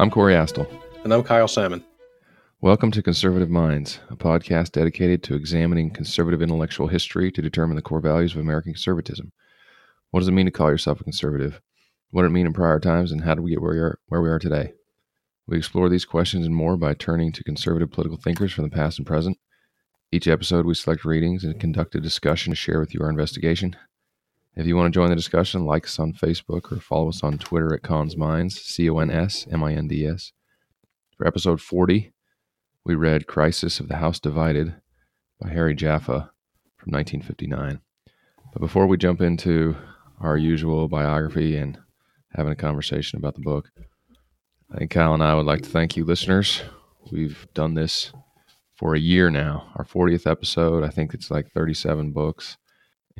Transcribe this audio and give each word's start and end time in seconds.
I'm 0.00 0.08
Corey 0.08 0.32
Astle. 0.32 0.66
And 1.04 1.12
I'm 1.12 1.22
Kyle 1.22 1.46
Salmon. 1.46 1.84
Welcome 2.62 2.90
to 2.92 3.02
Conservative 3.02 3.50
Minds, 3.50 4.00
a 4.08 4.16
podcast 4.16 4.72
dedicated 4.72 5.22
to 5.24 5.34
examining 5.34 5.90
conservative 5.90 6.40
intellectual 6.40 6.86
history 6.86 7.30
to 7.30 7.42
determine 7.42 7.76
the 7.76 7.82
core 7.82 8.00
values 8.00 8.32
of 8.32 8.40
American 8.40 8.72
conservatism. 8.72 9.30
What 10.10 10.20
does 10.20 10.28
it 10.28 10.32
mean 10.32 10.46
to 10.46 10.50
call 10.50 10.70
yourself 10.70 11.02
a 11.02 11.04
conservative? 11.04 11.60
What 12.12 12.22
did 12.22 12.28
it 12.28 12.32
mean 12.32 12.46
in 12.46 12.54
prior 12.54 12.80
times, 12.80 13.12
and 13.12 13.20
how 13.20 13.34
did 13.34 13.42
we 13.42 13.50
get 13.50 13.60
where 13.60 13.72
we 13.72 13.78
are, 13.78 13.98
where 14.06 14.22
we 14.22 14.30
are 14.30 14.38
today? 14.38 14.72
We 15.46 15.58
explore 15.58 15.90
these 15.90 16.06
questions 16.06 16.46
and 16.46 16.54
more 16.54 16.78
by 16.78 16.94
turning 16.94 17.30
to 17.32 17.44
conservative 17.44 17.90
political 17.90 18.16
thinkers 18.16 18.54
from 18.54 18.64
the 18.64 18.74
past 18.74 18.96
and 18.96 19.06
present. 19.06 19.36
Each 20.10 20.26
episode, 20.26 20.64
we 20.64 20.72
select 20.72 21.04
readings 21.04 21.44
and 21.44 21.60
conduct 21.60 21.94
a 21.94 22.00
discussion 22.00 22.52
to 22.52 22.56
share 22.56 22.80
with 22.80 22.94
you 22.94 23.02
our 23.02 23.10
investigation. 23.10 23.76
If 24.56 24.66
you 24.66 24.76
want 24.76 24.92
to 24.92 24.98
join 24.98 25.10
the 25.10 25.16
discussion, 25.16 25.64
like 25.64 25.84
us 25.84 25.98
on 25.98 26.12
Facebook 26.12 26.72
or 26.72 26.80
follow 26.80 27.08
us 27.08 27.22
on 27.22 27.38
Twitter 27.38 27.72
at 27.72 27.82
Cons 27.82 28.16
Minds, 28.16 28.60
C 28.60 28.90
O 28.90 28.98
N 28.98 29.10
S 29.10 29.46
M 29.50 29.62
I 29.62 29.74
N 29.74 29.86
D 29.86 30.04
S. 30.06 30.32
For 31.16 31.26
episode 31.26 31.60
40, 31.60 32.12
we 32.84 32.94
read 32.94 33.26
Crisis 33.26 33.78
of 33.78 33.88
the 33.88 33.96
House 33.96 34.18
Divided 34.18 34.74
by 35.40 35.50
Harry 35.50 35.74
Jaffa 35.74 36.32
from 36.76 36.92
1959. 36.92 37.80
But 38.52 38.60
before 38.60 38.86
we 38.86 38.96
jump 38.96 39.20
into 39.20 39.76
our 40.20 40.36
usual 40.36 40.88
biography 40.88 41.56
and 41.56 41.78
having 42.34 42.52
a 42.52 42.56
conversation 42.56 43.18
about 43.18 43.36
the 43.36 43.42
book, 43.42 43.70
I 44.72 44.78
think 44.78 44.90
Kyle 44.90 45.14
and 45.14 45.22
I 45.22 45.34
would 45.34 45.46
like 45.46 45.62
to 45.62 45.68
thank 45.68 45.96
you, 45.96 46.04
listeners. 46.04 46.62
We've 47.12 47.46
done 47.54 47.74
this 47.74 48.12
for 48.74 48.94
a 48.94 49.00
year 49.00 49.30
now, 49.30 49.72
our 49.76 49.84
40th 49.84 50.28
episode. 50.28 50.82
I 50.82 50.88
think 50.88 51.14
it's 51.14 51.30
like 51.30 51.52
37 51.52 52.12
books. 52.12 52.56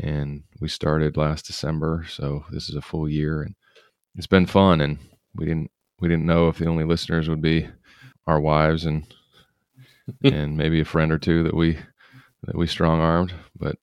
And 0.03 0.45
we 0.61 0.69
started 0.69 1.17
last 1.17 1.47
December, 1.47 2.07
so 2.09 2.45
this 2.51 2.69
is 2.69 2.75
a 2.75 2.83
full 2.83 3.09
year 3.09 3.43
and 3.43 3.55
it's 4.17 4.27
been 4.27 4.47
fun 4.47 4.81
and 4.81 4.99
we 5.35 5.45
didn't 5.47 5.71
we 6.01 6.09
didn't 6.09 6.27
know 6.27 6.49
if 6.49 6.59
the 6.59 6.67
only 6.67 6.85
listeners 6.85 7.29
would 7.29 7.43
be 7.43 7.69
our 8.27 8.41
wives 8.41 8.87
and 8.87 9.07
and 10.25 10.57
maybe 10.57 10.81
a 10.81 10.85
friend 10.85 11.13
or 11.13 11.19
two 11.19 11.43
that 11.45 11.55
we 11.55 11.79
that 12.45 12.57
we 12.57 12.67
strong 12.67 13.01
armed. 13.01 13.33
But 13.59 13.77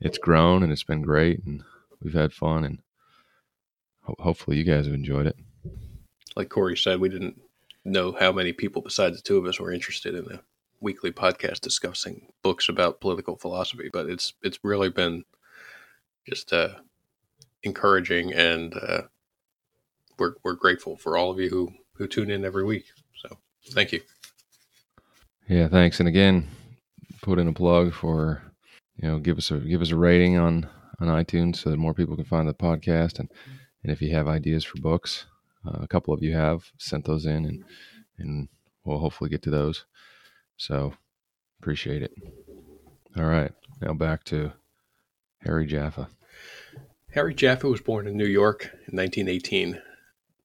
it's 0.00 0.18
grown 0.18 0.62
and 0.62 0.72
it's 0.72 0.84
been 0.84 1.02
great, 1.02 1.44
and 1.44 1.62
we've 2.02 2.14
had 2.14 2.32
fun, 2.32 2.64
and 2.64 2.78
ho- 4.02 4.16
hopefully 4.18 4.56
you 4.56 4.64
guys 4.64 4.86
have 4.86 4.94
enjoyed 4.94 5.26
it. 5.26 5.36
Like 6.36 6.48
Corey 6.48 6.76
said, 6.76 7.00
we 7.00 7.08
didn't 7.08 7.40
know 7.84 8.12
how 8.12 8.32
many 8.32 8.52
people 8.52 8.82
besides 8.82 9.16
the 9.16 9.22
two 9.22 9.36
of 9.38 9.46
us 9.46 9.58
were 9.60 9.72
interested 9.72 10.14
in 10.14 10.30
a 10.32 10.40
weekly 10.80 11.10
podcast 11.10 11.60
discussing 11.60 12.28
books 12.42 12.68
about 12.68 13.00
political 13.00 13.36
philosophy, 13.36 13.90
but 13.92 14.06
it's 14.08 14.32
it's 14.42 14.58
really 14.62 14.88
been 14.88 15.24
just 16.30 16.52
uh, 16.52 16.68
encouraging, 17.64 18.32
and 18.32 18.74
uh, 18.74 19.02
we're 20.18 20.34
we're 20.44 20.54
grateful 20.54 20.96
for 20.96 21.16
all 21.16 21.30
of 21.30 21.40
you 21.40 21.50
who 21.50 21.72
who 21.94 22.06
tune 22.06 22.30
in 22.30 22.44
every 22.44 22.64
week. 22.64 22.86
So 23.16 23.36
thank 23.72 23.92
you. 23.92 24.00
Yeah, 25.48 25.68
thanks. 25.68 25.98
And 25.98 26.08
again, 26.08 26.48
put 27.22 27.40
in 27.40 27.48
a 27.48 27.52
plug 27.52 27.92
for 27.92 28.42
you 28.96 29.08
know 29.08 29.18
give 29.18 29.38
us 29.38 29.50
a 29.50 29.58
give 29.58 29.82
us 29.82 29.90
a 29.90 29.96
rating 29.96 30.38
on 30.38 30.68
on 31.00 31.08
iTunes 31.08 31.56
so 31.56 31.70
that 31.70 31.76
more 31.76 31.94
people 31.94 32.14
can 32.14 32.24
find 32.24 32.48
the 32.48 32.54
podcast. 32.54 33.18
And 33.18 33.28
and 33.82 33.92
if 33.92 34.00
you 34.00 34.14
have 34.14 34.28
ideas 34.28 34.64
for 34.64 34.80
books, 34.80 35.26
uh, 35.66 35.78
a 35.82 35.88
couple 35.88 36.14
of 36.14 36.22
you 36.22 36.34
have 36.34 36.70
sent 36.78 37.04
those 37.04 37.26
in, 37.26 37.44
and 37.44 37.64
and 38.18 38.48
we'll 38.84 38.98
hopefully 38.98 39.30
get 39.30 39.42
to 39.42 39.50
those. 39.50 39.84
So 40.56 40.94
appreciate 41.60 42.02
it. 42.02 42.12
All 43.16 43.24
right, 43.24 43.52
now 43.80 43.94
back 43.94 44.22
to 44.24 44.52
Harry 45.42 45.66
Jaffa. 45.66 46.08
Harry 47.12 47.34
Jaffa 47.34 47.68
was 47.68 47.80
born 47.80 48.06
in 48.06 48.16
New 48.16 48.26
York 48.26 48.70
in 48.86 48.96
1918 48.96 49.80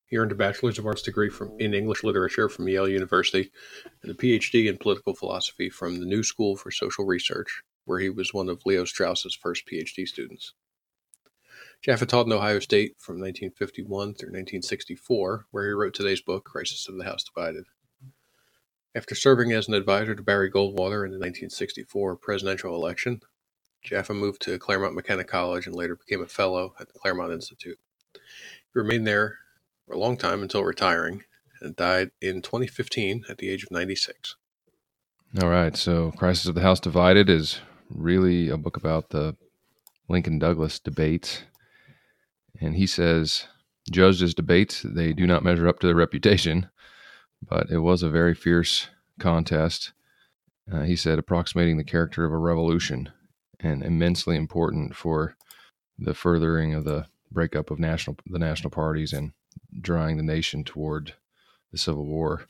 he 0.07 0.17
earned 0.17 0.31
a 0.31 0.35
Bachelor's 0.35 0.77
of 0.77 0.85
Arts 0.85 1.01
degree 1.01 1.29
from, 1.29 1.59
in 1.59 1.73
English 1.73 2.03
Literature 2.03 2.47
from 2.47 2.67
Yale 2.67 2.87
University 2.87 3.51
and 4.03 4.11
a 4.11 4.13
PhD 4.13 4.69
in 4.69 4.77
Political 4.77 5.15
Philosophy 5.15 5.69
from 5.69 5.99
the 5.99 6.05
New 6.05 6.23
School 6.23 6.55
for 6.55 6.71
Social 6.71 7.05
Research, 7.05 7.63
where 7.85 7.99
he 7.99 8.09
was 8.09 8.33
one 8.33 8.47
of 8.47 8.61
Leo 8.65 8.85
Strauss's 8.85 9.35
first 9.35 9.63
PhD 9.65 10.07
students. 10.07 10.53
Jaffa 11.81 12.05
taught 12.05 12.27
in 12.27 12.33
Ohio 12.33 12.59
State 12.59 12.95
from 12.99 13.15
1951 13.15 14.13
through 14.13 14.29
1964, 14.29 15.47
where 15.51 15.65
he 15.65 15.71
wrote 15.71 15.93
today's 15.93 16.21
book, 16.21 16.45
Crisis 16.45 16.87
of 16.87 16.97
the 16.97 17.03
House 17.03 17.23
Divided. 17.23 17.65
After 18.93 19.15
serving 19.15 19.51
as 19.51 19.67
an 19.67 19.73
advisor 19.73 20.15
to 20.15 20.23
Barry 20.23 20.49
Goldwater 20.49 21.03
in 21.03 21.11
the 21.11 21.19
1964 21.19 22.15
presidential 22.17 22.73
election, 22.73 23.21
Jaffa 23.85 24.13
moved 24.13 24.41
to 24.41 24.57
Claremont 24.57 24.95
McKenna 24.95 25.23
College 25.23 25.67
and 25.67 25.75
later 25.75 25.95
became 25.95 26.23
a 26.23 26.27
fellow 26.27 26.73
at 26.79 26.87
the 26.87 26.99
Claremont 26.99 27.31
Institute. 27.31 27.77
He 28.13 28.19
remained 28.73 29.05
there 29.05 29.37
for 29.85 29.93
a 29.93 29.99
long 29.99 30.17
time 30.17 30.41
until 30.41 30.63
retiring 30.63 31.23
and 31.61 31.75
died 31.75 32.11
in 32.19 32.41
2015 32.41 33.25
at 33.29 33.37
the 33.37 33.49
age 33.49 33.63
of 33.63 33.71
96. 33.71 34.35
All 35.41 35.49
right. 35.49 35.75
So, 35.77 36.11
Crisis 36.11 36.47
of 36.47 36.55
the 36.55 36.61
House 36.61 36.79
Divided 36.79 37.29
is 37.29 37.59
really 37.89 38.49
a 38.49 38.57
book 38.57 38.75
about 38.75 39.09
the 39.09 39.35
Lincoln 40.09 40.39
Douglas 40.39 40.79
debates. 40.79 41.43
And 42.59 42.75
he 42.75 42.87
says, 42.87 43.45
judged 43.91 44.21
as 44.23 44.33
debates, 44.33 44.81
they 44.81 45.13
do 45.13 45.27
not 45.27 45.43
measure 45.43 45.67
up 45.67 45.79
to 45.79 45.87
their 45.87 45.95
reputation, 45.95 46.69
but 47.47 47.69
it 47.69 47.79
was 47.79 48.01
a 48.01 48.09
very 48.09 48.33
fierce 48.33 48.87
contest. 49.19 49.91
Uh, 50.71 50.81
he 50.81 50.95
said, 50.95 51.19
approximating 51.19 51.77
the 51.77 51.83
character 51.83 52.25
of 52.25 52.31
a 52.31 52.37
revolution 52.37 53.11
and 53.59 53.83
immensely 53.83 54.35
important 54.35 54.95
for 54.95 55.35
the 55.97 56.13
furthering 56.13 56.73
of 56.73 56.83
the 56.83 57.05
breakup 57.31 57.71
of 57.71 57.79
national 57.79 58.17
the 58.27 58.39
national 58.39 58.69
parties 58.69 59.13
and 59.13 59.31
drawing 59.81 60.17
the 60.17 60.23
nation 60.23 60.63
toward 60.63 61.13
the 61.71 61.77
Civil 61.77 62.05
War. 62.05 62.45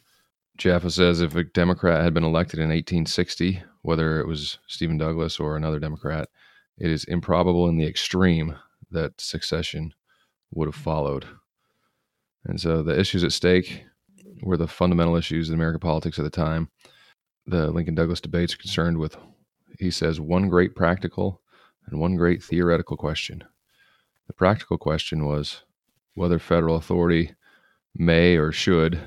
Jaffa 0.57 0.89
says 0.89 1.21
if 1.21 1.35
a 1.35 1.43
Democrat 1.43 2.03
had 2.03 2.13
been 2.13 2.23
elected 2.23 2.59
in 2.59 2.69
1860, 2.69 3.61
whether 3.81 4.19
it 4.19 4.27
was 4.27 4.57
Stephen 4.67 4.97
Douglas 4.97 5.39
or 5.39 5.57
another 5.57 5.79
Democrat, 5.79 6.29
it 6.77 6.89
is 6.89 7.03
improbable 7.05 7.67
in 7.67 7.77
the 7.77 7.87
extreme 7.87 8.55
that 8.91 9.19
succession 9.19 9.93
would 10.51 10.67
have 10.67 10.75
followed. 10.75 11.25
And 12.45 12.59
so 12.59 12.83
the 12.83 12.97
issues 12.97 13.23
at 13.23 13.33
stake 13.33 13.83
were 14.41 14.57
the 14.57 14.67
fundamental 14.67 15.15
issues 15.15 15.49
in 15.49 15.55
American 15.55 15.79
politics 15.79 16.19
at 16.19 16.23
the 16.23 16.29
time. 16.29 16.69
The 17.47 17.71
Lincoln 17.71 17.95
Douglas 17.95 18.21
debates 18.21 18.53
are 18.53 18.57
concerned 18.57 18.97
with, 18.97 19.17
he 19.79 19.91
says, 19.91 20.19
one 20.19 20.49
great 20.49 20.75
practical 20.75 21.41
and 21.87 21.99
one 21.99 22.15
great 22.15 22.43
theoretical 22.43 22.97
question. 22.97 23.43
The 24.27 24.33
practical 24.33 24.77
question 24.77 25.25
was 25.25 25.63
whether 26.13 26.39
federal 26.39 26.75
authority 26.75 27.33
may 27.95 28.37
or 28.37 28.51
should 28.51 28.99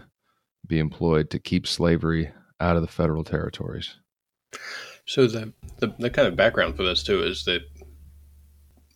be 0.66 0.78
employed 0.78 1.30
to 1.30 1.38
keep 1.38 1.66
slavery 1.66 2.30
out 2.60 2.76
of 2.76 2.82
the 2.82 2.88
federal 2.88 3.24
territories. 3.24 3.96
So 5.06 5.26
the, 5.26 5.52
the, 5.78 5.94
the 5.98 6.10
kind 6.10 6.28
of 6.28 6.36
background 6.36 6.76
for 6.76 6.82
this 6.82 7.02
too 7.02 7.22
is 7.22 7.44
that 7.44 7.62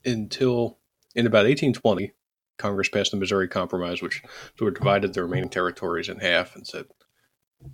until 0.05 0.79
in 1.15 1.27
about 1.27 1.45
1820, 1.47 2.13
Congress 2.59 2.89
passed 2.89 3.11
the 3.11 3.17
Missouri 3.17 3.49
Compromise, 3.49 4.03
which 4.03 4.23
sort 4.59 4.69
of 4.69 4.79
divided 4.79 5.15
the 5.15 5.23
remaining 5.23 5.49
territories 5.49 6.09
in 6.09 6.19
half 6.19 6.55
and 6.55 6.67
said 6.67 6.87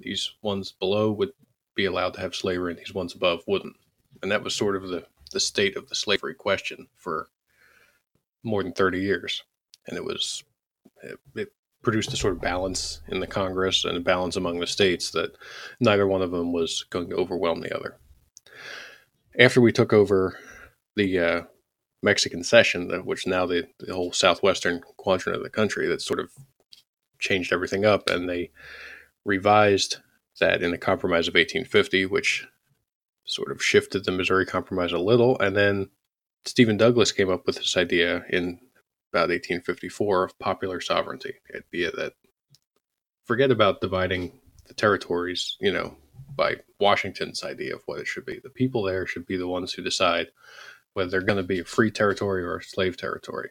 these 0.00 0.32
ones 0.42 0.72
below 0.72 1.10
would 1.10 1.30
be 1.74 1.84
allowed 1.84 2.14
to 2.14 2.20
have 2.20 2.34
slavery 2.34 2.72
and 2.72 2.80
these 2.80 2.94
ones 2.94 3.14
above 3.14 3.42
wouldn't. 3.46 3.76
And 4.22 4.30
that 4.30 4.42
was 4.42 4.54
sort 4.54 4.76
of 4.76 4.88
the, 4.88 5.06
the 5.32 5.40
state 5.40 5.76
of 5.76 5.88
the 5.88 5.94
slavery 5.94 6.34
question 6.34 6.88
for 6.96 7.28
more 8.42 8.62
than 8.62 8.72
30 8.72 9.00
years 9.00 9.42
and 9.88 9.96
it 9.96 10.04
was 10.04 10.44
it, 11.02 11.18
it 11.34 11.52
produced 11.82 12.12
a 12.12 12.16
sort 12.16 12.34
of 12.34 12.40
balance 12.40 13.00
in 13.08 13.20
the 13.20 13.26
Congress 13.26 13.84
and 13.84 13.96
a 13.96 14.00
balance 14.00 14.36
among 14.36 14.60
the 14.60 14.66
states 14.66 15.10
that 15.10 15.36
neither 15.80 16.06
one 16.06 16.22
of 16.22 16.30
them 16.30 16.52
was 16.52 16.84
going 16.90 17.08
to 17.08 17.16
overwhelm 17.16 17.60
the 17.60 17.74
other. 17.74 17.96
After 19.38 19.60
we 19.60 19.72
took 19.72 19.92
over 19.92 20.38
the 20.96 21.18
uh, 21.18 21.42
Mexican 22.02 22.42
cession, 22.42 22.90
which 23.04 23.26
now 23.26 23.46
the, 23.46 23.68
the 23.78 23.94
whole 23.94 24.12
southwestern 24.12 24.82
quadrant 24.96 25.36
of 25.36 25.42
the 25.44 25.50
country, 25.50 25.86
that 25.86 26.02
sort 26.02 26.18
of 26.18 26.30
changed 27.20 27.52
everything 27.52 27.84
up, 27.84 28.10
and 28.10 28.28
they 28.28 28.50
revised 29.24 29.98
that 30.40 30.62
in 30.62 30.72
the 30.72 30.78
Compromise 30.78 31.28
of 31.28 31.34
1850, 31.34 32.06
which 32.06 32.46
sort 33.28 33.52
of 33.52 33.62
shifted 33.62 34.04
the 34.04 34.12
Missouri 34.12 34.46
Compromise 34.46 34.92
a 34.92 34.98
little, 34.98 35.38
and 35.38 35.56
then 35.56 35.90
Stephen 36.44 36.76
Douglas 36.76 37.12
came 37.12 37.30
up 37.30 37.46
with 37.46 37.56
this 37.56 37.76
idea 37.76 38.24
in 38.30 38.58
about 39.12 39.28
1854 39.28 40.24
of 40.24 40.38
popular 40.38 40.80
sovereignty. 40.80 41.34
The 41.50 41.58
idea 41.58 41.90
that 41.92 42.14
forget 43.24 43.50
about 43.50 43.80
dividing 43.80 44.40
the 44.66 44.74
territories, 44.74 45.56
you 45.60 45.72
know, 45.72 45.96
by 46.34 46.56
Washington's 46.80 47.44
idea 47.44 47.74
of 47.74 47.82
what 47.86 47.98
it 47.98 48.06
should 48.06 48.24
be. 48.24 48.38
The 48.42 48.50
people 48.50 48.82
there 48.82 49.06
should 49.06 49.26
be 49.26 49.36
the 49.36 49.48
ones 49.48 49.72
who 49.72 49.82
decide 49.82 50.28
whether 50.94 51.10
they're 51.10 51.20
going 51.20 51.38
to 51.38 51.42
be 51.42 51.60
a 51.60 51.64
free 51.64 51.90
territory 51.90 52.42
or 52.42 52.56
a 52.56 52.62
slave 52.62 52.96
territory. 52.96 53.50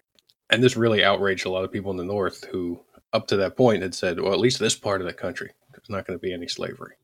And 0.49 0.63
this 0.63 0.77
really 0.77 1.03
outraged 1.03 1.45
a 1.45 1.49
lot 1.49 1.63
of 1.63 1.71
people 1.71 1.91
in 1.91 1.97
the 1.97 2.03
North 2.03 2.45
who, 2.45 2.81
up 3.13 3.27
to 3.27 3.37
that 3.37 3.57
point, 3.57 3.83
had 3.83 3.93
said, 3.93 4.19
well, 4.19 4.33
at 4.33 4.39
least 4.39 4.59
this 4.59 4.75
part 4.75 5.01
of 5.01 5.07
the 5.07 5.13
country, 5.13 5.51
there's 5.71 5.89
not 5.89 6.07
going 6.07 6.17
to 6.17 6.21
be 6.21 6.33
any 6.33 6.47
slavery. 6.47 6.95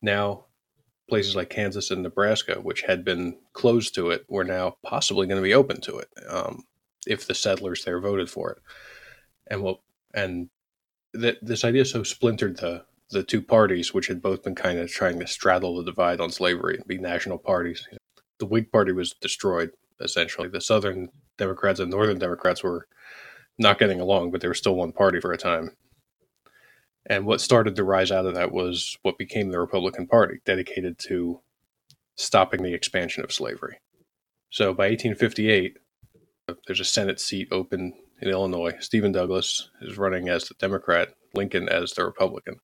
Now, 0.00 0.45
places 1.08 1.36
like 1.36 1.50
Kansas 1.50 1.90
and 1.90 2.02
Nebraska, 2.02 2.54
which 2.60 2.82
had 2.82 3.04
been 3.04 3.38
closed 3.52 3.94
to 3.94 4.10
it, 4.10 4.24
were 4.28 4.44
now 4.44 4.76
possibly 4.84 5.26
going 5.26 5.40
to 5.40 5.46
be 5.46 5.54
open 5.54 5.80
to 5.82 5.98
it. 5.98 6.08
Um, 6.28 6.64
if 7.06 7.26
the 7.26 7.34
settlers 7.34 7.84
there 7.84 8.00
voted 8.00 8.28
for 8.28 8.50
it. 8.50 8.58
And 9.46 9.62
what 9.62 9.80
and 10.12 10.50
this 11.12 11.64
idea 11.64 11.84
so 11.84 12.02
splintered 12.02 12.58
the 12.58 12.84
the 13.10 13.22
two 13.22 13.40
parties, 13.40 13.94
which 13.94 14.08
had 14.08 14.20
both 14.20 14.42
been 14.42 14.56
kind 14.56 14.80
of 14.80 14.90
trying 14.90 15.20
to 15.20 15.26
straddle 15.28 15.76
the 15.76 15.84
divide 15.84 16.20
on 16.20 16.30
slavery 16.30 16.76
and 16.76 16.86
be 16.86 16.98
national 16.98 17.38
parties. 17.38 17.86
The 18.38 18.46
Whig 18.46 18.72
Party 18.72 18.90
was 18.92 19.12
destroyed 19.12 19.70
essentially. 20.00 20.48
The 20.48 20.60
Southern 20.60 21.10
Democrats 21.38 21.78
and 21.78 21.90
Northern 21.90 22.18
Democrats 22.18 22.64
were 22.64 22.88
not 23.58 23.78
getting 23.78 24.00
along, 24.00 24.32
but 24.32 24.40
they 24.40 24.48
were 24.48 24.54
still 24.54 24.74
one 24.74 24.92
party 24.92 25.20
for 25.20 25.32
a 25.32 25.38
time. 25.38 25.70
And 27.08 27.24
what 27.24 27.40
started 27.40 27.76
to 27.76 27.84
rise 27.84 28.10
out 28.10 28.26
of 28.26 28.34
that 28.34 28.52
was 28.52 28.98
what 29.02 29.18
became 29.18 29.50
the 29.50 29.60
Republican 29.60 30.06
Party, 30.06 30.40
dedicated 30.44 30.98
to 31.00 31.40
stopping 32.16 32.62
the 32.62 32.74
expansion 32.74 33.22
of 33.22 33.32
slavery. 33.32 33.78
So 34.50 34.72
by 34.72 34.88
1858, 34.88 35.78
uh, 36.48 36.54
there's 36.66 36.80
a 36.80 36.84
Senate 36.84 37.20
seat 37.20 37.48
open 37.52 37.92
in 38.20 38.28
Illinois. 38.28 38.74
Stephen 38.80 39.12
Douglas 39.12 39.70
is 39.82 39.98
running 39.98 40.28
as 40.28 40.48
the 40.48 40.54
Democrat, 40.54 41.14
Lincoln 41.34 41.68
as 41.68 41.92
the 41.92 42.04
Republican. 42.04 42.56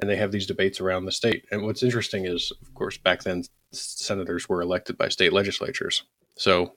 And 0.00 0.08
they 0.08 0.16
have 0.16 0.32
these 0.32 0.46
debates 0.46 0.80
around 0.80 1.04
the 1.04 1.12
state. 1.12 1.44
And 1.50 1.62
what's 1.62 1.82
interesting 1.82 2.24
is, 2.24 2.52
of 2.62 2.74
course, 2.74 2.96
back 2.96 3.22
then, 3.22 3.44
senators 3.72 4.48
were 4.48 4.62
elected 4.62 4.96
by 4.96 5.08
state 5.08 5.32
legislatures. 5.32 6.04
So 6.36 6.74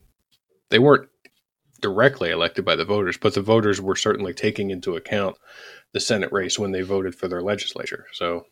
they 0.70 0.80
weren't 0.80 1.08
directly 1.82 2.30
elected 2.30 2.66
by 2.66 2.76
the 2.76 2.86
voters, 2.86 3.18
but 3.18 3.34
the 3.34 3.42
voters 3.42 3.82
were 3.82 3.96
certainly 3.96 4.34
taking 4.34 4.70
into 4.70 4.96
account 4.96 5.38
the 5.94 6.00
Senate 6.00 6.32
race 6.32 6.58
when 6.58 6.72
they 6.72 6.82
voted 6.82 7.16
for 7.16 7.28
their 7.28 7.42
legislature. 7.42 8.06
So 8.14 8.46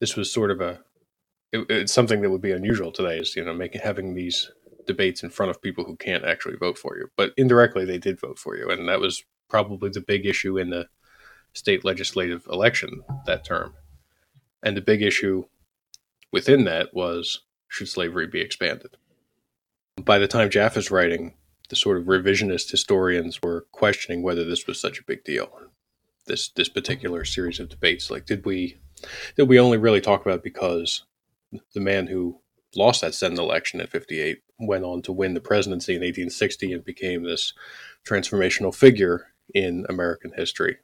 this 0.00 0.16
was 0.16 0.32
sort 0.32 0.50
of 0.50 0.60
a 0.60 0.80
it, 1.52 1.66
it's 1.70 1.92
something 1.92 2.20
that 2.22 2.30
would 2.30 2.40
be 2.40 2.52
unusual 2.52 2.92
today 2.92 3.18
is 3.18 3.36
you 3.36 3.44
know 3.44 3.54
making 3.54 3.80
having 3.80 4.14
these 4.14 4.50
debates 4.86 5.22
in 5.22 5.30
front 5.30 5.50
of 5.50 5.62
people 5.62 5.84
who 5.84 5.96
can't 5.96 6.24
actually 6.24 6.56
vote 6.56 6.78
for 6.78 6.96
you, 6.96 7.08
but 7.16 7.32
indirectly 7.36 7.84
they 7.84 7.98
did 7.98 8.20
vote 8.20 8.38
for 8.38 8.56
you, 8.56 8.70
and 8.70 8.88
that 8.88 9.00
was 9.00 9.24
probably 9.48 9.90
the 9.90 10.00
big 10.00 10.26
issue 10.26 10.58
in 10.58 10.70
the 10.70 10.86
state 11.52 11.84
legislative 11.84 12.46
election 12.50 13.02
that 13.26 13.44
term. 13.44 13.74
And 14.62 14.76
the 14.76 14.82
big 14.82 15.02
issue 15.02 15.44
within 16.32 16.64
that 16.64 16.92
was 16.92 17.40
should 17.68 17.88
slavery 17.88 18.26
be 18.26 18.40
expanded? 18.40 18.96
By 20.00 20.18
the 20.18 20.28
time 20.28 20.50
Jaffa's 20.50 20.90
writing, 20.90 21.34
the 21.68 21.76
sort 21.76 21.96
of 21.96 22.04
revisionist 22.04 22.70
historians 22.70 23.40
were 23.42 23.66
questioning 23.72 24.22
whether 24.22 24.44
this 24.44 24.66
was 24.66 24.80
such 24.80 24.98
a 24.98 25.04
big 25.04 25.24
deal. 25.24 25.50
This 26.26 26.48
this 26.48 26.68
particular 26.68 27.24
series 27.24 27.60
of 27.60 27.68
debates, 27.68 28.10
like 28.10 28.26
did 28.26 28.44
we 28.44 28.78
did 29.36 29.48
we 29.48 29.58
only 29.58 29.78
really 29.78 30.00
talk 30.00 30.24
about 30.24 30.42
because 30.42 31.04
the 31.74 31.80
man 31.80 32.06
who 32.06 32.40
lost 32.74 33.02
that 33.02 33.14
Senate 33.14 33.38
election 33.38 33.80
at 33.80 33.90
58 33.90 34.38
went 34.58 34.84
on 34.84 35.02
to 35.02 35.12
win 35.12 35.34
the 35.34 35.40
presidency 35.40 35.92
in 35.92 36.00
1860 36.00 36.72
and 36.72 36.84
became 36.84 37.22
this 37.22 37.52
transformational 38.06 38.74
figure 38.74 39.28
in 39.54 39.86
American 39.88 40.32
history. 40.34 40.78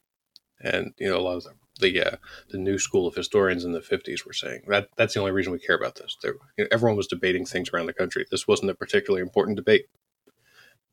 And 0.61 0.93
you 0.97 1.09
know, 1.09 1.17
a 1.17 1.21
lot 1.21 1.37
of 1.37 1.43
the 1.43 1.51
the, 1.79 1.99
uh, 1.99 2.15
the 2.49 2.57
new 2.57 2.77
school 2.77 3.07
of 3.07 3.15
historians 3.15 3.65
in 3.65 3.71
the 3.71 3.79
50s 3.79 4.25
were 4.25 4.33
saying 4.33 4.61
that 4.67 4.89
that's 4.95 5.15
the 5.15 5.19
only 5.19 5.31
reason 5.31 5.51
we 5.51 5.59
care 5.59 5.75
about 5.75 5.95
this. 5.95 6.15
There, 6.21 6.35
you 6.57 6.63
know, 6.63 6.67
everyone 6.71 6.95
was 6.95 7.07
debating 7.07 7.45
things 7.45 7.69
around 7.73 7.87
the 7.87 7.93
country. 7.93 8.25
This 8.29 8.47
wasn't 8.47 8.71
a 8.71 8.75
particularly 8.75 9.21
important 9.21 9.57
debate. 9.57 9.87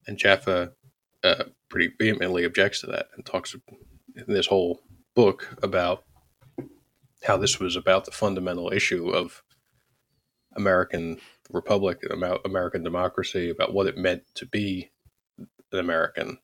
And 0.06 0.18
Jaffa 0.18 0.72
uh, 1.22 1.44
pretty 1.68 1.92
vehemently 1.98 2.44
objects 2.44 2.80
to 2.80 2.86
that 2.86 3.08
and 3.14 3.24
talks 3.24 3.54
in 3.54 4.34
this 4.34 4.46
whole 4.46 4.80
book 5.14 5.56
about 5.62 6.04
how 7.24 7.36
this 7.36 7.58
was 7.58 7.76
about 7.76 8.04
the 8.04 8.10
fundamental 8.10 8.72
issue 8.72 9.10
of 9.10 9.42
American 10.56 11.18
republic, 11.50 12.02
about 12.10 12.40
American 12.44 12.82
democracy, 12.82 13.50
about 13.50 13.72
what 13.72 13.86
it 13.86 13.96
meant 13.96 14.22
to 14.34 14.46
be 14.46 14.90
an 15.38 15.78
American. 15.78 16.38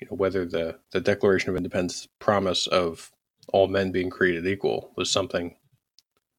You 0.00 0.08
know, 0.10 0.16
whether 0.16 0.44
the, 0.44 0.78
the 0.92 1.00
Declaration 1.00 1.50
of 1.50 1.56
Independence 1.56 2.08
promise 2.18 2.66
of 2.66 3.10
all 3.48 3.68
men 3.68 3.92
being 3.92 4.10
created 4.10 4.46
equal 4.46 4.92
was 4.96 5.10
something 5.10 5.56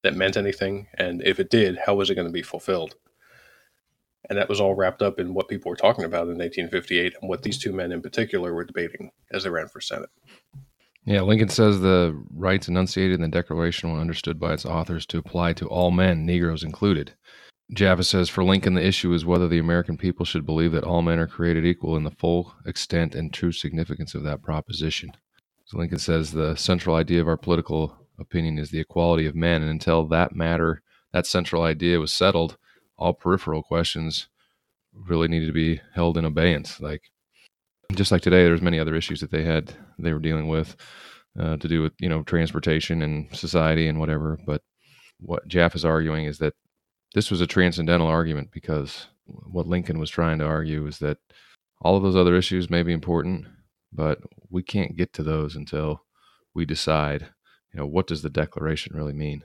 that 0.03 0.15
meant 0.15 0.37
anything, 0.37 0.87
and 0.95 1.21
if 1.23 1.39
it 1.39 1.49
did, 1.49 1.79
how 1.85 1.95
was 1.95 2.09
it 2.09 2.15
going 2.15 2.27
to 2.27 2.33
be 2.33 2.43
fulfilled? 2.43 2.95
And 4.29 4.37
that 4.37 4.49
was 4.49 4.59
all 4.59 4.75
wrapped 4.75 5.01
up 5.01 5.19
in 5.19 5.33
what 5.33 5.47
people 5.47 5.69
were 5.69 5.75
talking 5.75 6.05
about 6.05 6.23
in 6.23 6.37
1858 6.37 7.13
and 7.21 7.29
what 7.29 7.43
these 7.43 7.57
two 7.57 7.71
men 7.71 7.91
in 7.91 8.01
particular 8.01 8.53
were 8.53 8.63
debating 8.63 9.11
as 9.31 9.43
they 9.43 9.49
ran 9.49 9.67
for 9.67 9.81
Senate. 9.81 10.09
Yeah, 11.05 11.21
Lincoln 11.21 11.49
says 11.49 11.79
the 11.79 12.19
rights 12.33 12.67
enunciated 12.67 13.15
in 13.15 13.21
the 13.21 13.27
Declaration 13.27 13.91
were 13.91 13.99
understood 13.99 14.39
by 14.39 14.53
its 14.53 14.65
authors 14.65 15.05
to 15.07 15.19
apply 15.19 15.53
to 15.53 15.67
all 15.67 15.91
men, 15.91 16.25
Negroes 16.25 16.63
included. 16.63 17.13
Jaffa 17.73 18.03
says 18.03 18.29
for 18.29 18.43
Lincoln, 18.43 18.73
the 18.73 18.85
issue 18.85 19.13
is 19.13 19.25
whether 19.25 19.47
the 19.47 19.59
American 19.59 19.97
people 19.97 20.25
should 20.25 20.45
believe 20.45 20.71
that 20.71 20.83
all 20.83 21.01
men 21.01 21.19
are 21.19 21.27
created 21.27 21.65
equal 21.65 21.95
in 21.95 22.03
the 22.03 22.11
full 22.11 22.53
extent 22.65 23.15
and 23.15 23.33
true 23.33 23.51
significance 23.51 24.15
of 24.15 24.23
that 24.23 24.41
proposition. 24.41 25.11
So 25.65 25.77
Lincoln 25.77 25.99
says 25.99 26.31
the 26.31 26.55
central 26.55 26.95
idea 26.95 27.21
of 27.21 27.27
our 27.27 27.37
political 27.37 28.07
opinion 28.19 28.59
is 28.59 28.69
the 28.69 28.79
equality 28.79 29.25
of 29.25 29.35
men, 29.35 29.61
and 29.61 29.71
until 29.71 30.07
that 30.07 30.35
matter, 30.35 30.81
that 31.11 31.25
central 31.25 31.63
idea 31.63 31.99
was 31.99 32.13
settled, 32.13 32.57
all 32.97 33.13
peripheral 33.13 33.63
questions 33.63 34.27
really 34.93 35.27
needed 35.27 35.47
to 35.47 35.53
be 35.53 35.81
held 35.93 36.17
in 36.17 36.25
abeyance. 36.25 36.79
Like 36.79 37.03
just 37.93 38.11
like 38.11 38.21
today, 38.21 38.43
there's 38.43 38.61
many 38.61 38.79
other 38.79 38.95
issues 38.95 39.21
that 39.21 39.31
they 39.31 39.43
had 39.43 39.73
they 39.99 40.13
were 40.13 40.19
dealing 40.19 40.47
with 40.47 40.75
uh, 41.39 41.57
to 41.57 41.67
do 41.67 41.81
with 41.81 41.93
you 41.99 42.09
know 42.09 42.23
transportation 42.23 43.01
and 43.01 43.33
society 43.35 43.87
and 43.87 43.99
whatever. 43.99 44.39
But 44.45 44.61
what 45.19 45.47
Jaffa's 45.47 45.85
arguing 45.85 46.25
is 46.25 46.39
that 46.39 46.53
this 47.13 47.31
was 47.31 47.41
a 47.41 47.47
transcendental 47.47 48.07
argument 48.07 48.49
because 48.51 49.07
what 49.25 49.67
Lincoln 49.67 49.99
was 49.99 50.09
trying 50.09 50.39
to 50.39 50.45
argue 50.45 50.85
is 50.87 50.99
that 50.99 51.17
all 51.81 51.95
of 51.95 52.03
those 52.03 52.15
other 52.15 52.35
issues 52.35 52.69
may 52.69 52.83
be 52.83 52.93
important, 52.93 53.45
but 53.91 54.19
we 54.49 54.63
can't 54.63 54.97
get 54.97 55.13
to 55.13 55.23
those 55.23 55.55
until 55.55 56.03
we 56.53 56.65
decide, 56.65 57.29
you 57.73 57.79
know, 57.79 57.85
what 57.85 58.07
does 58.07 58.21
the 58.21 58.29
Declaration 58.29 58.95
really 58.95 59.13
mean? 59.13 59.43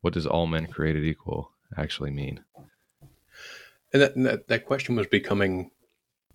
What 0.00 0.14
does 0.14 0.26
all 0.26 0.46
men 0.46 0.66
created 0.66 1.04
equal 1.04 1.52
actually 1.76 2.10
mean? 2.10 2.44
And 3.92 4.02
that, 4.02 4.14
that, 4.16 4.48
that 4.48 4.66
question 4.66 4.96
was 4.96 5.06
becoming 5.06 5.70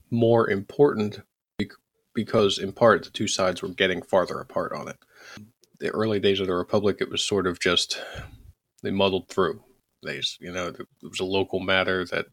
more 0.09 0.49
important 0.49 1.21
because 2.13 2.57
in 2.57 2.71
part 2.71 3.03
the 3.03 3.09
two 3.11 3.27
sides 3.27 3.61
were 3.61 3.69
getting 3.69 4.01
farther 4.01 4.39
apart 4.39 4.71
on 4.73 4.87
it. 4.87 4.97
The 5.79 5.89
early 5.89 6.19
days 6.19 6.39
of 6.39 6.47
the 6.47 6.55
republic, 6.55 6.97
it 6.99 7.11
was 7.11 7.21
sort 7.21 7.45
of 7.45 7.59
just 7.59 8.01
they 8.81 8.91
muddled 8.91 9.29
through. 9.29 9.61
They, 10.03 10.21
you 10.39 10.51
know, 10.51 10.67
it 10.67 10.87
was 11.03 11.19
a 11.19 11.25
local 11.25 11.59
matter 11.59 12.05
that 12.05 12.27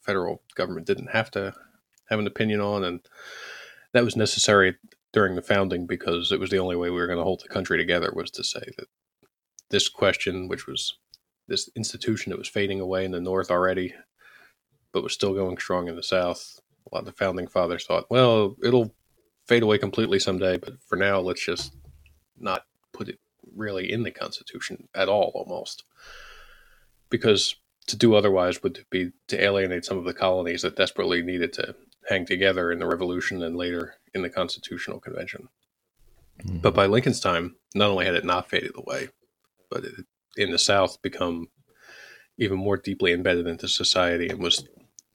federal 0.00 0.42
government 0.56 0.86
didn't 0.86 1.10
have 1.10 1.30
to 1.32 1.54
have 2.08 2.18
an 2.18 2.26
opinion 2.26 2.60
on, 2.60 2.84
and 2.84 3.00
that 3.92 4.04
was 4.04 4.16
necessary 4.16 4.76
during 5.12 5.36
the 5.36 5.42
founding 5.42 5.86
because 5.86 6.32
it 6.32 6.40
was 6.40 6.50
the 6.50 6.58
only 6.58 6.74
way 6.76 6.90
we 6.90 6.96
were 6.96 7.06
going 7.06 7.18
to 7.18 7.24
hold 7.24 7.42
the 7.42 7.48
country 7.48 7.78
together 7.78 8.12
was 8.14 8.30
to 8.32 8.42
say 8.42 8.62
that 8.78 8.88
this 9.70 9.88
question, 9.88 10.48
which 10.48 10.66
was 10.66 10.98
this 11.48 11.68
institution 11.76 12.30
that 12.30 12.38
was 12.38 12.48
fading 12.48 12.80
away 12.80 13.04
in 13.04 13.12
the 13.12 13.20
North 13.20 13.50
already, 13.50 13.94
but 14.92 15.02
was 15.02 15.12
still 15.12 15.34
going 15.34 15.58
strong 15.58 15.88
in 15.88 15.96
the 15.96 16.02
South. 16.02 16.60
A 16.86 16.94
lot 16.94 17.00
of 17.00 17.06
the 17.06 17.12
founding 17.12 17.46
fathers 17.46 17.84
thought, 17.84 18.10
well, 18.10 18.56
it'll 18.62 18.94
fade 19.46 19.62
away 19.62 19.78
completely 19.78 20.18
someday. 20.18 20.58
But 20.58 20.82
for 20.86 20.96
now, 20.96 21.20
let's 21.20 21.44
just 21.44 21.74
not 22.38 22.64
put 22.92 23.08
it 23.08 23.18
really 23.54 23.90
in 23.90 24.02
the 24.02 24.10
Constitution 24.10 24.88
at 24.94 25.08
all, 25.08 25.32
almost. 25.34 25.84
Because 27.10 27.56
to 27.86 27.96
do 27.96 28.14
otherwise 28.14 28.62
would 28.62 28.84
be 28.90 29.12
to 29.28 29.42
alienate 29.42 29.84
some 29.84 29.98
of 29.98 30.04
the 30.04 30.14
colonies 30.14 30.62
that 30.62 30.76
desperately 30.76 31.22
needed 31.22 31.52
to 31.54 31.74
hang 32.08 32.26
together 32.26 32.70
in 32.70 32.78
the 32.78 32.86
Revolution 32.86 33.42
and 33.42 33.56
later 33.56 33.96
in 34.14 34.22
the 34.22 34.30
Constitutional 34.30 35.00
Convention. 35.00 35.48
Mm-hmm. 36.42 36.58
But 36.58 36.74
by 36.74 36.86
Lincoln's 36.86 37.20
time, 37.20 37.56
not 37.74 37.90
only 37.90 38.06
had 38.06 38.14
it 38.14 38.24
not 38.24 38.48
faded 38.48 38.72
away, 38.76 39.08
but 39.70 39.84
it, 39.84 39.94
in 40.36 40.50
the 40.50 40.58
South 40.58 41.00
become 41.02 41.48
even 42.38 42.56
more 42.56 42.76
deeply 42.76 43.12
embedded 43.12 43.46
into 43.46 43.68
society 43.68 44.28
and 44.28 44.40
was 44.40 44.66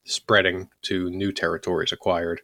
spreading 0.08 0.70
to 0.84 1.10
new 1.10 1.32
territories 1.32 1.92
acquired. 1.92 2.42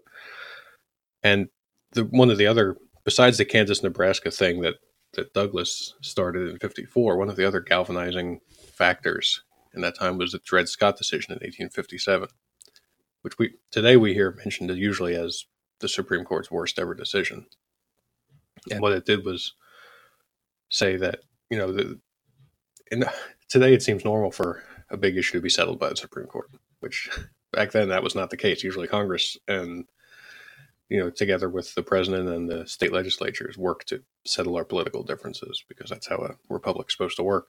And 1.24 1.48
the 1.94 2.04
one 2.04 2.30
of 2.30 2.38
the 2.38 2.48
other 2.48 2.78
besides 3.04 3.38
the 3.38 3.46
Kansas 3.46 3.84
Nebraska 3.84 4.32
thing 4.32 4.62
that 4.62 4.76
that 5.14 5.34
Douglas 5.34 5.94
started 6.02 6.50
in 6.50 6.58
54 6.60 7.18
one 7.18 7.30
of 7.30 7.36
the 7.36 7.48
other 7.48 7.60
galvanizing 7.60 8.42
factors 8.74 9.44
in 9.74 9.82
that 9.82 9.98
time 9.98 10.18
was 10.18 10.32
the 10.32 10.40
Dred 10.40 10.68
Scott 10.68 10.98
decision 10.98 11.32
in 11.32 11.36
1857 11.36 12.28
which 13.22 13.38
we 13.38 13.56
today 13.72 13.96
we 13.96 14.14
hear 14.14 14.32
mentioned 14.32 14.70
usually 14.72 15.16
as 15.16 15.46
the 15.80 15.88
Supreme 15.88 16.26
Court's 16.26 16.52
worst 16.52 16.80
ever 16.80 16.94
decision 16.94 17.46
and 18.72 18.82
what 18.82 18.94
it 18.94 19.06
did 19.06 19.26
was 19.26 19.54
say 20.70 20.98
that 20.98 21.20
you 21.50 21.58
know 21.58 21.72
the 21.72 22.00
and 22.92 23.06
today 23.50 23.74
it 23.74 23.84
seems 23.84 24.04
normal 24.04 24.32
for 24.32 24.64
a 24.90 24.98
big 24.98 25.18
issue 25.18 25.38
to 25.38 25.42
be 25.42 25.50
settled 25.50 25.80
by 25.80 25.90
the 25.90 25.96
Supreme 25.96 26.28
Court 26.28 26.50
which 26.80 27.10
back 27.54 27.72
then 27.72 27.90
that 27.90 28.04
was 28.04 28.16
not 28.16 28.30
the 28.30 28.38
case 28.38 28.64
usually 28.64 28.88
Congress 28.88 29.38
and 29.48 29.86
you 30.90 31.00
know, 31.00 31.10
together 31.10 31.50
with 31.50 31.74
the 31.74 31.82
president 31.82 32.30
and 32.30 32.48
the 32.48 32.68
state 32.68 32.92
legislatures, 32.92 33.58
work 33.58 33.84
to 33.86 34.04
settle 34.26 34.56
our 34.56 34.66
political 34.66 35.02
differences 35.02 35.64
because 35.68 35.90
that's 35.90 36.08
how 36.08 36.18
a 36.18 36.36
republic's 36.50 36.94
supposed 36.94 37.16
to 37.16 37.24
work. 37.24 37.48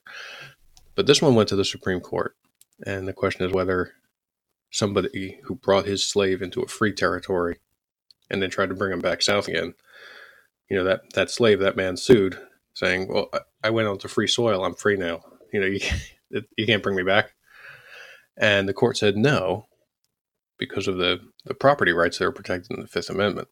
But 0.95 1.05
this 1.05 1.21
one 1.21 1.35
went 1.35 1.49
to 1.49 1.55
the 1.55 1.65
Supreme 1.65 1.99
Court, 1.99 2.35
and 2.87 3.07
the 3.07 3.13
question 3.13 3.45
is 3.45 3.53
whether 3.53 3.91
somebody 4.71 5.39
who 5.43 5.55
brought 5.55 5.85
his 5.85 6.03
slave 6.03 6.41
into 6.41 6.61
a 6.61 6.67
free 6.67 6.93
territory 6.93 7.57
and 8.31 8.41
then 8.41 8.49
tried 8.49 8.69
to 8.69 8.75
bring 8.75 8.93
him 8.93 8.99
back 8.99 9.21
south 9.21 9.47
again 9.47 9.75
you 10.69 10.77
know 10.77 10.83
that 10.83 11.13
that 11.13 11.29
slave, 11.29 11.59
that 11.59 11.75
man 11.75 11.97
sued, 11.97 12.39
saying, 12.73 13.07
"Well, 13.07 13.29
I 13.63 13.69
went 13.69 13.87
onto 13.87 14.07
free 14.07 14.27
soil. 14.27 14.63
I'm 14.63 14.75
free 14.75 14.97
now. 14.97 15.21
You 15.53 15.61
know, 15.61 15.67
you 15.67 15.79
you 16.57 16.65
can't 16.65 16.83
bring 16.83 16.95
me 16.95 17.03
back." 17.03 17.33
And 18.37 18.67
the 18.67 18.73
court 18.73 18.97
said 18.97 19.15
no, 19.15 19.67
because 20.57 20.87
of 20.87 20.97
the 20.97 21.19
the 21.43 21.53
property 21.53 21.91
rights 21.91 22.17
that 22.17 22.25
are 22.25 22.31
protected 22.31 22.71
in 22.71 22.81
the 22.81 22.87
Fifth 22.87 23.09
Amendment. 23.09 23.47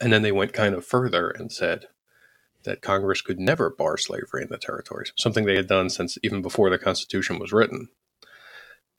And 0.00 0.12
then 0.12 0.22
they 0.22 0.32
went 0.32 0.52
kind 0.52 0.74
of 0.74 0.84
further 0.84 1.30
and 1.30 1.50
said 1.50 1.86
that 2.64 2.82
Congress 2.82 3.22
could 3.22 3.38
never 3.38 3.70
bar 3.70 3.96
slavery 3.96 4.42
in 4.42 4.48
the 4.50 4.58
territories, 4.58 5.12
something 5.16 5.44
they 5.44 5.56
had 5.56 5.66
done 5.68 5.88
since 5.88 6.18
even 6.22 6.42
before 6.42 6.68
the 6.70 6.78
Constitution 6.78 7.38
was 7.38 7.52
written. 7.52 7.88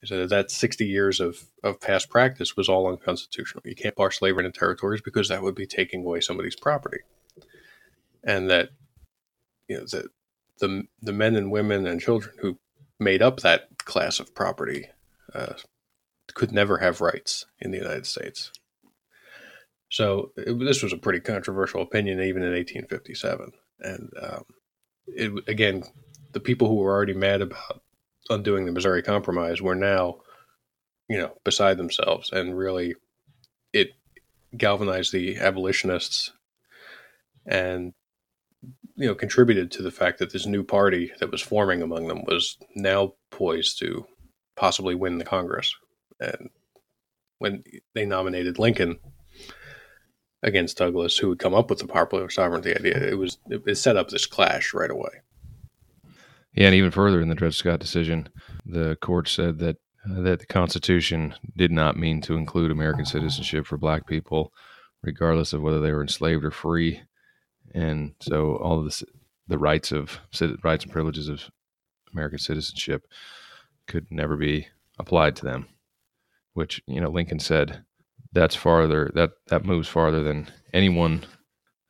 Said 0.03 0.29
that 0.29 0.49
60 0.49 0.85
years 0.85 1.19
of, 1.19 1.49
of 1.61 1.81
past 1.81 2.09
practice 2.09 2.55
was 2.55 2.69
all 2.69 2.87
unconstitutional. 2.87 3.63
You 3.65 3.75
can't 3.75 3.95
bar 3.95 4.11
slavery 4.11 4.45
in 4.45 4.51
the 4.51 4.57
territories 4.57 5.01
because 5.03 5.27
that 5.27 5.43
would 5.43 5.55
be 5.55 5.67
taking 5.67 6.05
away 6.05 6.21
somebody's 6.21 6.55
property. 6.55 6.99
And 8.23 8.49
that, 8.49 8.69
you 9.67 9.77
know, 9.77 9.83
the, 9.83 10.07
the, 10.59 10.83
the 11.01 11.11
men 11.11 11.35
and 11.35 11.51
women 11.51 11.85
and 11.85 11.99
children 11.99 12.33
who 12.39 12.57
made 12.97 13.21
up 13.21 13.41
that 13.41 13.67
class 13.79 14.21
of 14.21 14.33
property 14.33 14.87
uh, 15.33 15.53
could 16.39 16.53
never 16.53 16.77
have 16.77 17.01
rights 17.01 17.45
in 17.59 17.71
the 17.71 17.77
United 17.77 18.05
States. 18.05 18.53
So 19.89 20.31
it, 20.37 20.57
this 20.57 20.81
was 20.81 20.93
a 20.93 20.97
pretty 20.97 21.19
controversial 21.19 21.81
opinion, 21.81 22.21
even 22.21 22.43
in 22.43 22.53
1857. 22.53 23.51
And 23.81 24.09
um, 24.21 24.45
it, 25.05 25.33
again, 25.49 25.83
the 26.31 26.39
people 26.39 26.69
who 26.69 26.75
were 26.75 26.93
already 26.93 27.13
mad 27.13 27.41
about 27.41 27.81
undoing 28.29 28.65
the 28.65 28.71
Missouri 28.71 29.03
Compromise 29.03 29.61
were 29.61 29.75
now, 29.75 30.19
you 31.09 31.17
know, 31.17 31.33
beside 31.43 31.77
themselves, 31.77 32.31
and 32.31 32.57
really, 32.57 32.95
it 33.73 33.89
galvanized 34.55 35.11
the 35.11 35.39
abolitionists, 35.39 36.31
and 37.45 37.93
you 38.95 39.07
know, 39.07 39.15
contributed 39.15 39.71
to 39.71 39.81
the 39.81 39.91
fact 39.91 40.19
that 40.19 40.31
this 40.31 40.45
new 40.45 40.63
party 40.63 41.11
that 41.19 41.31
was 41.31 41.41
forming 41.41 41.81
among 41.81 42.07
them 42.07 42.23
was 42.25 42.57
now 42.75 43.13
poised 43.29 43.79
to 43.79 44.05
possibly 44.55 44.95
win 44.95 45.17
the 45.17 45.25
Congress. 45.25 45.75
And 46.19 46.49
when 47.39 47.63
they 47.93 48.05
nominated 48.05 48.59
Lincoln 48.59 48.99
against 50.43 50.77
Douglas, 50.77 51.17
who 51.17 51.29
would 51.29 51.39
come 51.39 51.53
up 51.53 51.69
with 51.69 51.79
the 51.79 51.87
popular 51.87 52.29
sovereignty 52.29 52.75
idea, 52.75 52.97
it 52.97 53.17
was 53.17 53.37
it, 53.49 53.75
set 53.77 53.97
up 53.97 54.09
this 54.09 54.25
clash 54.25 54.73
right 54.73 54.91
away. 54.91 55.21
Yeah, 56.53 56.67
and 56.67 56.75
even 56.75 56.91
further 56.91 57.21
in 57.21 57.29
the 57.29 57.35
Dred 57.35 57.53
Scott 57.53 57.79
decision, 57.79 58.29
the 58.65 58.97
court 59.01 59.27
said 59.27 59.59
that 59.59 59.77
uh, 60.09 60.21
that 60.21 60.39
the 60.39 60.45
Constitution 60.45 61.35
did 61.55 61.71
not 61.71 61.97
mean 61.97 62.21
to 62.21 62.35
include 62.35 62.71
American 62.71 63.05
citizenship 63.05 63.65
for 63.65 63.77
Black 63.77 64.07
people, 64.07 64.53
regardless 65.03 65.53
of 65.53 65.61
whether 65.61 65.79
they 65.79 65.91
were 65.91 66.01
enslaved 66.01 66.43
or 66.45 66.51
free, 66.51 67.01
and 67.73 68.15
so 68.19 68.55
all 68.57 68.81
this, 68.81 69.03
the 69.47 69.57
rights 69.57 69.91
of 69.91 70.19
rights 70.63 70.83
and 70.83 70.93
privileges 70.93 71.27
of 71.29 71.43
American 72.13 72.39
citizenship 72.39 73.05
could 73.87 74.09
never 74.09 74.37
be 74.37 74.67
applied 74.97 75.35
to 75.35 75.43
them. 75.43 75.67
Which 76.53 76.81
you 76.87 76.99
know 76.99 77.09
Lincoln 77.09 77.39
said 77.39 77.83
that's 78.31 78.55
farther 78.55 79.11
that 79.15 79.31
that 79.47 79.65
moves 79.65 79.87
farther 79.87 80.23
than 80.23 80.47
anyone 80.73 81.25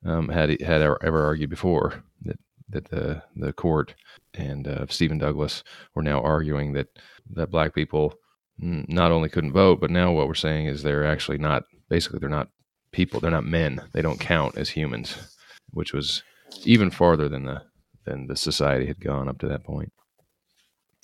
um, 0.06 0.30
had 0.30 0.62
had 0.62 0.82
ever, 0.82 1.26
argued 1.26 1.50
before. 1.50 2.04
That 2.24 2.40
that 2.70 2.90
the 2.90 3.24
the 3.36 3.54
court 3.54 3.96
and 4.34 4.68
uh, 4.68 4.86
Stephen 4.90 5.18
Douglas 5.18 5.64
were 5.96 6.04
now 6.04 6.22
arguing 6.22 6.74
that 6.74 6.88
that 7.32 7.52
black 7.52 7.74
people 7.74 8.16
not 8.62 9.12
only 9.12 9.30
couldn't 9.30 9.54
vote, 9.54 9.80
but 9.80 9.90
now 9.90 10.12
what 10.12 10.28
we're 10.28 10.34
saying 10.34 10.66
is 10.66 10.84
they're 10.84 11.06
actually 11.06 11.38
not 11.38 11.64
basically 11.90 12.20
they're 12.20 12.30
not 12.30 12.50
people. 12.92 13.20
They're 13.20 13.32
not 13.32 13.46
men. 13.46 13.82
They 13.94 14.02
don't 14.02 14.20
count 14.20 14.58
as 14.58 14.70
humans, 14.70 15.36
which 15.72 15.94
was 15.94 16.24
even 16.66 16.92
farther 16.92 17.30
than 17.30 17.46
the 17.46 17.64
than 18.06 18.28
the 18.28 18.36
society 18.36 18.86
had 18.86 19.00
gone 19.00 19.28
up 19.28 19.40
to 19.40 19.48
that 19.48 19.64
point. 19.64 19.92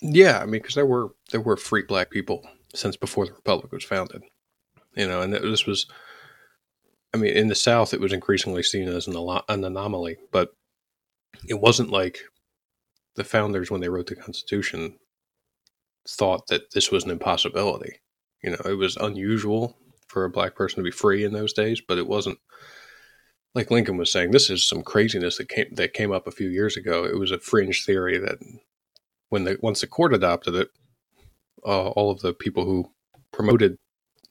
Yeah, 0.00 0.40
I 0.40 0.44
mean, 0.44 0.60
because 0.60 0.74
there 0.74 0.86
were 0.86 1.08
there 1.30 1.40
were 1.40 1.56
free 1.56 1.82
black 1.82 2.10
people 2.10 2.46
since 2.76 2.96
before 2.96 3.26
the 3.26 3.32
republic 3.32 3.72
was 3.72 3.84
founded 3.84 4.22
you 4.96 5.06
know, 5.06 5.20
and 5.20 5.32
this 5.32 5.66
was, 5.66 5.86
I 7.14 7.18
mean, 7.18 7.36
in 7.36 7.48
the 7.48 7.54
South, 7.54 7.94
it 7.94 8.00
was 8.00 8.12
increasingly 8.12 8.62
seen 8.62 8.88
as 8.88 9.06
an, 9.06 9.14
an 9.48 9.64
anomaly, 9.64 10.16
but 10.32 10.50
it 11.46 11.60
wasn't 11.60 11.90
like 11.90 12.20
the 13.14 13.24
founders, 13.24 13.70
when 13.70 13.82
they 13.82 13.88
wrote 13.88 14.06
the 14.06 14.16
Constitution, 14.16 14.98
thought 16.08 16.46
that 16.48 16.72
this 16.72 16.90
was 16.90 17.04
an 17.04 17.10
impossibility. 17.10 18.00
You 18.42 18.50
know, 18.50 18.62
it 18.64 18.78
was 18.78 18.96
unusual 18.96 19.76
for 20.08 20.24
a 20.24 20.30
black 20.30 20.54
person 20.54 20.76
to 20.76 20.82
be 20.82 20.90
free 20.90 21.24
in 21.24 21.32
those 21.32 21.52
days, 21.52 21.82
but 21.86 21.98
it 21.98 22.06
wasn't 22.06 22.38
like 23.54 23.70
Lincoln 23.70 23.96
was 23.96 24.12
saying. 24.12 24.30
This 24.30 24.50
is 24.50 24.66
some 24.66 24.82
craziness 24.82 25.38
that 25.38 25.48
came 25.48 25.74
that 25.74 25.94
came 25.94 26.12
up 26.12 26.26
a 26.26 26.32
few 26.32 26.48
years 26.48 26.76
ago. 26.76 27.04
It 27.04 27.18
was 27.18 27.32
a 27.32 27.38
fringe 27.38 27.84
theory 27.84 28.18
that 28.18 28.38
when 29.30 29.44
the 29.44 29.58
once 29.62 29.80
the 29.80 29.86
court 29.86 30.14
adopted 30.14 30.54
it, 30.54 30.68
uh, 31.66 31.88
all 31.90 32.10
of 32.10 32.20
the 32.20 32.32
people 32.32 32.64
who 32.64 32.90
promoted 33.32 33.76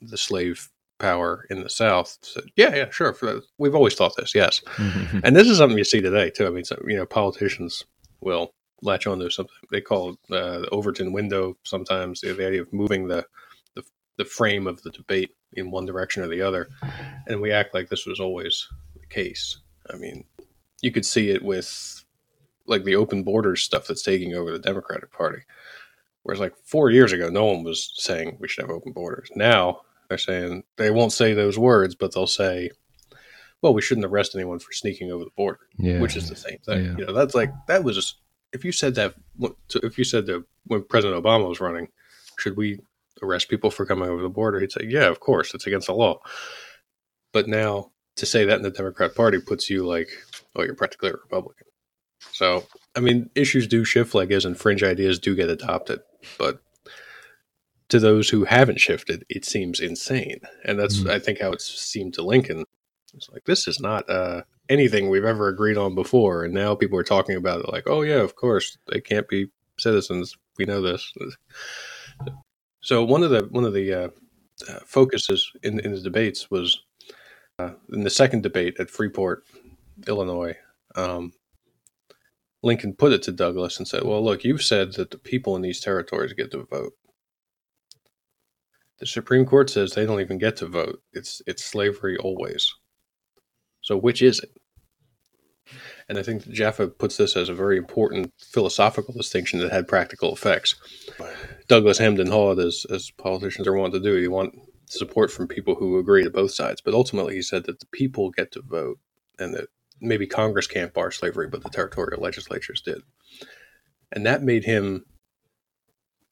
the 0.02 0.18
slave 0.18 0.70
power 1.00 1.46
in 1.50 1.62
the 1.62 1.70
South 1.70 2.18
said, 2.22 2.46
"Yeah, 2.56 2.76
yeah, 2.76 2.90
sure. 2.90 3.16
We've 3.58 3.76
always 3.76 3.96
thought 3.96 4.16
this, 4.16 4.34
yes." 4.34 4.62
and 5.24 5.36
this 5.36 5.48
is 5.48 5.58
something 5.58 5.78
you 5.78 5.84
see 5.84 6.02
today 6.02 6.30
too. 6.30 6.48
I 6.48 6.50
mean, 6.50 6.64
you 6.88 6.98
know, 6.98 7.06
politicians 7.06 7.84
will 8.22 8.54
latch 8.82 9.08
on 9.08 9.20
to 9.20 9.30
something 9.30 9.56
they 9.72 9.82
call 9.82 10.12
uh, 10.32 10.60
the 10.60 10.70
Overton 10.72 11.12
window. 11.12 11.58
Sometimes 11.64 12.22
the, 12.22 12.34
the 12.34 12.48
idea 12.48 12.62
of 12.62 12.72
moving 12.74 13.08
the, 13.08 13.26
the 13.76 13.84
the 14.18 14.26
frame 14.26 14.68
of 14.68 14.82
the 14.84 14.92
debate 14.92 15.32
in 15.54 15.72
one 15.72 15.86
direction 15.86 16.24
or 16.24 16.28
the 16.28 16.42
other, 16.42 16.70
and 17.28 17.42
we 17.42 17.52
act 17.52 17.74
like 17.74 17.90
this 17.90 18.06
was 18.06 18.20
always 18.20 18.68
the 19.00 19.08
case. 19.08 19.60
I 19.94 19.98
mean, 19.98 20.24
you 20.82 20.92
could 20.92 21.06
see 21.06 21.30
it 21.30 21.44
with 21.44 22.04
like 22.68 22.84
the 22.84 22.96
open 22.96 23.24
borders 23.24 23.62
stuff 23.62 23.88
that's 23.88 24.02
taking 24.02 24.34
over 24.34 24.52
the 24.52 24.60
Democratic 24.60 25.12
Party. 25.12 25.42
Whereas 26.26 26.40
like 26.40 26.56
four 26.64 26.90
years 26.90 27.12
ago, 27.12 27.30
no 27.30 27.46
one 27.46 27.64
was 27.64 27.92
saying 27.96 28.38
we 28.40 28.48
should 28.48 28.64
have 28.64 28.72
open 28.72 28.94
borders. 28.94 29.30
Now 29.36 29.82
they're 30.10 30.18
saying 30.18 30.64
they 30.78 30.90
won't 30.90 31.14
say 31.14 31.34
those 31.34 31.60
words, 31.60 31.94
but 31.94 32.14
they'll 32.14 32.26
say, 32.26 32.72
"Well, 33.62 33.76
we 33.76 33.84
shouldn't 33.84 34.08
arrest 34.08 34.34
anyone 34.34 34.58
for 34.58 34.74
sneaking 34.74 35.12
over 35.12 35.24
the 35.24 35.30
border," 35.38 35.60
yeah. 35.78 36.00
which 36.00 36.16
is 36.16 36.28
the 36.28 36.36
same 36.36 36.58
thing. 36.66 36.86
Yeah. 36.86 36.98
You 36.98 37.06
know, 37.06 37.14
that's 37.14 37.36
like 37.36 37.52
that 37.68 37.84
was 37.84 37.96
just, 37.96 38.16
if 38.54 38.66
you 38.66 38.72
said 38.72 38.96
that 38.96 39.14
if 39.76 40.00
you 40.00 40.04
said 40.04 40.26
that 40.26 40.44
when 40.66 40.84
President 40.84 41.24
Obama 41.24 41.48
was 41.48 41.62
running, 41.62 41.90
should 42.40 42.58
we 42.58 42.80
arrest 43.22 43.48
people 43.48 43.70
for 43.70 43.86
coming 43.86 44.10
over 44.10 44.24
the 44.24 44.30
border? 44.30 44.60
He'd 44.60 44.72
say, 44.72 44.88
"Yeah, 44.88 45.08
of 45.10 45.20
course, 45.20 45.54
it's 45.54 45.68
against 45.68 45.86
the 45.86 45.94
law." 45.94 46.20
But 47.34 47.48
now 47.48 47.92
to 48.16 48.26
say 48.26 48.46
that 48.46 48.58
in 48.58 48.64
the 48.64 48.72
Democrat 48.72 49.14
Party 49.14 49.40
puts 49.40 49.70
you 49.70 49.86
like, 49.86 50.10
oh, 50.56 50.64
you're 50.64 50.76
practically 50.76 51.10
a 51.10 51.14
Republican. 51.14 51.68
So, 52.32 52.66
I 52.96 53.00
mean, 53.00 53.30
issues 53.36 53.68
do 53.68 53.84
shift 53.84 54.16
like 54.16 54.32
as 54.32 54.46
and 54.46 54.58
fringe 54.58 54.84
ideas 54.84 55.20
do 55.20 55.36
get 55.36 55.50
adopted, 55.50 56.00
but 56.38 56.62
to 57.90 58.00
those 58.00 58.30
who 58.30 58.46
haven't 58.46 58.80
shifted, 58.80 59.26
it 59.30 59.46
seems 59.46 59.80
insane. 59.80 60.42
And 60.64 60.80
that's, 60.80 61.00
mm-hmm. 61.00 61.12
I 61.12 61.20
think, 61.20 61.40
how 61.40 61.52
it 61.52 61.62
seemed 61.62 62.14
to 62.16 62.24
Lincoln. 62.24 62.66
It's 63.14 63.30
like, 63.30 63.46
this 63.46 63.68
is 63.68 63.80
not 63.80 64.10
uh, 64.10 64.42
anything 64.70 65.10
we've 65.10 65.24
ever 65.24 65.48
agreed 65.48 65.78
on 65.78 65.96
before. 65.96 66.44
And 66.44 66.54
now 66.54 66.76
people 66.76 66.98
are 67.00 67.04
talking 67.04 67.36
about 67.36 67.60
it 67.62 67.72
like, 67.72 67.84
oh, 67.88 68.02
yeah, 68.02 68.22
of 68.22 68.36
course, 68.36 68.78
they 68.92 69.00
can't 69.00 69.28
be 69.28 69.48
citizens. 69.78 70.36
We 70.58 70.66
know 70.66 70.82
this. 70.82 71.14
So 72.82 73.04
one 73.04 73.24
of 73.24 73.30
the 73.30 73.48
one 73.52 73.66
of 73.66 73.74
the 73.74 73.94
uh, 73.94 74.10
uh, 74.70 74.80
focuses 74.86 75.52
in, 75.64 75.80
in 75.80 75.92
the 75.92 76.02
debates 76.02 76.50
was 76.50 76.82
uh, 77.60 77.72
in 77.92 78.04
the 78.04 78.10
second 78.10 78.44
debate 78.44 78.78
at 78.80 78.90
Freeport, 78.90 79.44
Illinois. 80.08 80.56
Um, 80.96 81.34
Lincoln 82.66 82.96
put 82.96 83.14
it 83.14 83.22
to 83.24 83.32
Douglas 83.32 83.78
and 83.78 83.88
said, 83.88 84.04
"Well, 84.04 84.24
look, 84.24 84.44
you've 84.44 84.64
said 84.64 84.94
that 84.94 85.12
the 85.12 85.20
people 85.20 85.56
in 85.56 85.62
these 85.62 85.80
territories 85.80 86.34
get 86.34 86.52
to 86.52 86.64
vote. 86.64 86.94
The 89.00 89.06
Supreme 89.06 89.46
Court 89.46 89.70
says 89.70 89.92
they 89.92 90.06
don't 90.06 90.20
even 90.20 90.40
get 90.40 90.58
to 90.58 90.68
vote. 90.68 91.02
It's 91.14 91.42
it's 91.46 91.64
slavery 91.64 92.18
always. 92.18 92.74
So 93.82 93.96
which 93.96 94.22
is 94.22 94.40
it? 94.40 94.50
And 96.10 96.18
I 96.18 96.24
think 96.24 96.44
that 96.44 96.54
Jaffa 96.54 96.88
puts 96.88 97.18
this 97.18 97.36
as 97.38 97.50
a 97.50 97.56
very 97.56 97.78
important 97.78 98.34
philosophical 98.40 99.14
distinction 99.14 99.60
that 99.60 99.72
had 99.72 99.88
practical 99.88 100.34
effects. 100.34 100.76
Douglas 101.68 101.98
hemmed 101.98 102.20
and 102.20 102.30
hawed, 102.30 102.60
as, 102.60 102.86
as 102.92 103.12
politicians 103.12 103.68
are 103.68 103.74
wont 103.74 103.94
to 103.94 104.00
do. 104.00 104.18
You 104.20 104.32
want 104.32 104.56
support 104.88 105.32
from 105.32 105.48
people 105.48 105.76
who 105.76 105.98
agree 105.98 106.24
to 106.24 106.30
both 106.30 106.52
sides. 106.52 106.82
But 106.82 106.94
ultimately, 106.94 107.36
he 107.36 107.42
said 107.42 107.66
that 107.66 107.80
the 107.80 107.88
people 107.88 108.30
get 108.30 108.52
to 108.52 108.62
vote 108.62 109.00
and 109.40 109.54
that 109.56 109.70
maybe 110.02 110.28
Congress 110.28 110.68
can't 110.68 110.94
bar 110.94 111.12
slavery, 111.12 111.48
but 111.48 111.64
the 111.64 111.70
territorial 111.70 112.22
legislatures 112.22 112.82
did. 112.82 113.02
And 114.12 114.26
that 114.26 114.44
made 114.44 114.66
him 114.66 115.06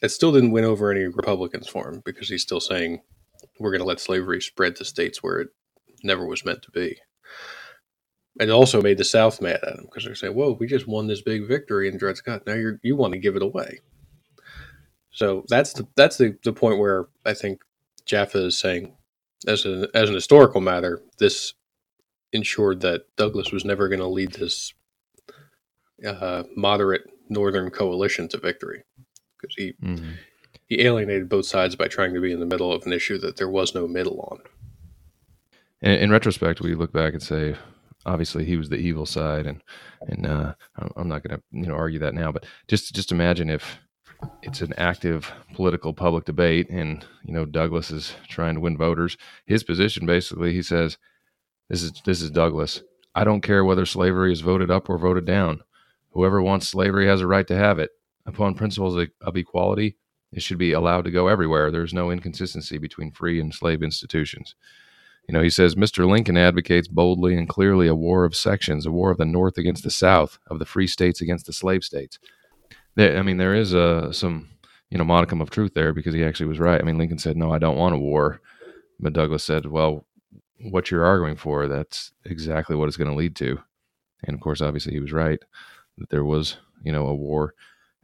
it 0.01 0.09
still 0.09 0.33
didn't 0.33 0.51
win 0.51 0.65
over 0.65 0.91
any 0.91 1.05
Republicans 1.05 1.67
for 1.69 1.89
him 1.89 2.01
because 2.03 2.27
he's 2.27 2.41
still 2.41 2.59
saying 2.59 3.01
we're 3.59 3.71
going 3.71 3.79
to 3.79 3.87
let 3.87 4.01
slavery 4.01 4.41
spread 4.41 4.75
to 4.75 4.85
states 4.85 5.23
where 5.23 5.39
it 5.39 5.49
never 6.03 6.25
was 6.25 6.45
meant 6.45 6.61
to 6.63 6.71
be. 6.71 6.97
And 8.39 8.49
it 8.49 8.53
also 8.53 8.81
made 8.81 8.97
the 8.97 9.05
South 9.05 9.41
mad 9.41 9.59
at 9.63 9.77
him 9.77 9.85
because 9.85 10.03
they're 10.03 10.15
saying, 10.15 10.33
"Whoa, 10.33 10.57
we 10.59 10.67
just 10.67 10.87
won 10.87 11.07
this 11.07 11.21
big 11.21 11.47
victory 11.47 11.87
in 11.87 11.97
Dred 11.97 12.17
Scott. 12.17 12.43
Now 12.45 12.55
you 12.55 12.79
you 12.83 12.95
want 12.95 13.13
to 13.13 13.19
give 13.19 13.35
it 13.35 13.43
away." 13.43 13.79
So 15.11 15.45
that's 15.47 15.73
the 15.73 15.87
that's 15.95 16.17
the, 16.17 16.37
the 16.43 16.51
point 16.51 16.79
where 16.79 17.05
I 17.25 17.33
think 17.33 17.61
Jaffa 18.05 18.47
is 18.47 18.59
saying, 18.59 18.95
as 19.47 19.65
an 19.65 19.87
as 19.93 20.09
an 20.09 20.15
historical 20.15 20.61
matter, 20.61 21.01
this 21.19 21.53
ensured 22.33 22.81
that 22.81 23.15
Douglas 23.15 23.51
was 23.51 23.63
never 23.63 23.87
going 23.87 23.99
to 23.99 24.07
lead 24.07 24.33
this 24.33 24.73
uh, 26.05 26.43
moderate 26.55 27.03
northern 27.29 27.69
coalition 27.69 28.27
to 28.27 28.37
victory 28.37 28.83
because 29.39 29.55
he 29.55 29.73
mm-hmm. 29.81 30.11
he 30.67 30.81
alienated 30.81 31.29
both 31.29 31.45
sides 31.45 31.75
by 31.75 31.87
trying 31.87 32.13
to 32.13 32.21
be 32.21 32.31
in 32.31 32.39
the 32.39 32.45
middle 32.45 32.71
of 32.71 32.85
an 32.85 32.93
issue 32.93 33.17
that 33.19 33.37
there 33.37 33.49
was 33.49 33.75
no 33.75 33.87
middle 33.87 34.19
on. 34.31 34.39
In, 35.81 35.91
in 35.91 36.11
retrospect, 36.11 36.61
we 36.61 36.75
look 36.75 36.91
back 36.91 37.13
and 37.13 37.21
say, 37.21 37.55
obviously, 38.05 38.45
he 38.45 38.57
was 38.57 38.69
the 38.69 38.77
evil 38.77 39.05
side, 39.05 39.45
and 39.45 39.61
and 40.07 40.25
uh, 40.25 40.53
I'm 40.95 41.07
not 41.07 41.23
going 41.23 41.37
to 41.37 41.43
you 41.51 41.67
know 41.67 41.75
argue 41.75 41.99
that 41.99 42.13
now, 42.13 42.31
but 42.31 42.45
just 42.67 42.93
just 42.93 43.11
imagine 43.11 43.49
if 43.49 43.79
it's 44.41 44.61
an 44.61 44.73
active 44.77 45.31
political 45.53 45.93
public 45.93 46.25
debate 46.25 46.69
and 46.69 47.05
you 47.25 47.33
know 47.33 47.45
Douglas 47.45 47.91
is 47.91 48.15
trying 48.29 48.55
to 48.55 48.61
win 48.61 48.77
voters 48.77 49.17
his 49.45 49.65
position 49.65 50.05
basically 50.05 50.53
he 50.53 50.61
says 50.61 50.97
this 51.69 51.81
is 51.83 51.91
this 52.05 52.21
is 52.21 52.31
Douglas. 52.31 52.81
I 53.15 53.23
don't 53.23 53.41
care 53.41 53.63
whether 53.63 53.85
slavery 53.85 54.31
is 54.31 54.41
voted 54.41 54.71
up 54.71 54.89
or 54.89 54.97
voted 54.97 55.25
down. 55.25 55.61
Whoever 56.11 56.41
wants 56.41 56.67
slavery 56.67 57.07
has 57.07 57.21
a 57.21 57.27
right 57.27 57.47
to 57.47 57.55
have 57.55 57.79
it. 57.79 57.91
Upon 58.25 58.55
principles 58.55 58.95
of 59.21 59.37
equality 59.37 59.97
it 60.31 60.41
should 60.41 60.57
be 60.57 60.71
allowed 60.71 61.05
to 61.05 61.11
go 61.11 61.27
everywhere. 61.27 61.69
There's 61.69 61.93
no 61.93 62.09
inconsistency 62.09 62.77
between 62.77 63.11
free 63.11 63.39
and 63.39 63.53
slave 63.53 63.83
institutions. 63.83 64.55
You 65.27 65.33
know 65.33 65.41
he 65.41 65.49
says 65.49 65.75
Mr. 65.75 66.07
Lincoln 66.07 66.37
advocates 66.37 66.87
boldly 66.87 67.35
and 67.37 67.47
clearly 67.47 67.87
a 67.87 67.95
war 67.95 68.25
of 68.25 68.35
sections 68.35 68.85
a 68.85 68.91
war 68.91 69.11
of 69.11 69.17
the 69.17 69.25
north 69.25 69.57
against 69.57 69.83
the 69.83 69.91
south 69.91 70.37
of 70.47 70.59
the 70.59 70.65
free 70.65 70.87
states 70.87 71.21
against 71.21 71.45
the 71.45 71.53
slave 71.53 71.83
states. 71.83 72.19
There, 72.95 73.17
I 73.17 73.21
mean, 73.21 73.37
there 73.37 73.55
is 73.55 73.73
a 73.73 74.13
some 74.13 74.49
you 74.89 74.97
know 74.97 75.03
modicum 75.05 75.41
of 75.41 75.49
truth 75.49 75.73
there 75.73 75.93
because 75.93 76.13
he 76.13 76.23
actually 76.23 76.47
was 76.47 76.59
right. 76.59 76.79
I 76.79 76.83
mean, 76.83 76.97
Lincoln 76.97 77.19
said, 77.19 77.37
"No, 77.37 77.51
I 77.51 77.57
don't 77.57 77.77
want 77.77 77.95
a 77.95 77.97
war," 77.97 78.41
but 78.99 79.13
Douglas 79.13 79.43
said, 79.43 79.65
"Well, 79.65 80.05
what 80.59 80.91
you're 80.91 81.05
arguing 81.05 81.35
for, 81.35 81.67
that's 81.67 82.11
exactly 82.25 82.75
what 82.75 82.87
it's 82.87 82.97
going 82.97 83.09
to 83.09 83.15
lead 83.15 83.35
to." 83.37 83.59
And 84.23 84.33
of 84.35 84.41
course, 84.41 84.61
obviously, 84.61 84.93
he 84.93 84.99
was 84.99 85.11
right 85.11 85.39
that 85.97 86.09
there 86.09 86.25
was 86.25 86.57
you 86.83 86.91
know 86.91 87.07
a 87.07 87.15
war, 87.15 87.53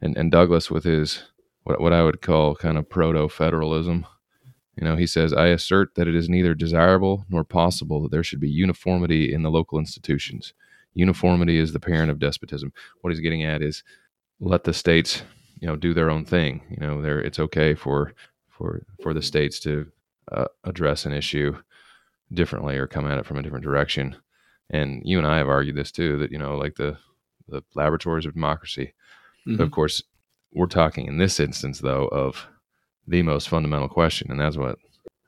and 0.00 0.16
and 0.16 0.30
Douglas 0.30 0.70
with 0.70 0.84
his 0.84 1.24
what 1.64 1.80
what 1.80 1.92
I 1.92 2.02
would 2.02 2.22
call 2.22 2.54
kind 2.54 2.78
of 2.78 2.88
proto 2.88 3.28
federalism. 3.28 4.06
You 4.76 4.84
know, 4.86 4.96
he 4.96 5.06
says, 5.06 5.34
I 5.34 5.48
assert 5.48 5.94
that 5.96 6.08
it 6.08 6.14
is 6.14 6.30
neither 6.30 6.54
desirable 6.54 7.26
nor 7.28 7.44
possible 7.44 8.00
that 8.02 8.12
there 8.12 8.22
should 8.22 8.40
be 8.40 8.48
uniformity 8.48 9.30
in 9.34 9.42
the 9.42 9.50
local 9.50 9.78
institutions. 9.78 10.54
Uniformity 10.94 11.58
is 11.58 11.72
the 11.72 11.80
parent 11.80 12.10
of 12.10 12.18
despotism. 12.18 12.72
What 13.02 13.12
he's 13.12 13.20
getting 13.20 13.42
at 13.44 13.60
is 13.62 13.82
let 14.40 14.64
the 14.64 14.72
states 14.72 15.22
you 15.60 15.68
know 15.68 15.76
do 15.76 15.94
their 15.94 16.10
own 16.10 16.24
thing 16.24 16.62
you 16.70 16.84
know 16.84 17.00
there 17.00 17.20
it's 17.20 17.38
okay 17.38 17.74
for 17.74 18.12
for 18.48 18.82
for 19.02 19.14
the 19.14 19.22
states 19.22 19.60
to 19.60 19.86
uh, 20.32 20.46
address 20.64 21.06
an 21.06 21.12
issue 21.12 21.56
differently 22.32 22.76
or 22.76 22.86
come 22.86 23.06
at 23.06 23.18
it 23.18 23.26
from 23.26 23.38
a 23.38 23.42
different 23.42 23.64
direction. 23.64 24.16
And 24.70 25.02
you 25.04 25.18
and 25.18 25.26
I 25.26 25.38
have 25.38 25.48
argued 25.48 25.76
this 25.76 25.92
too 25.92 26.18
that 26.18 26.30
you 26.30 26.38
know 26.38 26.56
like 26.56 26.76
the 26.76 26.96
the 27.48 27.62
laboratories 27.74 28.26
of 28.26 28.34
democracy 28.34 28.94
mm-hmm. 29.46 29.60
of 29.60 29.72
course 29.72 30.04
we're 30.52 30.66
talking 30.66 31.06
in 31.06 31.18
this 31.18 31.40
instance 31.40 31.80
though 31.80 32.06
of 32.08 32.46
the 33.08 33.22
most 33.22 33.48
fundamental 33.48 33.88
question 33.88 34.30
and 34.30 34.38
that's 34.38 34.56
what 34.56 34.78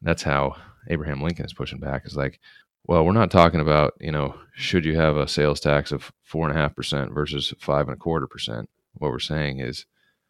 that's 0.03 0.23
how 0.23 0.55
Abraham 0.89 1.21
Lincoln 1.21 1.47
is 1.47 1.53
pushing 1.53 1.79
back. 1.79 2.07
Is 2.07 2.17
like 2.17 2.41
well 2.87 3.05
we're 3.05 3.13
not 3.13 3.31
talking 3.31 3.61
about 3.61 3.95
you 4.01 4.13
know 4.13 4.35
should 4.55 4.85
you 4.85 4.97
have 4.97 5.17
a 5.17 5.29
sales 5.29 5.61
tax 5.61 5.91
of 5.93 6.13
four 6.23 6.49
and 6.49 6.57
a 6.57 6.61
half 6.61 6.77
percent 6.77 7.13
versus 7.13 7.53
five 7.59 7.89
and 7.89 7.97
a 7.97 8.01
quarter 8.01 8.27
percent. 8.27 8.69
What 8.95 9.11
we're 9.11 9.19
saying 9.19 9.61
is 9.61 9.87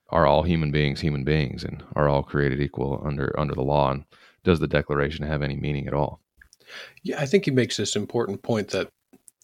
are 0.08 0.26
all 0.26 0.42
human 0.42 0.70
beings 0.70 1.00
human 1.00 1.24
beings 1.24 1.64
and 1.64 1.82
are 1.94 2.08
all 2.08 2.22
created 2.22 2.60
equal 2.60 3.02
under 3.04 3.38
under 3.38 3.54
the 3.54 3.62
law? 3.62 3.90
And 3.90 4.04
does 4.44 4.60
the 4.60 4.66
declaration 4.66 5.26
have 5.26 5.42
any 5.42 5.56
meaning 5.56 5.86
at 5.86 5.94
all 5.94 6.21
yeah 7.02 7.20
i 7.20 7.26
think 7.26 7.44
he 7.44 7.50
makes 7.50 7.76
this 7.76 7.96
important 7.96 8.42
point 8.42 8.68
that 8.68 8.88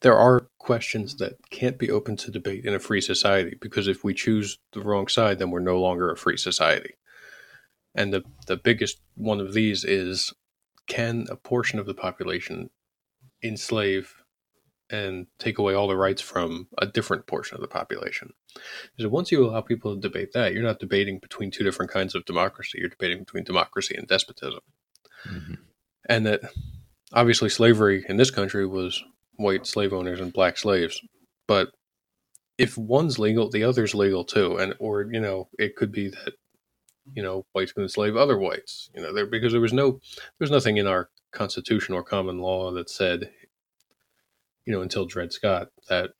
there 0.00 0.16
are 0.16 0.46
questions 0.58 1.16
that 1.16 1.34
can't 1.50 1.78
be 1.78 1.90
open 1.90 2.16
to 2.16 2.30
debate 2.30 2.64
in 2.64 2.74
a 2.74 2.78
free 2.78 3.00
society 3.00 3.56
because 3.60 3.88
if 3.88 4.04
we 4.04 4.14
choose 4.14 4.58
the 4.72 4.80
wrong 4.80 5.08
side 5.08 5.38
then 5.38 5.50
we're 5.50 5.60
no 5.60 5.80
longer 5.80 6.10
a 6.10 6.16
free 6.16 6.36
society 6.36 6.94
and 7.94 8.12
the 8.12 8.22
the 8.46 8.56
biggest 8.56 9.00
one 9.14 9.40
of 9.40 9.54
these 9.54 9.84
is 9.84 10.32
can 10.86 11.26
a 11.30 11.36
portion 11.36 11.78
of 11.78 11.86
the 11.86 11.94
population 11.94 12.70
enslave 13.42 14.14
and 14.90 15.26
take 15.38 15.58
away 15.58 15.74
all 15.74 15.86
the 15.86 15.96
rights 15.96 16.22
from 16.22 16.68
a 16.78 16.86
different 16.86 17.26
portion 17.26 17.54
of 17.54 17.60
the 17.60 17.68
population. 17.68 18.32
So 18.98 19.08
once 19.08 19.30
you 19.30 19.44
allow 19.44 19.60
people 19.60 19.94
to 19.94 20.00
debate 20.00 20.32
that, 20.32 20.54
you're 20.54 20.62
not 20.62 20.80
debating 20.80 21.18
between 21.18 21.50
two 21.50 21.64
different 21.64 21.90
kinds 21.90 22.14
of 22.14 22.24
democracy. 22.24 22.78
You're 22.80 22.88
debating 22.88 23.18
between 23.18 23.44
democracy 23.44 23.94
and 23.96 24.08
despotism. 24.08 24.60
Mm-hmm. 25.28 25.54
And 26.08 26.26
that 26.26 26.40
obviously 27.12 27.48
slavery 27.48 28.04
in 28.08 28.16
this 28.16 28.30
country 28.30 28.66
was 28.66 29.02
white 29.36 29.66
slave 29.66 29.92
owners 29.92 30.20
and 30.20 30.32
black 30.32 30.58
slaves. 30.58 31.00
But 31.46 31.70
if 32.58 32.76
one's 32.76 33.18
legal, 33.18 33.50
the 33.50 33.64
other's 33.64 33.94
legal 33.94 34.24
too. 34.24 34.56
And 34.56 34.74
or, 34.78 35.02
you 35.02 35.20
know, 35.20 35.48
it 35.58 35.76
could 35.76 35.92
be 35.92 36.08
that, 36.08 36.34
you 37.14 37.22
know, 37.22 37.46
whites 37.52 37.72
can 37.72 37.84
enslave 37.84 38.16
other 38.16 38.38
whites. 38.38 38.90
You 38.94 39.02
know, 39.02 39.14
there 39.14 39.26
because 39.26 39.52
there 39.52 39.60
was 39.60 39.72
no 39.72 40.00
there's 40.38 40.50
nothing 40.50 40.76
in 40.76 40.86
our 40.86 41.10
constitution 41.32 41.94
or 41.94 42.02
common 42.02 42.38
law 42.38 42.72
that 42.72 42.90
said 42.90 43.30
you 44.68 44.74
know, 44.74 44.82
until 44.82 45.06
Dred 45.06 45.32
Scott, 45.32 45.68
that 45.88 46.10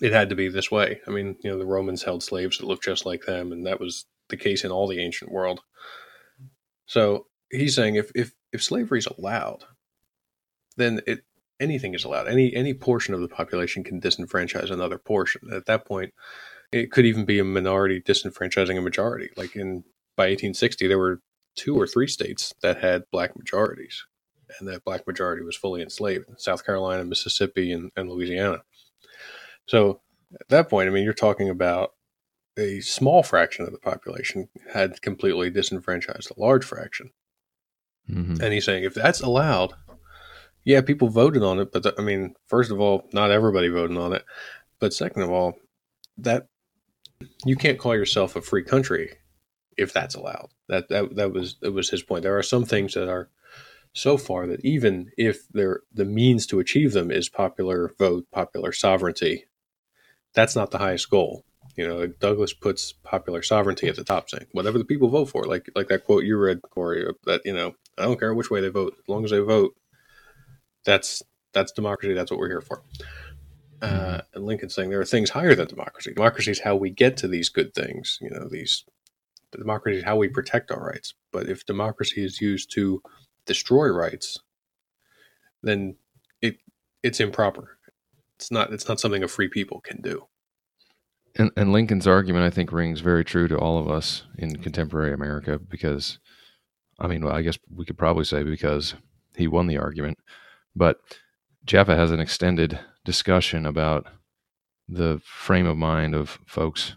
it 0.00 0.12
had 0.12 0.30
to 0.30 0.34
be 0.34 0.48
this 0.48 0.68
way. 0.68 1.00
I 1.06 1.10
mean, 1.12 1.36
you 1.44 1.50
know, 1.50 1.56
the 1.56 1.64
Romans 1.64 2.02
held 2.02 2.24
slaves 2.24 2.58
that 2.58 2.66
looked 2.66 2.82
just 2.82 3.06
like 3.06 3.24
them, 3.24 3.52
and 3.52 3.64
that 3.66 3.78
was 3.78 4.04
the 4.28 4.36
case 4.36 4.64
in 4.64 4.72
all 4.72 4.88
the 4.88 4.98
ancient 4.98 5.30
world. 5.30 5.60
So 6.86 7.26
he's 7.52 7.76
saying 7.76 7.94
if 7.94 8.10
if 8.16 8.32
if 8.52 8.64
slavery 8.64 8.98
is 8.98 9.06
allowed, 9.06 9.62
then 10.76 11.00
it 11.06 11.20
anything 11.58 11.94
is 11.94 12.04
allowed. 12.04 12.28
Any 12.28 12.54
any 12.54 12.74
portion 12.74 13.14
of 13.14 13.20
the 13.20 13.28
population 13.28 13.84
can 13.84 14.00
disenfranchise 14.00 14.70
another 14.70 14.98
portion. 14.98 15.52
At 15.52 15.66
that 15.66 15.84
point, 15.84 16.12
it 16.72 16.90
could 16.90 17.06
even 17.06 17.24
be 17.24 17.38
a 17.38 17.44
minority 17.44 18.00
disenfranchising 18.00 18.78
a 18.78 18.82
majority. 18.82 19.30
Like 19.36 19.56
in 19.56 19.84
by 20.16 20.24
1860, 20.24 20.86
there 20.86 20.98
were 20.98 21.20
two 21.54 21.78
or 21.78 21.86
three 21.86 22.06
states 22.06 22.54
that 22.62 22.78
had 22.78 23.04
black 23.10 23.36
majorities 23.36 24.04
and 24.58 24.68
that 24.68 24.84
black 24.84 25.06
majority 25.06 25.42
was 25.42 25.56
fully 25.56 25.82
enslaved 25.82 26.26
South 26.38 26.64
Carolina, 26.64 27.04
Mississippi, 27.04 27.72
and, 27.72 27.90
and 27.96 28.10
Louisiana. 28.10 28.62
So 29.66 30.00
at 30.40 30.48
that 30.48 30.68
point, 30.68 30.88
I 30.88 30.92
mean, 30.92 31.04
you're 31.04 31.12
talking 31.12 31.48
about 31.48 31.92
a 32.56 32.80
small 32.80 33.22
fraction 33.22 33.66
of 33.66 33.72
the 33.72 33.78
population 33.78 34.48
had 34.72 35.02
completely 35.02 35.50
disenfranchised 35.50 36.30
a 36.30 36.40
large 36.40 36.64
fraction. 36.64 37.10
Mm-hmm. 38.10 38.42
And 38.42 38.52
he's 38.52 38.64
saying 38.64 38.84
if 38.84 38.94
that's 38.94 39.20
allowed, 39.20 39.74
yeah, 40.66 40.80
people 40.80 41.08
voted 41.08 41.44
on 41.44 41.60
it, 41.60 41.70
but 41.72 41.94
I 41.96 42.02
mean, 42.02 42.34
first 42.48 42.72
of 42.72 42.80
all, 42.80 43.08
not 43.12 43.30
everybody 43.30 43.68
voted 43.68 43.96
on 43.96 44.12
it, 44.12 44.24
but 44.80 44.92
second 44.92 45.22
of 45.22 45.30
all, 45.30 45.54
that 46.18 46.48
you 47.44 47.54
can't 47.54 47.78
call 47.78 47.94
yourself 47.94 48.34
a 48.34 48.42
free 48.42 48.64
country 48.64 49.12
if 49.78 49.92
that's 49.92 50.16
allowed. 50.16 50.48
That 50.68 50.88
that 50.88 51.14
that 51.14 51.32
was 51.32 51.56
that 51.62 51.70
was 51.70 51.88
his 51.88 52.02
point. 52.02 52.24
There 52.24 52.36
are 52.36 52.42
some 52.42 52.64
things 52.64 52.94
that 52.94 53.08
are 53.08 53.30
so 53.92 54.18
far 54.18 54.48
that 54.48 54.64
even 54.64 55.12
if 55.16 55.46
the 55.52 56.04
means 56.04 56.46
to 56.48 56.58
achieve 56.58 56.92
them 56.92 57.12
is 57.12 57.28
popular 57.28 57.92
vote, 57.96 58.26
popular 58.32 58.72
sovereignty, 58.72 59.44
that's 60.34 60.56
not 60.56 60.72
the 60.72 60.78
highest 60.78 61.08
goal. 61.08 61.44
You 61.76 61.86
know, 61.86 62.06
Douglas 62.08 62.52
puts 62.52 62.92
popular 62.92 63.40
sovereignty 63.40 63.86
at 63.86 63.94
the 63.94 64.02
top, 64.02 64.28
saying 64.30 64.46
whatever 64.50 64.78
the 64.78 64.84
people 64.84 65.10
vote 65.10 65.26
for, 65.26 65.44
like 65.44 65.70
like 65.76 65.86
that 65.88 66.04
quote 66.04 66.24
you 66.24 66.36
read, 66.36 66.60
Corey, 66.70 67.06
that 67.24 67.42
you 67.44 67.54
know, 67.54 67.76
I 67.96 68.02
don't 68.02 68.18
care 68.18 68.34
which 68.34 68.50
way 68.50 68.60
they 68.60 68.68
vote, 68.68 68.94
as 68.98 69.08
long 69.08 69.24
as 69.24 69.30
they 69.30 69.38
vote, 69.38 69.76
that's 70.86 71.22
that's 71.52 71.72
democracy. 71.72 72.14
That's 72.14 72.30
what 72.30 72.40
we're 72.40 72.48
here 72.48 72.62
for. 72.62 72.82
Uh, 73.82 74.20
and 74.32 74.46
Lincoln 74.46 74.70
saying 74.70 74.88
there 74.88 75.00
are 75.00 75.04
things 75.04 75.30
higher 75.30 75.54
than 75.54 75.66
democracy. 75.66 76.14
Democracy 76.14 76.50
is 76.50 76.60
how 76.60 76.76
we 76.76 76.88
get 76.88 77.18
to 77.18 77.28
these 77.28 77.50
good 77.50 77.74
things. 77.74 78.18
You 78.22 78.30
know, 78.30 78.48
these 78.50 78.84
democracy 79.52 79.98
is 79.98 80.04
how 80.04 80.16
we 80.16 80.28
protect 80.28 80.70
our 80.70 80.82
rights. 80.82 81.14
But 81.32 81.48
if 81.48 81.66
democracy 81.66 82.24
is 82.24 82.40
used 82.40 82.70
to 82.72 83.02
destroy 83.44 83.88
rights, 83.88 84.38
then 85.62 85.96
it 86.40 86.56
it's 87.02 87.20
improper. 87.20 87.78
It's 88.36 88.50
not 88.50 88.72
it's 88.72 88.88
not 88.88 89.00
something 89.00 89.22
a 89.22 89.28
free 89.28 89.48
people 89.48 89.80
can 89.80 90.00
do. 90.00 90.26
And, 91.38 91.50
and 91.54 91.70
Lincoln's 91.70 92.06
argument, 92.06 92.46
I 92.46 92.50
think, 92.50 92.72
rings 92.72 93.00
very 93.00 93.22
true 93.22 93.46
to 93.48 93.58
all 93.58 93.78
of 93.78 93.90
us 93.90 94.22
in 94.38 94.56
contemporary 94.56 95.12
America 95.12 95.58
because, 95.58 96.18
I 96.98 97.08
mean, 97.08 97.26
I 97.26 97.42
guess 97.42 97.58
we 97.70 97.84
could 97.84 97.98
probably 97.98 98.24
say 98.24 98.42
because 98.42 98.94
he 99.36 99.46
won 99.46 99.66
the 99.66 99.76
argument, 99.76 100.18
but 100.76 101.00
Jaffa 101.64 101.96
has 101.96 102.12
an 102.12 102.20
extended 102.20 102.78
discussion 103.04 103.66
about 103.66 104.06
the 104.88 105.20
frame 105.24 105.66
of 105.66 105.76
mind 105.76 106.14
of 106.14 106.38
folks 106.46 106.94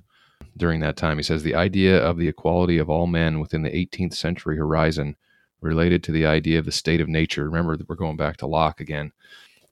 during 0.58 0.82
that 0.82 0.98
time. 0.98 1.18
He 1.18 1.24
says 1.24 1.42
the 1.42 1.56
idea 1.56 1.98
of 1.98 2.18
the 2.18 2.28
equality 2.28 2.78
of 2.78 2.90
all 2.90 3.08
men 3.08 3.40
within 3.40 3.64
the 3.64 3.72
18th 3.72 4.14
century 4.14 4.58
horizon 4.58 5.16
related 5.62 6.04
to 6.04 6.12
the 6.12 6.26
idea 6.26 6.60
of 6.60 6.66
the 6.66 6.72
state 6.72 7.02
of 7.02 7.08
nature. 7.08 7.46
Remember 7.46 7.76
that 7.76 7.90
we're 7.90 7.96
going 7.96 8.18
back 8.18 8.38
to 8.38 8.48
Locke 8.48 8.80
again. 8.80 9.12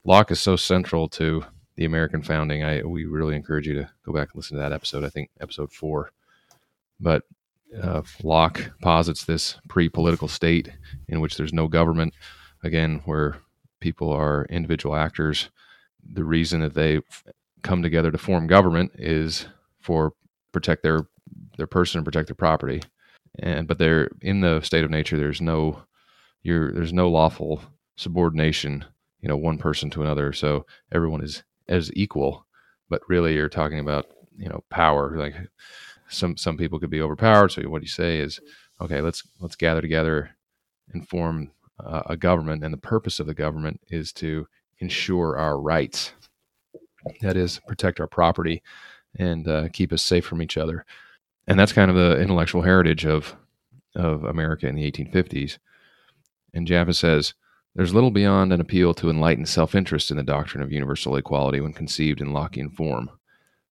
Locke 0.03 0.31
is 0.31 0.39
so 0.39 0.55
central 0.55 1.07
to 1.09 1.43
the 1.75 1.85
American 1.85 2.23
founding. 2.23 2.63
I 2.63 2.81
we 2.81 3.05
really 3.05 3.35
encourage 3.35 3.67
you 3.67 3.75
to 3.75 3.89
go 4.05 4.13
back 4.13 4.29
and 4.29 4.35
listen 4.35 4.57
to 4.57 4.63
that 4.63 4.73
episode. 4.73 5.03
I 5.03 5.09
think 5.09 5.29
episode 5.39 5.71
four. 5.71 6.11
But 6.99 7.23
uh, 7.79 8.01
Locke 8.23 8.71
posits 8.81 9.25
this 9.25 9.57
pre-political 9.67 10.27
state 10.27 10.71
in 11.07 11.19
which 11.21 11.37
there's 11.37 11.53
no 11.53 11.67
government. 11.67 12.13
Again, 12.63 13.01
where 13.05 13.37
people 13.79 14.11
are 14.11 14.45
individual 14.49 14.95
actors. 14.95 15.49
The 16.03 16.23
reason 16.23 16.61
that 16.61 16.73
they 16.73 17.01
come 17.63 17.81
together 17.81 18.11
to 18.11 18.17
form 18.17 18.47
government 18.47 18.91
is 18.95 19.47
for 19.81 20.13
protect 20.51 20.83
their 20.83 21.07
their 21.57 21.67
person 21.67 21.99
and 21.99 22.05
protect 22.05 22.27
their 22.27 22.35
property. 22.35 22.81
And 23.39 23.67
but 23.67 23.77
they're 23.77 24.09
in 24.21 24.41
the 24.41 24.61
state 24.61 24.83
of 24.83 24.91
nature. 24.91 25.17
There's 25.17 25.41
no 25.41 25.83
you're 26.43 26.71
there's 26.71 26.93
no 26.93 27.09
lawful 27.09 27.61
subordination. 27.95 28.85
You 29.21 29.29
know, 29.29 29.37
one 29.37 29.57
person 29.57 29.89
to 29.91 30.03
another. 30.03 30.31
So 30.31 30.65
everyone 30.91 31.23
is 31.23 31.43
as 31.67 31.91
equal. 31.93 32.45
But 32.89 33.01
really, 33.09 33.33
you're 33.33 33.49
talking 33.49 33.79
about 33.79 34.07
you 34.37 34.47
know 34.47 34.63
power. 34.69 35.17
Like 35.17 35.35
some 36.07 36.37
some 36.37 36.57
people 36.57 36.79
could 36.79 36.89
be 36.89 37.01
overpowered. 37.01 37.49
So 37.51 37.63
what 37.63 37.81
you 37.81 37.87
say 37.87 38.19
is, 38.19 38.39
okay, 38.79 39.01
let's 39.01 39.23
let's 39.39 39.55
gather 39.55 39.81
together 39.81 40.31
and 40.93 41.07
form 41.07 41.51
uh, 41.79 42.03
a 42.07 42.17
government, 42.17 42.63
and 42.63 42.73
the 42.73 42.77
purpose 42.77 43.19
of 43.19 43.27
the 43.27 43.33
government 43.33 43.79
is 43.89 44.11
to 44.13 44.47
ensure 44.79 45.37
our 45.37 45.59
rights. 45.59 46.13
That 47.21 47.37
is, 47.37 47.59
protect 47.67 47.99
our 47.99 48.07
property 48.07 48.61
and 49.17 49.47
uh, 49.47 49.69
keep 49.69 49.93
us 49.93 50.03
safe 50.03 50.25
from 50.25 50.41
each 50.41 50.57
other. 50.57 50.85
And 51.47 51.57
that's 51.57 51.73
kind 51.73 51.89
of 51.89 51.95
the 51.95 52.19
intellectual 52.19 52.61
heritage 52.61 53.05
of 53.05 53.35
of 53.95 54.23
America 54.25 54.67
in 54.67 54.75
the 54.75 54.89
1850s. 54.91 55.57
And 56.53 56.67
Jaffa 56.67 56.93
says, 56.93 57.33
there's 57.75 57.93
little 57.93 58.11
beyond 58.11 58.51
an 58.53 58.61
appeal 58.61 58.93
to 58.95 59.09
enlightened 59.09 59.49
self 59.49 59.75
interest 59.75 60.09
in 60.09 60.17
the 60.17 60.23
doctrine 60.23 60.63
of 60.63 60.71
universal 60.71 61.15
equality 61.15 61.61
when 61.61 61.73
conceived 61.73 62.21
in 62.21 62.29
Lockean 62.29 62.73
form. 62.73 63.11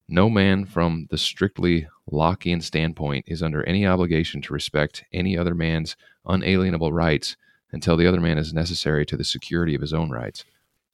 No 0.09 0.31
man 0.31 0.64
from 0.64 1.09
the 1.11 1.19
strictly 1.19 1.88
Lockean 2.11 2.62
standpoint 2.62 3.25
is 3.27 3.42
under 3.42 3.64
any 3.64 3.85
obligation 3.85 4.40
to 4.42 4.55
respect 4.55 5.05
any 5.12 5.37
other 5.37 5.57
man's 5.57 5.97
unalienable 6.25 6.92
rights 6.92 7.37
until 7.72 7.96
the 7.96 8.07
other 8.07 8.20
man 8.20 8.38
is 8.38 8.52
necessary 8.52 9.05
to 9.07 9.16
the 9.16 9.24
security 9.24 9.74
of 9.74 9.81
his 9.81 9.92
own 9.92 10.11
rights. 10.11 10.44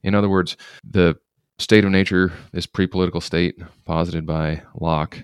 In 0.02 0.14
other 0.14 0.28
words, 0.28 0.56
the 0.84 1.16
state 1.58 1.84
of 1.84 1.90
nature, 1.90 2.32
this 2.52 2.66
pre 2.66 2.86
political 2.86 3.20
state 3.20 3.56
posited 3.84 4.26
by 4.26 4.62
Locke, 4.74 5.18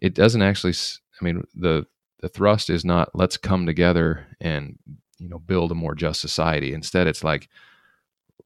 it 0.00 0.14
doesn't 0.14 0.42
actually, 0.42 0.74
I 1.20 1.24
mean, 1.24 1.44
the, 1.54 1.86
the 2.22 2.28
thrust 2.28 2.70
is 2.70 2.84
not 2.84 3.10
let's 3.14 3.36
come 3.36 3.66
together 3.66 4.26
and 4.40 4.78
you 5.18 5.28
know 5.28 5.38
build 5.38 5.70
a 5.70 5.74
more 5.74 5.94
just 5.94 6.20
society 6.20 6.72
instead 6.72 7.06
it's 7.06 7.22
like 7.22 7.48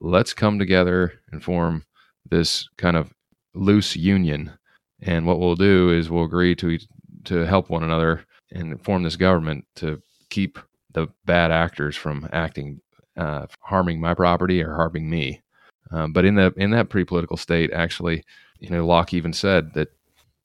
let's 0.00 0.34
come 0.34 0.58
together 0.58 1.12
and 1.30 1.44
form 1.44 1.84
this 2.28 2.68
kind 2.76 2.96
of 2.96 3.12
loose 3.54 3.94
union 3.94 4.52
and 5.00 5.26
what 5.26 5.38
we'll 5.38 5.54
do 5.54 5.90
is 5.90 6.10
we'll 6.10 6.24
agree 6.24 6.54
to 6.54 6.78
to 7.24 7.46
help 7.46 7.70
one 7.70 7.82
another 7.82 8.24
and 8.50 8.82
form 8.82 9.02
this 9.02 9.16
government 9.16 9.64
to 9.74 10.00
keep 10.30 10.58
the 10.96 11.08
bad 11.26 11.52
actors 11.52 11.94
from 11.94 12.26
acting 12.32 12.80
uh, 13.18 13.46
harming 13.60 14.00
my 14.00 14.14
property 14.14 14.62
or 14.62 14.74
harming 14.74 15.08
me. 15.10 15.42
Um, 15.90 16.12
but 16.12 16.24
in 16.24 16.36
the 16.36 16.52
in 16.56 16.70
that 16.70 16.88
pre-political 16.88 17.36
state, 17.36 17.70
actually, 17.70 18.24
you 18.58 18.70
know, 18.70 18.84
Locke 18.84 19.12
even 19.12 19.34
said 19.34 19.74
that 19.74 19.88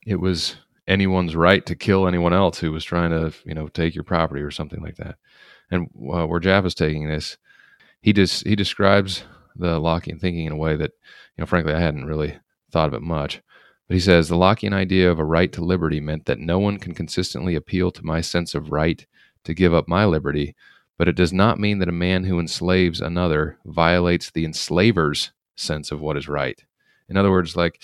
it 0.05 0.17
was 0.17 0.57
anyone's 0.87 1.37
right 1.37 1.65
to 1.65 1.75
kill 1.75 2.05
anyone 2.05 2.33
else 2.33 2.59
who 2.59 2.71
was 2.71 2.83
trying 2.83 3.11
to 3.11 3.33
you 3.45 3.55
know 3.55 3.69
take 3.69 3.95
your 3.95 4.03
property 4.03 4.41
or 4.41 4.51
something 4.51 4.81
like 4.81 4.97
that. 4.97 5.15
And 5.71 5.87
uh, 6.13 6.27
where 6.27 6.41
Jaffa's 6.41 6.75
taking 6.75 7.07
this, 7.07 7.37
he 8.01 8.11
just 8.11 8.45
he 8.45 8.55
describes 8.57 9.23
the 9.55 9.79
Lockean 9.79 10.19
thinking 10.19 10.45
in 10.47 10.51
a 10.51 10.57
way 10.57 10.75
that 10.75 10.91
you 11.37 11.41
know, 11.41 11.45
frankly, 11.45 11.73
I 11.73 11.79
hadn't 11.79 12.05
really 12.05 12.37
thought 12.71 12.89
of 12.89 12.93
it 12.93 13.01
much. 13.01 13.41
But 13.87 13.93
he 13.95 14.01
says 14.01 14.27
the 14.27 14.35
Lockean 14.35 14.73
idea 14.73 15.09
of 15.09 15.17
a 15.17 15.25
right 15.25 15.51
to 15.53 15.63
liberty 15.63 16.01
meant 16.01 16.25
that 16.25 16.39
no 16.39 16.59
one 16.59 16.77
can 16.77 16.93
consistently 16.93 17.55
appeal 17.55 17.89
to 17.91 18.05
my 18.05 18.19
sense 18.19 18.53
of 18.53 18.69
right 18.69 19.07
to 19.43 19.53
give 19.53 19.73
up 19.73 19.87
my 19.87 20.05
liberty, 20.05 20.55
but 20.97 21.07
it 21.07 21.15
does 21.15 21.33
not 21.33 21.59
mean 21.59 21.79
that 21.79 21.89
a 21.89 21.93
man 21.93 22.23
who 22.23 22.39
enslaves 22.39 23.01
another 23.01 23.57
violates 23.65 24.31
the 24.31 24.45
enslaver's 24.45 25.31
sense 25.55 25.91
of 25.91 25.99
what 25.99 26.17
is 26.17 26.27
right. 26.27 26.63
In 27.09 27.17
other 27.17 27.31
words, 27.31 27.55
like 27.55 27.81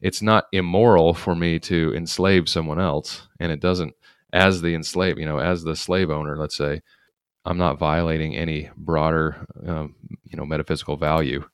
it's 0.00 0.22
not 0.22 0.46
immoral 0.52 1.14
for 1.14 1.34
me 1.34 1.58
to 1.60 1.92
enslave 1.94 2.48
someone 2.48 2.80
else, 2.80 3.28
and 3.38 3.52
it 3.52 3.60
doesn't, 3.60 3.94
as 4.32 4.62
the 4.62 4.74
enslave, 4.74 5.18
you 5.18 5.26
know, 5.26 5.38
as 5.38 5.62
the 5.62 5.76
slave 5.76 6.10
owner, 6.10 6.36
let's 6.36 6.56
say, 6.56 6.80
I'm 7.44 7.58
not 7.58 7.78
violating 7.78 8.36
any 8.36 8.70
broader, 8.76 9.46
um, 9.66 9.94
you 10.24 10.36
know, 10.36 10.44
metaphysical 10.44 10.96
value. 10.96 11.44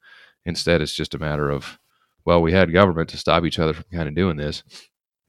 Instead, 0.45 0.81
it's 0.83 0.95
just 0.95 1.15
a 1.15 1.19
matter 1.19 1.51
of 1.51 1.79
well, 2.27 2.43
we 2.43 2.53
had 2.53 2.73
government 2.73 3.09
to 3.11 3.17
stop 3.17 3.45
each 3.45 3.59
other 3.59 3.73
from 3.73 3.85
kind 3.93 4.09
of 4.09 4.15
doing 4.15 4.37
this. 4.37 4.63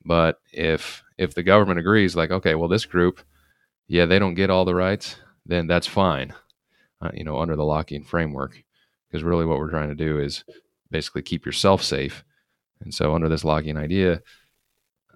But 0.03 0.39
if 0.51 1.03
if 1.17 1.33
the 1.33 1.43
government 1.43 1.79
agrees, 1.79 2.15
like, 2.15 2.31
okay, 2.31 2.55
well, 2.55 2.67
this 2.67 2.85
group, 2.85 3.21
yeah, 3.87 4.05
they 4.05 4.19
don't 4.19 4.35
get 4.35 4.49
all 4.49 4.65
the 4.65 4.75
rights, 4.75 5.15
then 5.45 5.67
that's 5.67 5.87
fine, 5.87 6.33
uh, 7.01 7.11
you 7.13 7.23
know, 7.23 7.39
under 7.39 7.55
the 7.55 7.63
Lockean 7.63 8.05
framework, 8.05 8.63
because 9.07 9.23
really 9.23 9.45
what 9.45 9.59
we're 9.59 9.69
trying 9.69 9.89
to 9.89 9.95
do 9.95 10.19
is 10.19 10.43
basically 10.91 11.21
keep 11.21 11.45
yourself 11.45 11.81
safe. 11.81 12.23
And 12.81 12.93
so, 12.93 13.15
under 13.15 13.29
this 13.29 13.43
Lockean 13.43 13.77
idea, 13.77 14.21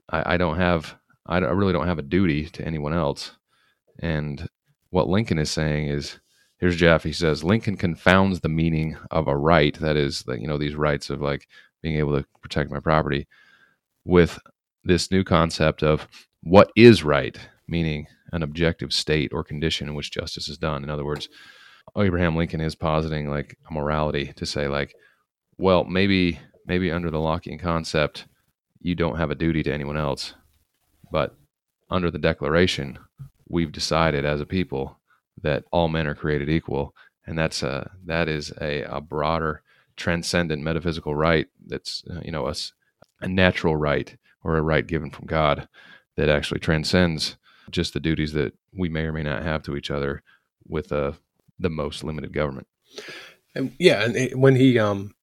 I, 0.09 0.33
I 0.33 0.37
don't 0.37 0.57
have, 0.57 0.95
I, 1.25 1.37
I 1.37 1.51
really 1.51 1.73
don't 1.73 1.87
have 1.87 1.99
a 1.99 2.03
duty 2.03 2.45
to 2.49 2.65
anyone 2.65 2.93
else. 2.93 3.31
And 3.99 4.47
what 4.89 5.07
Lincoln 5.07 5.37
is 5.37 5.51
saying 5.51 5.89
is, 5.89 6.19
here's 6.57 6.75
Jaffa. 6.75 7.07
He 7.07 7.13
says 7.13 7.43
Lincoln 7.43 7.77
confounds 7.77 8.39
the 8.39 8.49
meaning 8.49 8.97
of 9.11 9.27
a 9.27 9.37
right, 9.37 9.77
that 9.79 9.95
is, 9.97 10.23
that 10.23 10.41
you 10.41 10.47
know, 10.47 10.57
these 10.57 10.75
rights 10.75 11.09
of 11.09 11.21
like 11.21 11.47
being 11.81 11.97
able 11.97 12.17
to 12.17 12.25
protect 12.41 12.71
my 12.71 12.79
property 12.79 13.27
with 14.05 14.39
this 14.83 15.11
new 15.11 15.23
concept 15.23 15.83
of 15.83 16.07
what 16.43 16.71
is 16.75 17.03
right, 17.03 17.37
meaning 17.67 18.07
an 18.31 18.43
objective 18.43 18.93
state 18.93 19.31
or 19.33 19.43
condition 19.43 19.87
in 19.87 19.95
which 19.95 20.11
justice 20.11 20.47
is 20.47 20.57
done. 20.57 20.83
In 20.83 20.89
other 20.89 21.05
words, 21.05 21.29
Abraham 21.97 22.35
Lincoln 22.35 22.61
is 22.61 22.75
positing 22.75 23.29
like 23.29 23.57
a 23.69 23.73
morality 23.73 24.33
to 24.35 24.45
say 24.45 24.67
like, 24.67 24.95
well, 25.57 25.83
maybe 25.83 26.39
maybe 26.65 26.91
under 26.91 27.11
the 27.11 27.17
Lockean 27.17 27.59
concept, 27.59 28.25
you 28.79 28.95
don't 28.95 29.17
have 29.17 29.31
a 29.31 29.35
duty 29.35 29.63
to 29.63 29.73
anyone 29.73 29.97
else, 29.97 30.33
but 31.11 31.35
under 31.89 32.09
the 32.09 32.19
Declaration, 32.19 32.97
we've 33.49 33.71
decided 33.71 34.25
as 34.25 34.39
a 34.39 34.45
people 34.45 34.99
that 35.41 35.65
all 35.71 35.89
men 35.89 36.07
are 36.07 36.15
created 36.15 36.49
equal, 36.49 36.95
and 37.25 37.37
that's 37.37 37.63
a 37.63 37.91
that 38.05 38.27
is 38.27 38.51
a, 38.61 38.83
a 38.83 39.01
broader 39.01 39.61
transcendent 39.97 40.63
metaphysical 40.63 41.13
right 41.13 41.47
that's 41.67 42.03
uh, 42.09 42.21
you 42.23 42.31
know 42.31 42.47
a, 42.47 42.55
a 43.19 43.27
natural 43.27 43.75
right 43.75 44.17
or 44.43 44.57
a 44.57 44.61
right 44.61 44.87
given 44.87 45.11
from 45.11 45.25
God 45.25 45.67
that 46.15 46.29
actually 46.29 46.59
transcends 46.59 47.37
just 47.71 47.93
the 47.93 47.99
duties 47.99 48.33
that 48.33 48.53
we 48.73 48.89
may 48.89 49.03
or 49.03 49.13
may 49.13 49.23
not 49.23 49.43
have 49.43 49.63
to 49.63 49.75
each 49.75 49.91
other 49.91 50.23
with 50.67 50.91
uh, 50.91 51.13
the 51.59 51.69
most 51.69 52.03
limited 52.03 52.33
government. 52.33 52.67
And 53.55 53.73
yeah, 53.79 54.03
and 54.03 54.41
when 54.41 54.55
he 54.55 54.79
um 54.79 55.13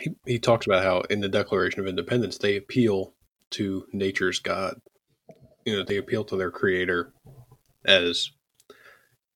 he 0.00 0.10
he 0.26 0.38
talks 0.38 0.66
about 0.66 0.84
how 0.84 1.00
in 1.10 1.20
the 1.20 1.28
Declaration 1.28 1.80
of 1.80 1.86
Independence 1.86 2.38
they 2.38 2.56
appeal 2.56 3.14
to 3.50 3.86
nature's 3.92 4.38
God. 4.38 4.80
You 5.64 5.76
know, 5.76 5.84
they 5.84 5.96
appeal 5.96 6.24
to 6.24 6.36
their 6.36 6.50
creator 6.50 7.12
as 7.84 8.30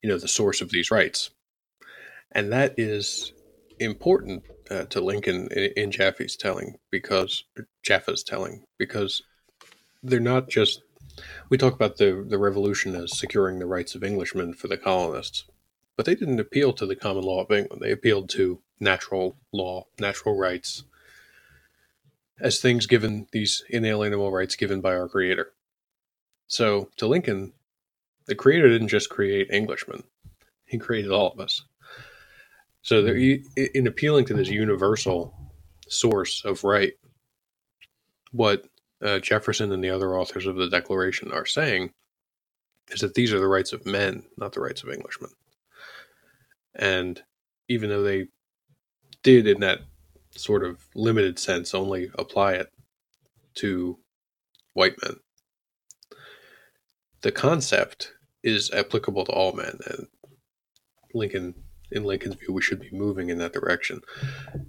you 0.02 0.08
know 0.08 0.18
the 0.18 0.28
source 0.28 0.60
of 0.60 0.70
these 0.70 0.90
rights. 0.90 1.30
And 2.32 2.52
that 2.52 2.74
is 2.78 3.32
important 3.78 4.42
uh, 4.70 4.84
to 4.84 5.00
Lincoln 5.00 5.48
in, 5.52 5.70
in 5.76 5.90
Jaffa's 5.90 6.36
telling 6.36 6.76
because 6.90 7.44
Jaffa's 7.84 8.24
telling 8.24 8.64
because 8.78 9.22
they're 10.02 10.20
not 10.20 10.48
just 10.48 10.82
we 11.48 11.58
talk 11.58 11.74
about 11.74 11.96
the 11.96 12.24
the 12.26 12.38
revolution 12.38 12.94
as 12.94 13.16
securing 13.16 13.58
the 13.58 13.66
rights 13.66 13.94
of 13.94 14.02
Englishmen 14.02 14.54
for 14.54 14.68
the 14.68 14.76
colonists, 14.76 15.44
but 15.96 16.06
they 16.06 16.14
didn't 16.14 16.40
appeal 16.40 16.72
to 16.72 16.86
the 16.86 16.96
common 16.96 17.24
law 17.24 17.42
of 17.42 17.50
England. 17.50 17.82
They 17.82 17.92
appealed 17.92 18.28
to 18.30 18.60
natural 18.80 19.36
law, 19.52 19.86
natural 19.98 20.36
rights, 20.36 20.84
as 22.40 22.60
things 22.60 22.86
given 22.86 23.26
these 23.32 23.64
inalienable 23.70 24.32
rights 24.32 24.56
given 24.56 24.80
by 24.80 24.94
our 24.96 25.08
Creator. 25.08 25.52
So 26.46 26.90
to 26.96 27.06
Lincoln, 27.06 27.52
the 28.26 28.34
Creator 28.34 28.68
didn't 28.68 28.88
just 28.88 29.10
create 29.10 29.48
Englishmen; 29.50 30.04
He 30.64 30.78
created 30.78 31.10
all 31.10 31.32
of 31.32 31.40
us. 31.40 31.62
So 32.82 33.06
in 33.06 33.86
appealing 33.86 34.26
to 34.26 34.34
this 34.34 34.48
universal 34.48 35.34
source 35.88 36.44
of 36.44 36.64
right, 36.64 36.92
what 38.32 38.66
uh, 39.04 39.18
Jefferson 39.20 39.70
and 39.72 39.84
the 39.84 39.90
other 39.90 40.18
authors 40.18 40.46
of 40.46 40.56
the 40.56 40.68
Declaration 40.68 41.30
are 41.32 41.46
saying 41.46 41.92
is 42.90 43.00
that 43.00 43.14
these 43.14 43.32
are 43.32 43.38
the 43.38 43.46
rights 43.46 43.72
of 43.72 43.86
men, 43.86 44.24
not 44.36 44.52
the 44.52 44.60
rights 44.60 44.82
of 44.82 44.88
Englishmen. 44.88 45.30
And 46.74 47.22
even 47.68 47.90
though 47.90 48.02
they 48.02 48.28
did, 49.22 49.46
in 49.46 49.60
that 49.60 49.80
sort 50.32 50.64
of 50.64 50.84
limited 50.94 51.38
sense, 51.38 51.74
only 51.74 52.10
apply 52.18 52.54
it 52.54 52.68
to 53.56 53.98
white 54.72 54.96
men, 55.02 55.16
the 57.22 57.32
concept 57.32 58.12
is 58.42 58.70
applicable 58.72 59.24
to 59.24 59.32
all 59.32 59.52
men. 59.52 59.78
And 59.86 60.06
Lincoln 61.14 61.54
in 61.90 62.04
Lincoln's 62.04 62.34
view, 62.34 62.52
we 62.52 62.62
should 62.62 62.80
be 62.80 62.90
moving 62.90 63.30
in 63.30 63.38
that 63.38 63.52
direction. 63.52 64.00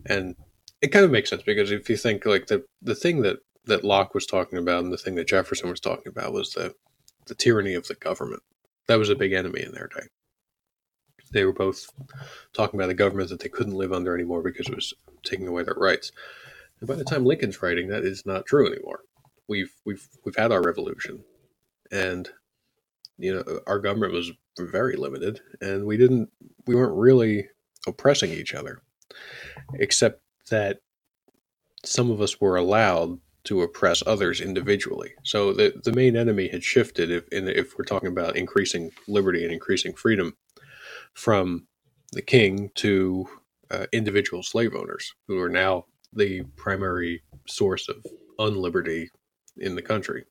And 0.05 0.35
it 0.81 0.89
kind 0.89 1.03
of 1.03 1.11
makes 1.11 1.29
sense 1.29 1.41
because 1.41 1.71
if 1.71 1.89
you 1.89 1.97
think 1.97 2.25
like 2.25 2.47
the 2.47 2.63
the 2.81 2.95
thing 2.95 3.21
that 3.23 3.39
that 3.67 3.83
Locke 3.83 4.13
was 4.13 4.25
talking 4.25 4.59
about 4.59 4.83
and 4.83 4.93
the 4.93 4.97
thing 4.97 5.15
that 5.15 5.27
Jefferson 5.27 5.69
was 5.69 5.79
talking 5.79 6.07
about 6.09 6.33
was 6.33 6.51
the 6.53 6.73
the 7.27 7.35
tyranny 7.35 7.73
of 7.73 7.87
the 7.87 7.95
government. 7.95 8.43
That 8.87 8.99
was 8.99 9.09
a 9.09 9.15
big 9.15 9.33
enemy 9.33 9.63
in 9.63 9.71
their 9.71 9.87
day. 9.87 10.07
they 11.31 11.45
were 11.45 11.53
both 11.53 11.89
talking 12.53 12.79
about 12.79 12.89
a 12.91 12.95
government 12.95 13.29
that 13.29 13.39
they 13.39 13.49
couldn't 13.49 13.75
live 13.75 13.91
under 13.93 14.15
anymore 14.15 14.41
because 14.43 14.67
it 14.67 14.75
was 14.75 14.93
taking 15.23 15.47
away 15.47 15.63
their 15.63 15.75
rights. 15.75 16.11
And 16.79 16.87
by 16.87 16.95
the 16.95 17.03
time 17.03 17.25
Lincoln's 17.25 17.61
writing, 17.61 17.87
that 17.89 18.03
is 18.05 18.25
not 18.25 18.45
true 18.45 18.67
anymore. 18.71 19.01
We've 19.47 19.73
we've 19.85 20.07
we've 20.25 20.35
had 20.35 20.51
our 20.51 20.61
revolution, 20.61 21.23
and 21.91 22.29
you 23.17 23.33
know 23.35 23.61
our 23.67 23.79
government 23.79 24.13
was 24.13 24.31
very 24.59 24.95
limited, 24.95 25.39
and 25.61 25.85
we 25.85 25.97
didn't 25.97 26.29
we 26.67 26.75
weren't 26.75 26.97
really 26.97 27.47
oppressing 27.87 28.31
each 28.31 28.53
other, 28.53 28.81
except 29.75 30.21
that 30.49 30.79
some 31.83 32.11
of 32.11 32.21
us 32.21 32.41
were 32.41 32.57
allowed 32.57 33.19
to 33.45 33.61
oppress 33.61 34.03
others 34.05 34.41
individually. 34.41 35.13
So 35.23 35.53
the 35.53 35.79
the 35.83 35.93
main 35.93 36.15
enemy 36.15 36.47
had 36.49 36.63
shifted. 36.63 37.09
If 37.11 37.25
if 37.31 37.77
we're 37.77 37.85
talking 37.85 38.09
about 38.09 38.35
increasing 38.35 38.91
liberty 39.07 39.43
and 39.43 39.53
increasing 39.53 39.93
freedom, 39.93 40.35
from 41.15 41.67
the 42.11 42.21
king 42.21 42.69
to 42.75 43.27
uh, 43.71 43.87
individual 43.91 44.43
slave 44.43 44.75
owners 44.75 45.13
who 45.27 45.39
are 45.39 45.49
now 45.49 45.85
the 46.13 46.43
primary 46.55 47.23
source 47.47 47.89
of 47.89 48.05
unliberty 48.39 49.07
in 49.57 49.75
the 49.75 49.81
country. 49.81 50.25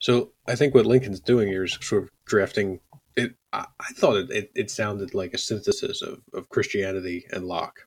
So 0.00 0.32
I 0.46 0.54
think 0.54 0.74
what 0.74 0.86
Lincoln's 0.86 1.20
doing 1.20 1.48
here 1.48 1.64
is 1.64 1.78
sort 1.80 2.04
of 2.04 2.10
drafting 2.26 2.80
it. 3.16 3.34
I, 3.52 3.66
I 3.80 3.92
thought 3.94 4.16
it, 4.16 4.30
it, 4.30 4.50
it, 4.54 4.70
sounded 4.70 5.14
like 5.14 5.34
a 5.34 5.38
synthesis 5.38 6.02
of, 6.02 6.20
of 6.32 6.48
Christianity 6.48 7.26
and 7.32 7.44
Locke. 7.46 7.80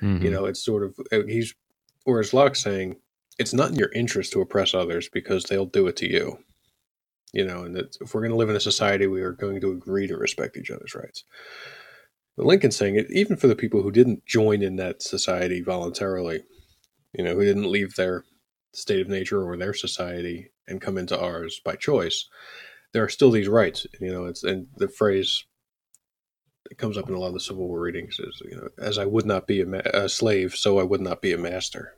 Mm-hmm. 0.00 0.24
You 0.24 0.30
know, 0.30 0.46
it's 0.46 0.64
sort 0.64 0.82
of, 0.82 0.98
uh, 1.12 1.24
he's, 2.04 2.12
whereas 2.12 2.34
Locke's 2.34 2.62
saying, 2.62 2.96
it's 3.38 3.54
not 3.54 3.70
in 3.70 3.76
your 3.76 3.92
interest 3.92 4.32
to 4.32 4.40
oppress 4.40 4.74
others 4.74 5.08
because 5.08 5.44
they'll 5.44 5.66
do 5.66 5.86
it 5.86 5.96
to 5.96 6.10
you 6.10 6.38
you 7.32 7.46
know, 7.46 7.64
and 7.64 7.74
that 7.74 7.96
if 8.00 8.14
we're 8.14 8.20
going 8.20 8.30
to 8.30 8.36
live 8.36 8.50
in 8.50 8.56
a 8.56 8.60
society, 8.60 9.06
we 9.06 9.22
are 9.22 9.32
going 9.32 9.60
to 9.60 9.72
agree 9.72 10.06
to 10.06 10.16
respect 10.16 10.56
each 10.56 10.70
other's 10.70 10.94
rights. 10.94 11.24
But 12.36 12.46
Lincoln's 12.46 12.76
saying 12.76 12.96
it 12.96 13.10
even 13.10 13.36
for 13.36 13.46
the 13.46 13.56
people 13.56 13.82
who 13.82 13.90
didn't 13.90 14.24
join 14.26 14.62
in 14.62 14.76
that 14.76 15.02
society 15.02 15.62
voluntarily, 15.62 16.42
you 17.14 17.24
know, 17.24 17.34
who 17.34 17.44
didn't 17.44 17.70
leave 17.70 17.94
their 17.94 18.24
state 18.74 19.00
of 19.00 19.08
nature 19.08 19.42
or 19.42 19.56
their 19.56 19.74
society 19.74 20.50
and 20.66 20.80
come 20.80 20.96
into 20.96 21.18
ours 21.18 21.60
by 21.64 21.76
choice, 21.76 22.28
there 22.92 23.02
are 23.02 23.08
still 23.08 23.30
these 23.30 23.48
rights. 23.48 23.86
You 24.00 24.12
know, 24.12 24.24
it's 24.26 24.44
and 24.44 24.66
the 24.76 24.88
phrase 24.88 25.44
that 26.68 26.78
comes 26.78 26.96
up 26.96 27.08
in 27.08 27.14
a 27.14 27.18
lot 27.18 27.28
of 27.28 27.34
the 27.34 27.40
Civil 27.40 27.68
War 27.68 27.80
readings 27.80 28.18
is, 28.18 28.42
you 28.44 28.56
know, 28.56 28.68
as 28.78 28.98
I 28.98 29.04
would 29.04 29.26
not 29.26 29.46
be 29.46 29.60
a, 29.60 29.66
ma- 29.66 29.80
a 29.92 30.08
slave, 30.08 30.54
so 30.54 30.78
I 30.78 30.84
would 30.84 31.00
not 31.00 31.20
be 31.20 31.32
a 31.32 31.38
master. 31.38 31.94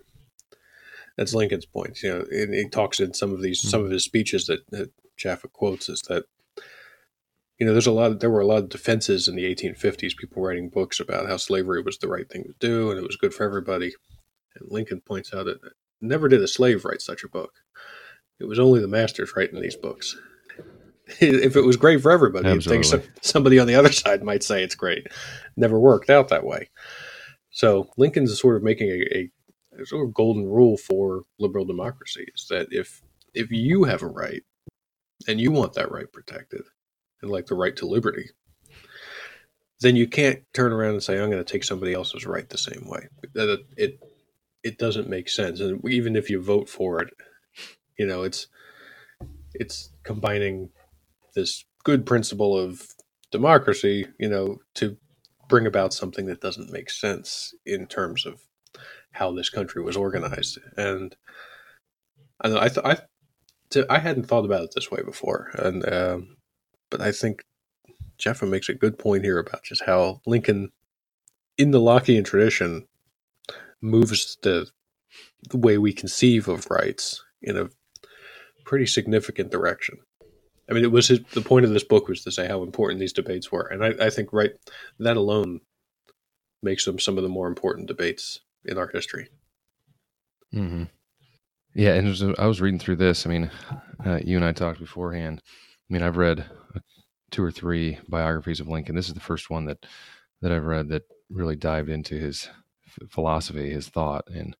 That's 1.16 1.35
Lincoln's 1.35 1.66
point. 1.66 2.03
You 2.03 2.11
know, 2.11 2.24
and 2.31 2.55
he 2.55 2.68
talks 2.68 3.00
in 3.00 3.14
some 3.14 3.33
of 3.33 3.42
these 3.42 3.61
mm-hmm. 3.61 3.68
some 3.68 3.85
of 3.85 3.90
his 3.90 4.05
speeches 4.05 4.46
that, 4.46 4.68
that 4.70 4.90
Jaffa 5.16 5.48
quotes 5.48 5.88
is 5.88 6.00
that 6.09 6.24
you 7.59 7.66
know 7.66 7.72
there's 7.72 7.87
a 7.87 7.92
lot 7.92 8.11
of, 8.11 8.20
there 8.20 8.31
were 8.31 8.40
a 8.40 8.46
lot 8.46 8.62
of 8.62 8.68
defenses 8.68 9.29
in 9.29 9.37
the 9.37 9.55
1850s 9.55 10.16
people 10.16 10.42
writing 10.42 10.68
books 10.68 11.00
about 11.00 11.27
how 11.27 11.37
slavery 11.37 11.83
was 11.83 11.98
the 11.98 12.09
right 12.09 12.29
thing 12.29 12.44
to 12.44 12.55
do 12.59 12.90
and 12.90 12.98
it 12.98 13.07
was 13.07 13.16
good 13.16 13.33
for 13.33 13.44
everybody 13.44 13.94
and 14.57 14.70
lincoln 14.70 15.00
points 15.00 15.33
out 15.33 15.46
that 15.46 15.61
never 16.00 16.29
did 16.29 16.42
a 16.42 16.48
slave 16.48 16.85
write 16.85 17.00
such 17.00 17.22
a 17.22 17.29
book 17.29 17.53
it 18.40 18.46
was 18.46 18.59
only 18.59 18.81
the 18.81 18.88
masters 18.88 19.33
writing 19.37 19.61
these 19.61 19.77
books 19.77 20.16
if 21.20 21.57
it 21.57 21.62
was 21.62 21.77
great 21.77 22.00
for 22.00 22.11
everybody 22.11 22.61
think 22.61 22.85
so, 22.85 23.03
somebody 23.20 23.59
on 23.59 23.66
the 23.66 23.74
other 23.74 23.92
side 23.92 24.22
might 24.22 24.42
say 24.42 24.62
it's 24.62 24.74
great 24.74 25.07
never 25.57 25.79
worked 25.79 26.11
out 26.11 26.29
that 26.29 26.44
way 26.44 26.68
so 27.50 27.88
lincoln's 27.96 28.38
sort 28.40 28.57
of 28.57 28.62
making 28.62 28.88
a, 28.88 29.16
a, 29.16 29.31
a 29.83 29.87
sort 29.87 30.07
of 30.07 30.14
golden 30.14 30.44
rule 30.44 30.77
for 30.77 31.22
liberal 31.38 31.64
democracy 31.64 32.27
is 32.35 32.46
that 32.48 32.68
if 32.70 33.03
if 33.35 33.50
you 33.50 33.85
have 33.85 34.03
a 34.03 34.07
right 34.07 34.42
and 35.29 35.40
you 35.40 35.50
want 35.50 35.74
that 35.74 35.90
right 35.90 36.11
protected 36.12 36.62
and 37.20 37.31
like 37.31 37.46
the 37.46 37.55
right 37.55 37.77
to 37.77 37.87
liberty, 37.87 38.31
then 39.81 39.96
you 39.96 40.07
can't 40.07 40.42
turn 40.53 40.72
around 40.72 40.92
and 40.92 41.03
say, 41.03 41.18
I'm 41.18 41.31
going 41.31 41.44
to 41.44 41.53
take 41.53 41.64
somebody 41.64 41.92
else's 41.92 42.27
right 42.27 42.48
the 42.48 42.59
same 42.59 42.87
way. 42.87 43.09
It, 43.35 43.61
it, 43.77 44.00
it 44.62 44.79
doesn't 44.79 45.09
make 45.09 45.29
sense. 45.29 45.61
And 45.61 45.85
even 45.90 46.16
if 46.16 46.31
you 46.31 46.40
vote 46.40 46.68
for 46.68 47.00
it, 47.03 47.12
you 47.98 48.07
know, 48.07 48.22
it's, 48.22 48.46
it's 49.55 49.90
combining 50.03 50.70
this 51.35 51.64
good 51.85 52.07
principle 52.07 52.57
of 52.57 52.88
democracy, 53.31 54.07
you 54.18 54.29
know, 54.29 54.59
to 54.75 54.97
bring 55.49 55.66
about 55.66 55.92
something 55.92 56.27
that 56.27 56.40
doesn't 56.40 56.73
make 56.73 56.90
sense 56.90 57.55
in 57.66 57.87
terms 57.87 58.25
of 58.27 58.40
how 59.12 59.33
this 59.33 59.51
country 59.51 59.83
was 59.83 59.97
organized. 59.97 60.59
And 60.77 61.14
I, 62.40 62.70
I, 62.85 62.99
th- 63.70 63.87
I 63.90 63.99
hadn't 63.99 64.27
thought 64.27 64.44
about 64.44 64.64
it 64.64 64.73
this 64.75 64.90
way 64.90 65.03
before, 65.03 65.51
and 65.55 65.88
um, 65.92 66.37
but 66.90 67.01
I 67.01 67.12
think 67.12 67.44
Jaffa 68.18 68.47
makes 68.47 68.68
a 68.68 68.75
good 68.75 68.99
point 68.99 69.25
here 69.25 69.38
about 69.38 69.64
just 69.64 69.85
how 69.85 70.20
Lincoln, 70.27 70.70
in 71.59 71.70
the 71.70 71.81
Lockean 71.81 72.25
tradition, 72.25 72.87
moves 73.81 74.38
the, 74.42 74.68
the 75.51 75.57
way 75.57 75.79
we 75.79 75.92
conceive 75.92 76.49
of 76.49 76.70
rights 76.70 77.23
in 77.42 77.57
a 77.57 77.70
pretty 78.64 78.87
significant 78.87 79.51
direction. 79.51 79.99
I 80.68 80.72
mean, 80.72 80.85
it 80.85 80.92
was 80.92 81.09
his, 81.09 81.20
the 81.33 81.40
point 81.40 81.64
of 81.64 81.72
this 81.72 81.85
book 81.85 82.09
was 82.09 82.22
to 82.24 82.33
say 82.33 82.48
how 82.48 82.62
important 82.62 83.00
these 83.00 83.12
debates 83.12 83.53
were, 83.53 83.66
and 83.66 83.85
I, 83.85 84.07
I 84.07 84.11
think 84.11 84.33
right 84.33 84.53
that 84.98 85.16
alone 85.16 85.61
makes 86.62 86.85
them 86.85 86.98
some 86.98 87.18
of 87.18 87.22
the 87.22 87.29
more 87.29 87.46
important 87.46 87.88
debates 87.88 88.40
in 88.64 88.79
our 88.79 88.88
history. 88.88 89.29
Mm-hmm. 90.55 90.85
Yeah, 91.74 91.94
and 91.94 92.09
was, 92.09 92.22
I 92.22 92.46
was 92.46 92.61
reading 92.61 92.79
through 92.79 92.96
this. 92.96 93.27
I 93.27 93.31
mean, 93.31 93.50
uh, 94.05 94.20
you 94.24 94.37
and 94.37 94.44
I 94.44 94.53
talked 94.53 94.79
beforehand. 94.79 95.42
I 95.44 95.92
mean, 95.92 96.03
I've 96.03 96.16
read 96.16 96.44
two 97.31 97.42
or 97.42 97.50
three 97.50 97.98
biographies 98.09 98.61
of 98.61 98.68
Lincoln. 98.68 98.94
This 98.94 99.09
is 99.09 99.14
the 99.14 99.20
first 99.20 99.50
one 99.50 99.66
that 99.66 99.85
that 100.40 100.53
I've 100.53 100.64
read 100.64 100.88
that 100.90 101.03
really 101.31 101.57
dived 101.57 101.88
into 101.88 102.14
his 102.14 102.48
philosophy, 103.11 103.70
his 103.70 103.88
thought, 103.88 104.24
and 104.33 104.57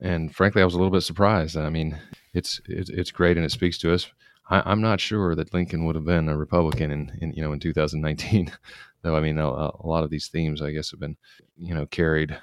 and 0.00 0.34
frankly, 0.34 0.62
I 0.62 0.64
was 0.64 0.74
a 0.74 0.78
little 0.78 0.92
bit 0.92 1.02
surprised. 1.02 1.56
I 1.56 1.68
mean, 1.68 1.98
it's 2.32 2.60
it's, 2.66 2.90
it's 2.90 3.10
great 3.10 3.36
and 3.36 3.44
it 3.44 3.52
speaks 3.52 3.78
to 3.78 3.92
us. 3.92 4.10
I, 4.48 4.72
am 4.72 4.80
not 4.80 5.00
sure 5.00 5.34
that 5.34 5.54
Lincoln 5.54 5.84
would 5.84 5.94
have 5.94 6.04
been 6.04 6.28
a 6.28 6.36
Republican 6.36 6.90
in, 6.90 7.18
in 7.20 7.32
you 7.32 7.42
know 7.42 7.52
in 7.52 7.60
2019, 7.60 8.52
though. 9.02 9.16
I 9.16 9.20
mean, 9.20 9.38
a, 9.38 9.46
a 9.46 9.86
lot 9.86 10.04
of 10.04 10.10
these 10.10 10.28
themes, 10.28 10.60
I 10.60 10.72
guess, 10.72 10.90
have 10.90 11.00
been 11.00 11.16
you 11.56 11.74
know 11.74 11.86
carried 11.86 12.36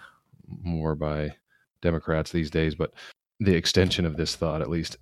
more 0.48 0.96
by 0.96 1.36
Democrats 1.82 2.32
these 2.32 2.50
days, 2.50 2.76
but 2.76 2.94
the 3.40 3.56
extension 3.56 4.06
of 4.06 4.18
this 4.18 4.36
thought, 4.36 4.62
at 4.62 4.70
least. 4.70 4.98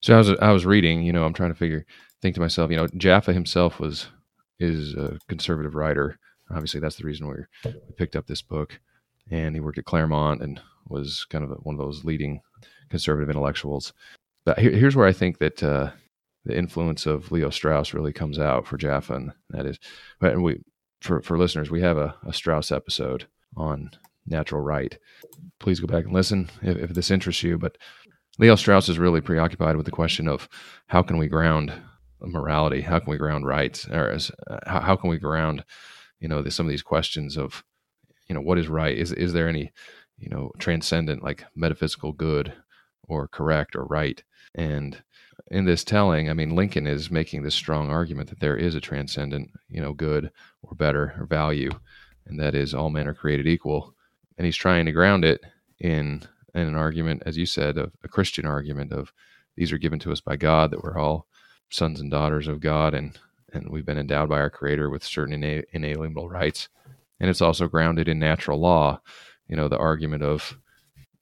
So 0.00 0.14
I 0.14 0.18
was 0.18 0.30
I 0.40 0.50
was 0.52 0.66
reading, 0.66 1.02
you 1.02 1.12
know, 1.12 1.24
I'm 1.24 1.34
trying 1.34 1.52
to 1.52 1.58
figure, 1.58 1.86
think 2.20 2.34
to 2.34 2.40
myself, 2.40 2.70
you 2.70 2.76
know, 2.76 2.88
Jaffa 2.96 3.32
himself 3.32 3.78
was 3.78 4.08
is 4.58 4.94
a 4.94 5.18
conservative 5.28 5.74
writer. 5.74 6.18
Obviously, 6.50 6.80
that's 6.80 6.96
the 6.96 7.04
reason 7.04 7.28
we 7.28 7.34
we 7.64 7.92
picked 7.96 8.16
up 8.16 8.26
this 8.26 8.42
book, 8.42 8.80
and 9.30 9.54
he 9.54 9.60
worked 9.60 9.78
at 9.78 9.84
Claremont 9.84 10.42
and 10.42 10.60
was 10.88 11.24
kind 11.30 11.44
of 11.44 11.50
one 11.62 11.74
of 11.74 11.78
those 11.78 12.04
leading 12.04 12.40
conservative 12.90 13.30
intellectuals. 13.30 13.92
But 14.44 14.58
here, 14.58 14.72
here's 14.72 14.96
where 14.96 15.06
I 15.06 15.12
think 15.12 15.38
that 15.38 15.62
uh, 15.62 15.90
the 16.44 16.56
influence 16.56 17.06
of 17.06 17.30
Leo 17.30 17.50
Strauss 17.50 17.94
really 17.94 18.12
comes 18.12 18.38
out 18.38 18.66
for 18.66 18.76
Jaffa, 18.76 19.14
and 19.14 19.32
that 19.50 19.66
is, 19.66 19.78
and 20.20 20.42
we 20.42 20.60
for 21.00 21.20
for 21.22 21.38
listeners, 21.38 21.70
we 21.70 21.82
have 21.82 21.96
a, 21.96 22.14
a 22.26 22.32
Strauss 22.32 22.72
episode 22.72 23.26
on 23.56 23.90
natural 24.26 24.60
right. 24.60 24.98
Please 25.58 25.80
go 25.80 25.86
back 25.86 26.04
and 26.04 26.14
listen 26.14 26.48
if, 26.62 26.76
if 26.76 26.90
this 26.90 27.10
interests 27.10 27.42
you. 27.42 27.58
But 27.58 27.76
Leo 28.38 28.54
Strauss 28.56 28.88
is 28.88 28.98
really 28.98 29.20
preoccupied 29.20 29.76
with 29.76 29.86
the 29.86 29.92
question 29.92 30.28
of 30.28 30.48
how 30.86 31.02
can 31.02 31.18
we 31.18 31.28
ground 31.28 31.72
morality? 32.20 32.80
How 32.80 32.98
can 32.98 33.10
we 33.10 33.18
ground 33.18 33.46
rights? 33.46 33.88
Or 33.88 34.10
as, 34.10 34.30
uh, 34.48 34.58
how, 34.66 34.80
how 34.80 34.96
can 34.96 35.10
we 35.10 35.18
ground, 35.18 35.64
you 36.20 36.28
know, 36.28 36.40
the, 36.40 36.50
some 36.50 36.66
of 36.66 36.70
these 36.70 36.82
questions 36.82 37.36
of, 37.36 37.64
you 38.28 38.34
know, 38.34 38.40
what 38.40 38.58
is 38.58 38.68
right? 38.68 38.96
Is 38.96 39.12
is 39.12 39.32
there 39.32 39.48
any, 39.48 39.72
you 40.18 40.28
know, 40.28 40.52
transcendent 40.58 41.22
like 41.22 41.44
metaphysical 41.54 42.12
good 42.12 42.52
or 43.02 43.28
correct 43.28 43.74
or 43.76 43.84
right? 43.84 44.22
And 44.54 45.02
in 45.52 45.64
this 45.64 45.84
telling, 45.84 46.28
I 46.28 46.32
mean, 46.34 46.56
Lincoln 46.56 46.86
is 46.86 47.10
making 47.10 47.42
this 47.42 47.54
strong 47.54 47.90
argument 47.90 48.30
that 48.30 48.40
there 48.40 48.56
is 48.56 48.74
a 48.74 48.80
transcendent, 48.80 49.50
you 49.68 49.80
know, 49.80 49.92
good 49.92 50.30
or 50.62 50.74
better 50.74 51.14
or 51.18 51.26
value, 51.26 51.70
and 52.26 52.40
that 52.40 52.54
is 52.54 52.74
all 52.74 52.90
men 52.90 53.06
are 53.06 53.14
created 53.14 53.46
equal 53.46 53.94
and 54.36 54.46
he's 54.46 54.56
trying 54.56 54.86
to 54.86 54.92
ground 54.92 55.24
it 55.24 55.40
in 55.78 56.22
in 56.54 56.62
an 56.62 56.74
argument, 56.74 57.22
as 57.24 57.38
you 57.38 57.46
said, 57.46 57.78
of 57.78 57.92
a 58.04 58.08
Christian 58.08 58.44
argument 58.44 58.92
of 58.92 59.12
these 59.56 59.72
are 59.72 59.78
given 59.78 59.98
to 60.00 60.12
us 60.12 60.20
by 60.20 60.36
God, 60.36 60.70
that 60.70 60.82
we're 60.82 60.98
all 60.98 61.26
sons 61.70 62.00
and 62.00 62.10
daughters 62.10 62.48
of 62.48 62.60
God, 62.60 62.94
and 62.94 63.18
and 63.52 63.70
we've 63.70 63.86
been 63.86 63.98
endowed 63.98 64.28
by 64.28 64.40
our 64.40 64.50
Creator 64.50 64.90
with 64.90 65.04
certain 65.04 65.64
inalienable 65.72 66.28
rights, 66.28 66.68
and 67.20 67.30
it's 67.30 67.40
also 67.40 67.68
grounded 67.68 68.08
in 68.08 68.18
natural 68.18 68.58
law. 68.58 69.00
You 69.48 69.56
know, 69.56 69.68
the 69.68 69.78
argument 69.78 70.22
of 70.22 70.58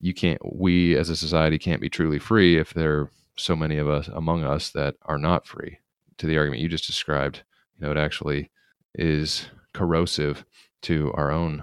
you 0.01 0.15
can't, 0.15 0.41
we 0.43 0.97
as 0.97 1.11
a 1.11 1.17
society 1.17 1.59
can't 1.59 1.81
be 1.81 1.91
truly 1.91 2.19
free 2.19 2.57
if 2.57 2.73
there 2.73 3.11
so 3.41 3.57
many 3.57 3.79
of 3.79 3.89
us 3.89 4.09
among 4.09 4.45
us 4.45 4.71
that 4.71 4.97
are 5.03 5.19
not 5.19 5.47
free. 5.47 5.79
To 6.19 6.27
the 6.27 6.37
argument 6.37 6.61
you 6.61 6.69
just 6.69 6.87
described, 6.87 7.43
you 7.79 7.87
know, 7.87 7.93
it 7.93 7.97
actually 7.97 8.51
is 8.95 9.47
corrosive 9.73 10.45
to 10.83 11.13
our 11.15 11.31
own 11.31 11.63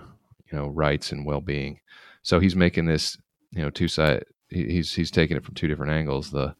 you 0.52 0.58
know 0.58 0.68
rights 0.68 1.12
and 1.12 1.26
well-being. 1.26 1.80
So 2.24 2.40
he's 2.40 2.56
making 2.56 2.86
this 2.86 3.18
you 3.52 3.62
know 3.62 3.70
two 3.70 3.88
side 3.88 4.26
he's 4.50 4.94
he's 4.94 5.12
taking 5.12 5.38
it 5.38 5.44
from 5.44 5.56
two 5.56 5.68
different 5.68 5.92
angles 5.92 6.32
the 6.32 6.56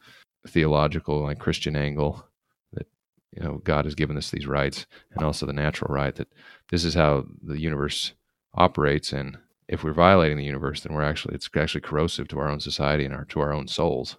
theological 0.46 1.22
like 1.22 1.38
christian 1.38 1.74
angle 1.74 2.24
that 2.72 2.86
you 3.32 3.42
know 3.42 3.60
God 3.64 3.84
has 3.84 3.94
given 3.94 4.16
us 4.16 4.30
these 4.30 4.46
rights 4.46 4.86
and 5.12 5.24
also 5.24 5.46
the 5.46 5.52
natural 5.52 5.92
right 5.92 6.14
that 6.16 6.28
this 6.70 6.84
is 6.84 6.94
how 6.94 7.24
the 7.42 7.60
universe 7.60 8.12
operates. 8.54 9.12
And 9.12 9.38
if 9.68 9.84
we're 9.84 9.92
violating 9.92 10.38
the 10.38 10.44
universe 10.44 10.82
then 10.82 10.94
we're 10.94 11.02
actually 11.02 11.34
it's 11.34 11.48
actually 11.56 11.80
corrosive 11.82 12.28
to 12.28 12.38
our 12.38 12.48
own 12.48 12.60
society 12.60 13.04
and 13.04 13.14
our 13.14 13.24
to 13.26 13.40
our 13.40 13.52
own 13.52 13.68
souls 13.68 14.16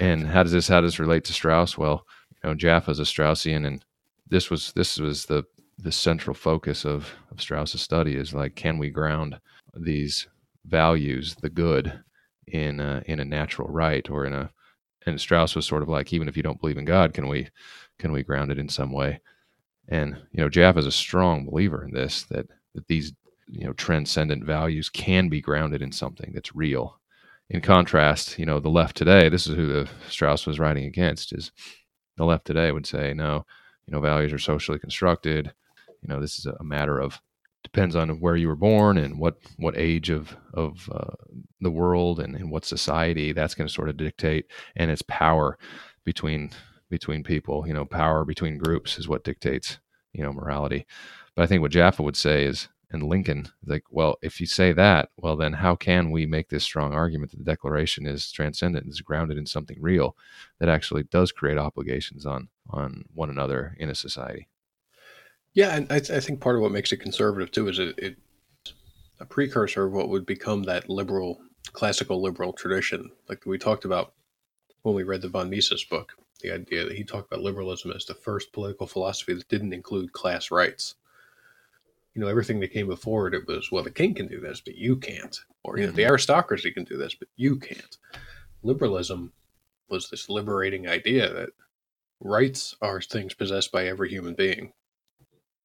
and 0.00 0.26
how 0.26 0.42
does 0.42 0.52
this 0.52 0.68
how 0.68 0.80
does 0.80 0.92
this 0.92 1.00
relate 1.00 1.24
to 1.24 1.32
Strauss? 1.32 1.78
Well 1.78 2.04
you 2.42 2.48
know 2.48 2.54
Jaffa 2.54 2.90
is 2.90 3.00
a 3.00 3.04
Straussian 3.04 3.66
and 3.66 3.84
this 4.28 4.50
was 4.50 4.72
this 4.72 4.98
was 4.98 5.26
the 5.26 5.44
the 5.78 5.92
central 5.92 6.34
focus 6.34 6.84
of, 6.84 7.12
of 7.30 7.40
Strauss's 7.40 7.82
study 7.82 8.14
is 8.14 8.32
like 8.32 8.54
can 8.54 8.78
we 8.78 8.90
ground 8.90 9.38
these 9.76 10.28
values 10.66 11.34
the 11.42 11.50
good 11.50 12.00
in 12.46 12.80
a, 12.80 13.02
in 13.06 13.20
a 13.20 13.24
natural 13.24 13.68
right 13.68 14.08
or 14.08 14.24
in 14.24 14.32
a 14.32 14.50
and 15.06 15.20
Strauss 15.20 15.54
was 15.54 15.66
sort 15.66 15.82
of 15.82 15.88
like 15.88 16.12
even 16.12 16.28
if 16.28 16.36
you 16.36 16.42
don't 16.42 16.60
believe 16.60 16.78
in 16.78 16.84
God 16.84 17.12
can 17.12 17.28
we 17.28 17.48
can 17.98 18.12
we 18.12 18.22
ground 18.22 18.50
it 18.50 18.58
in 18.58 18.68
some 18.68 18.92
way? 18.92 19.20
And 19.88 20.16
you 20.32 20.40
know 20.40 20.48
Jaffa 20.48 20.78
is 20.78 20.86
a 20.86 20.92
strong 20.92 21.44
believer 21.44 21.84
in 21.84 21.92
this 21.92 22.24
that 22.24 22.46
that 22.74 22.86
these 22.88 23.12
you 23.48 23.66
know 23.66 23.72
transcendent 23.74 24.44
values 24.44 24.88
can 24.88 25.28
be 25.28 25.40
grounded 25.40 25.82
in 25.82 25.92
something 25.92 26.32
that's 26.34 26.56
real 26.56 26.98
in 27.50 27.60
contrast 27.60 28.38
you 28.38 28.46
know 28.46 28.58
the 28.58 28.68
left 28.68 28.96
today 28.96 29.28
this 29.28 29.46
is 29.46 29.54
who 29.54 29.66
the 29.66 29.88
Strauss 30.08 30.46
was 30.46 30.58
writing 30.58 30.84
against 30.84 31.32
is 31.32 31.52
the 32.16 32.24
left 32.24 32.46
today 32.46 32.72
would 32.72 32.86
say 32.86 33.12
no 33.14 33.44
you 33.86 33.92
know 33.92 34.00
values 34.00 34.32
are 34.32 34.38
socially 34.38 34.78
constructed. 34.78 35.52
You 36.02 36.08
know 36.08 36.20
this 36.20 36.38
is 36.38 36.46
a 36.46 36.64
matter 36.64 36.98
of 36.98 37.20
depends 37.62 37.96
on 37.96 38.20
where 38.20 38.36
you 38.36 38.48
were 38.48 38.56
born 38.56 38.98
and 38.98 39.18
what 39.18 39.36
what 39.56 39.76
age 39.76 40.10
of 40.10 40.36
of 40.52 40.88
uh, 40.92 41.14
the 41.60 41.70
world 41.70 42.20
and, 42.20 42.36
and 42.36 42.50
what 42.50 42.64
society 42.64 43.32
that's 43.32 43.54
going 43.54 43.66
to 43.66 43.72
sort 43.72 43.88
of 43.88 43.96
dictate 43.96 44.46
and 44.76 44.90
its 44.90 45.02
power 45.02 45.58
between 46.04 46.50
between 46.90 47.22
people. 47.22 47.66
You 47.66 47.74
know 47.74 47.84
power 47.84 48.24
between 48.24 48.58
groups 48.58 48.98
is 48.98 49.08
what 49.08 49.24
dictates 49.24 49.78
you 50.12 50.22
know 50.22 50.32
morality. 50.32 50.86
But 51.34 51.42
i 51.42 51.46
think 51.46 51.62
what 51.62 51.72
jaffa 51.72 52.00
would 52.02 52.16
say 52.16 52.44
is 52.44 52.68
and 52.90 53.02
lincoln 53.02 53.48
like 53.66 53.84
well 53.90 54.16
if 54.22 54.40
you 54.40 54.46
say 54.46 54.72
that 54.72 55.08
well 55.16 55.36
then 55.36 55.52
how 55.52 55.74
can 55.74 56.10
we 56.10 56.26
make 56.26 56.48
this 56.48 56.64
strong 56.64 56.92
argument 56.92 57.30
that 57.30 57.38
the 57.38 57.44
declaration 57.44 58.06
is 58.06 58.30
transcendent 58.30 58.88
is 58.88 59.00
grounded 59.00 59.38
in 59.38 59.46
something 59.46 59.76
real 59.80 60.16
that 60.58 60.68
actually 60.68 61.02
does 61.04 61.32
create 61.32 61.58
obligations 61.58 62.24
on 62.26 62.48
on 62.70 63.04
one 63.14 63.30
another 63.30 63.76
in 63.78 63.90
a 63.90 63.94
society 63.94 64.48
yeah, 65.54 65.76
and 65.76 65.90
I, 65.90 65.96
I 65.96 66.20
think 66.20 66.40
part 66.40 66.56
of 66.56 66.62
what 66.62 66.72
makes 66.72 66.92
it 66.92 66.98
conservative 66.98 67.52
too 67.52 67.68
is 67.68 67.78
it, 67.78 67.94
it's 67.96 68.74
a 69.20 69.24
precursor 69.24 69.86
of 69.86 69.92
what 69.92 70.08
would 70.08 70.26
become 70.26 70.64
that 70.64 70.90
liberal, 70.90 71.40
classical 71.72 72.20
liberal 72.20 72.52
tradition, 72.52 73.10
like 73.28 73.46
we 73.46 73.56
talked 73.56 73.84
about 73.84 74.12
when 74.82 74.96
we 74.96 75.04
read 75.04 75.22
the 75.22 75.28
von 75.28 75.48
Mises 75.48 75.84
book. 75.84 76.12
The 76.40 76.50
idea 76.50 76.84
that 76.84 76.96
he 76.96 77.04
talked 77.04 77.32
about 77.32 77.44
liberalism 77.44 77.92
as 77.92 78.04
the 78.04 78.14
first 78.14 78.52
political 78.52 78.88
philosophy 78.88 79.32
that 79.32 79.48
didn't 79.48 79.72
include 79.72 80.12
class 80.12 80.50
rights. 80.50 80.96
You 82.14 82.22
know, 82.22 82.28
everything 82.28 82.60
that 82.60 82.72
came 82.72 82.86
before 82.86 83.26
it, 83.28 83.34
it 83.34 83.46
was, 83.46 83.72
well, 83.72 83.82
the 83.82 83.90
king 83.90 84.14
can 84.14 84.28
do 84.28 84.40
this, 84.40 84.60
but 84.60 84.76
you 84.76 84.96
can't. 84.96 85.36
Or, 85.64 85.78
you 85.78 85.86
know, 85.86 85.92
the 85.92 86.02
mm-hmm. 86.02 86.10
aristocracy 86.10 86.70
can 86.70 86.84
do 86.84 86.96
this, 86.96 87.14
but 87.14 87.28
you 87.36 87.56
can't. 87.56 87.96
Liberalism 88.62 89.32
was 89.88 90.08
this 90.08 90.28
liberating 90.28 90.88
idea 90.88 91.32
that 91.32 91.50
rights 92.20 92.76
are 92.80 93.00
things 93.00 93.34
possessed 93.34 93.72
by 93.72 93.86
every 93.86 94.08
human 94.08 94.34
being 94.34 94.72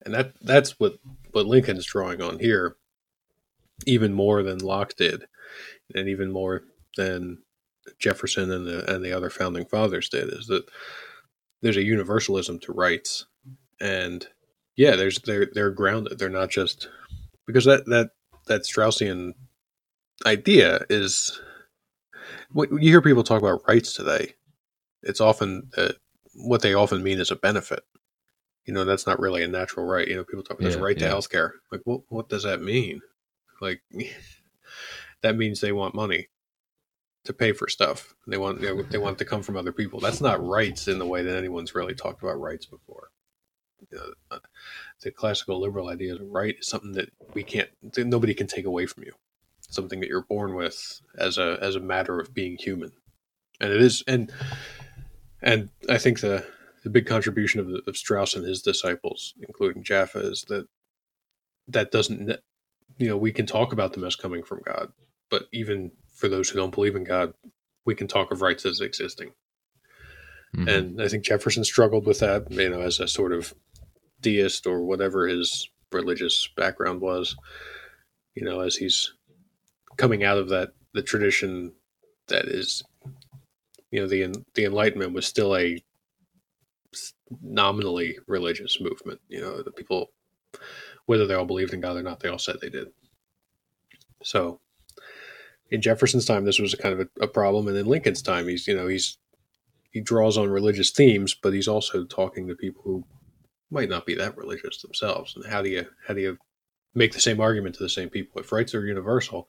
and 0.06 0.14
that 0.14 0.34
that's 0.42 0.80
what 0.80 0.98
what 1.32 1.46
Lincoln's 1.46 1.86
drawing 1.86 2.22
on 2.22 2.40
here, 2.40 2.76
even 3.86 4.14
more 4.14 4.44
than 4.44 4.60
Locke 4.60 4.96
did, 4.96 5.26
and 5.94 6.08
even 6.08 6.32
more 6.32 6.64
than 6.98 7.40
Jefferson 8.00 8.52
and 8.52 8.66
the 8.66 8.94
and 8.94 9.04
the 9.04 9.12
other 9.12 9.30
founding 9.30 9.66
fathers 9.66 10.10
did, 10.10 10.30
is 10.30 10.48
that 10.48 10.70
there's 11.62 11.78
a 11.78 11.84
universalism 11.84 12.60
to 12.60 12.74
rights, 12.74 13.26
and 13.80 14.28
yeah, 14.76 14.96
there's 14.96 15.20
they're 15.20 15.50
they're 15.54 15.72
grounded. 15.72 16.20
They're 16.20 16.30
not 16.30 16.50
just 16.50 16.90
because 17.46 17.66
that 17.66 17.86
that 17.88 18.12
that 18.48 18.64
Straussian 18.64 19.34
idea 20.26 20.86
is 20.90 21.40
what 22.52 22.72
you 22.72 22.78
hear 22.80 23.02
people 23.02 23.24
talk 23.24 23.42
about 23.42 23.68
rights 23.68 23.94
today. 23.94 24.34
It's 25.04 25.22
often 25.22 25.70
uh, 25.78 25.94
what 26.34 26.62
they 26.62 26.74
often 26.74 27.04
mean 27.04 27.20
is 27.20 27.32
a 27.32 27.36
benefit 27.36 27.84
you 28.70 28.76
know 28.76 28.86
that's 28.86 29.08
not 29.08 29.20
really 29.20 29.42
a 29.44 29.48
natural 29.48 29.84
right 29.84 30.08
you 30.08 30.16
know 30.16 30.24
people 30.24 30.44
talk 30.44 30.60
about 30.60 30.72
yeah, 30.72 30.78
right 30.78 31.00
yeah. 31.00 31.10
to 31.10 31.16
healthcare 31.16 31.52
like 31.72 31.82
what 31.86 32.02
what 32.10 32.30
does 32.30 32.44
that 32.44 32.62
mean 32.62 33.02
like 33.62 33.82
that 35.24 35.36
means 35.36 35.60
they 35.60 35.72
want 35.72 35.96
money 35.96 36.28
to 37.26 37.34
pay 37.34 37.52
for 37.52 37.68
stuff 37.68 38.14
they 38.28 38.38
want 38.38 38.62
know, 38.62 38.84
they 38.84 39.00
want 39.00 39.18
to 39.18 39.26
come 39.26 39.42
from 39.42 39.58
other 39.58 39.72
people 39.72 40.00
that's 40.00 40.22
not 40.22 40.46
rights 40.46 40.88
in 40.88 41.00
the 41.00 41.06
way 41.06 41.24
that 41.24 41.36
anyone's 41.36 41.74
really 41.74 41.96
talked 41.96 42.22
about 42.22 42.40
rights 42.40 42.68
before 42.68 43.10
uh, 44.32 44.38
the 45.02 45.12
classical 45.12 45.60
liberal 45.60 45.90
idea 45.90 46.16
of 46.16 46.22
right 46.22 46.56
is 46.60 46.68
something 46.68 46.94
that 46.94 47.10
we 47.34 47.44
can't 47.44 47.70
that 47.94 48.06
nobody 48.06 48.34
can 48.34 48.48
take 48.48 48.66
away 48.66 48.86
from 48.86 49.04
you 49.04 49.14
something 49.70 50.00
that 50.00 50.10
you're 50.10 50.24
born 50.24 50.56
with 50.56 51.02
as 51.18 51.38
a 51.38 51.58
as 51.62 51.76
a 51.76 51.80
matter 51.80 52.20
of 52.20 52.34
being 52.34 52.58
human 52.58 52.92
and 53.60 53.72
it 53.72 53.82
is 53.82 54.04
and 54.08 54.32
and 55.42 55.70
i 55.90 55.98
think 55.98 56.20
the 56.20 56.46
the 56.84 56.90
big 56.90 57.06
contribution 57.06 57.60
of, 57.60 57.68
the, 57.68 57.82
of 57.88 57.98
Strauss 57.98 58.36
and 58.36 58.46
his 58.46 58.62
disciples, 58.62 59.34
including 59.42 59.84
Jaffa, 59.84 60.20
is 60.20 60.46
that 60.48 60.68
that 61.68 61.92
doesn't, 61.92 62.40
you 62.98 63.08
know, 63.08 63.18
we 63.18 63.32
can 63.32 63.46
talk 63.46 63.74
about 63.74 63.94
them 63.94 64.04
as 64.04 64.16
coming 64.16 64.44
from 64.44 64.62
God, 64.66 64.92
but 65.30 65.44
even 65.52 65.92
for 66.14 66.28
those 66.28 66.50
who 66.50 66.58
don't 66.58 66.74
believe 66.74 66.96
in 66.96 67.04
God, 67.04 67.34
we 67.86 67.96
can 67.96 68.08
talk 68.08 68.32
of 68.32 68.42
rights 68.42 68.66
as 68.66 68.82
existing. 68.82 69.32
Mm-hmm. 70.56 70.68
And 70.68 71.02
I 71.02 71.08
think 71.08 71.24
Jefferson 71.24 71.64
struggled 71.64 72.06
with 72.06 72.20
that, 72.20 72.52
you 72.52 72.70
know, 72.70 72.82
as 72.82 73.00
a 73.00 73.08
sort 73.08 73.34
of 73.34 73.54
deist 74.22 74.68
or 74.68 74.82
whatever 74.82 75.28
his 75.28 75.70
religious 75.92 76.50
background 76.56 77.02
was, 77.02 77.36
you 78.36 78.44
know, 78.44 78.60
as 78.62 78.76
he's 78.76 79.14
coming 79.98 80.24
out 80.24 80.38
of 80.38 80.50
that, 80.50 80.70
the 80.94 81.02
tradition 81.02 81.74
that 82.28 82.46
is, 82.46 82.84
you 83.92 84.00
know, 84.00 84.08
the, 84.08 84.34
the 84.56 84.66
Enlightenment 84.66 85.14
was 85.14 85.26
still 85.26 85.56
a 85.56 85.82
nominally 87.42 88.18
religious 88.28 88.80
movement. 88.80 89.20
You 89.28 89.42
know, 89.42 89.62
the 89.62 89.72
people, 89.72 90.12
whether 91.06 91.26
they 91.26 91.34
all 91.34 91.46
believed 91.46 91.74
in 91.74 91.82
God 91.82 91.98
or 91.98 92.04
not, 92.04 92.20
they 92.20 92.30
all 92.30 92.40
said 92.40 92.58
they 92.62 92.70
did. 92.70 92.88
So, 94.24 94.60
in 95.72 95.82
Jefferson's 95.82 96.26
time, 96.26 96.46
this 96.46 96.60
was 96.60 96.74
a 96.74 96.78
kind 96.78 97.00
of 97.00 97.08
a, 97.22 97.24
a 97.24 97.28
problem, 97.28 97.68
and 97.68 97.78
in 97.78 97.86
Lincoln's 97.86 98.22
time, 98.22 98.48
he's 98.48 98.68
you 98.68 98.76
know 98.76 98.88
he's 98.88 99.18
he 99.92 100.02
draws 100.02 100.38
on 100.38 100.50
religious 100.50 100.92
themes, 100.92 101.36
but 101.42 101.54
he's 101.54 101.68
also 101.68 102.04
talking 102.06 102.48
to 102.48 102.56
people 102.56 102.82
who 102.84 103.04
might 103.72 103.90
not 103.90 104.06
be 104.06 104.16
that 104.16 104.38
religious 104.38 104.82
themselves. 104.82 105.36
And 105.36 105.46
how 105.46 105.62
do 105.62 105.70
you 105.70 105.86
how 106.08 106.14
do 106.14 106.22
you 106.22 106.38
make 106.96 107.14
the 107.14 107.20
same 107.20 107.40
argument 107.40 107.76
to 107.76 107.84
the 107.84 107.90
same 107.90 108.10
people? 108.10 108.42
If 108.42 108.52
rights 108.52 108.74
are 108.74 108.86
universal, 108.86 109.48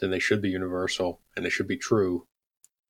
then 0.00 0.10
they 0.10 0.18
should 0.18 0.42
be 0.42 0.50
universal 0.50 1.20
and 1.36 1.44
they 1.44 1.50
should 1.50 1.68
be 1.68 1.76
true 1.76 2.26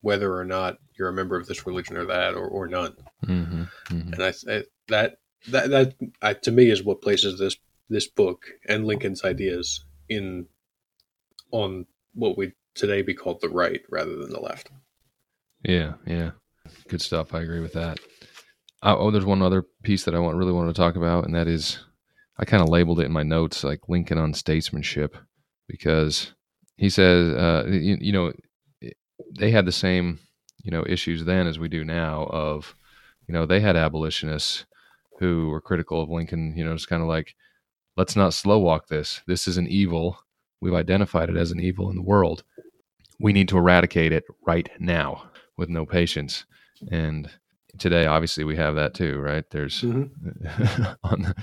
whether 0.01 0.37
or 0.37 0.45
not 0.45 0.79
you're 0.99 1.09
a 1.09 1.12
member 1.12 1.37
of 1.37 1.47
this 1.47 1.66
religion 1.66 1.97
or 1.97 2.05
that 2.05 2.35
or, 2.35 2.47
or 2.47 2.66
none. 2.66 2.95
Mm-hmm, 3.25 3.62
mm-hmm. 3.95 4.12
And 4.12 4.23
I, 4.23 4.29
I, 4.29 4.64
that 4.88 5.18
that 5.49 5.71
that 5.71 5.95
I, 6.21 6.35
to 6.35 6.51
me 6.51 6.71
is 6.71 6.83
what 6.83 7.03
places 7.03 7.38
this 7.38 7.57
this 7.88 8.09
book 8.09 8.45
and 8.68 8.87
Lincoln's 8.87 9.25
ideas 9.25 9.85
in 10.09 10.47
on 11.51 11.87
what 12.14 12.37
would 12.37 12.53
today 12.75 13.03
be 13.03 13.14
called 13.14 13.40
the 13.40 13.49
right 13.49 13.83
rather 13.88 14.16
than 14.16 14.31
the 14.31 14.40
left. 14.40 14.71
Yeah, 15.62 15.95
yeah, 16.07 16.33
good 16.88 17.01
stuff. 17.01 17.35
I 17.35 17.40
agree 17.42 17.61
with 17.61 17.75
that. 17.75 18.01
Uh, 18.83 18.97
oh, 18.99 19.11
there's 19.11 19.25
one 19.25 19.42
other 19.42 19.64
piece 19.83 20.05
that 20.05 20.14
I 20.14 20.18
want 20.18 20.37
really 20.37 20.53
wanted 20.53 20.75
to 20.75 20.81
talk 20.81 20.97
about, 20.97 21.25
and 21.25 21.35
that 21.35 21.47
is 21.49 21.79
I 22.38 22.45
kind 22.45 22.62
of 22.62 22.68
labeled 22.68 23.01
it 23.01 23.07
in 23.07 23.12
my 23.12 23.23
notes 23.23 23.62
like 23.62 23.88
Lincoln 23.88 24.18
on 24.18 24.35
statesmanship 24.35 25.16
because 25.68 26.33
he 26.77 26.90
says, 26.90 27.35
uh, 27.35 27.64
you, 27.68 27.97
you 28.01 28.12
know, 28.12 28.33
they 29.38 29.50
had 29.50 29.67
the 29.67 29.73
same 29.73 30.19
you 30.63 30.71
know 30.71 30.85
issues 30.88 31.25
then 31.25 31.48
as 31.48 31.59
we 31.59 31.69
do 31.69 31.83
now 31.85 32.25
of 32.31 32.77
you 33.27 33.35
know 33.35 33.46
they 33.46 33.59
had 33.59 33.77
abolitionists 33.77 34.65
who 35.19 35.48
were 35.48 35.61
critical 35.61 36.00
of 36.00 36.09
lincoln 36.09 36.54
you 36.56 36.65
know 36.65 36.73
it's 36.73 36.87
kind 36.87 37.02
of 37.02 37.09
like 37.09 37.35
let's 37.96 38.17
not 38.17 38.35
slow 38.35 38.59
walk 38.59 38.88
this. 38.88 39.21
This 39.27 39.46
is 39.46 39.59
an 39.59 39.67
evil. 39.69 40.19
We've 40.61 40.75
identified 40.75 41.29
it 41.29 41.37
as 41.37 41.50
an 41.50 41.61
evil 41.61 41.90
in 41.90 41.96
the 41.96 42.02
world. 42.02 42.44
We 43.21 43.33
need 43.33 43.48
to 43.48 43.59
eradicate 43.59 44.13
it 44.13 44.25
right 44.46 44.69
now 44.79 45.31
with 45.56 45.69
no 45.69 45.85
patience. 45.85 46.44
And 46.90 47.31
today 47.79 48.06
obviously 48.06 48.44
we 48.44 48.56
have 48.56 48.75
that 48.75 48.94
too 48.94 49.18
right 49.18 49.44
there's 49.50 49.83
mm-hmm. 49.83 50.85
on 51.04 51.35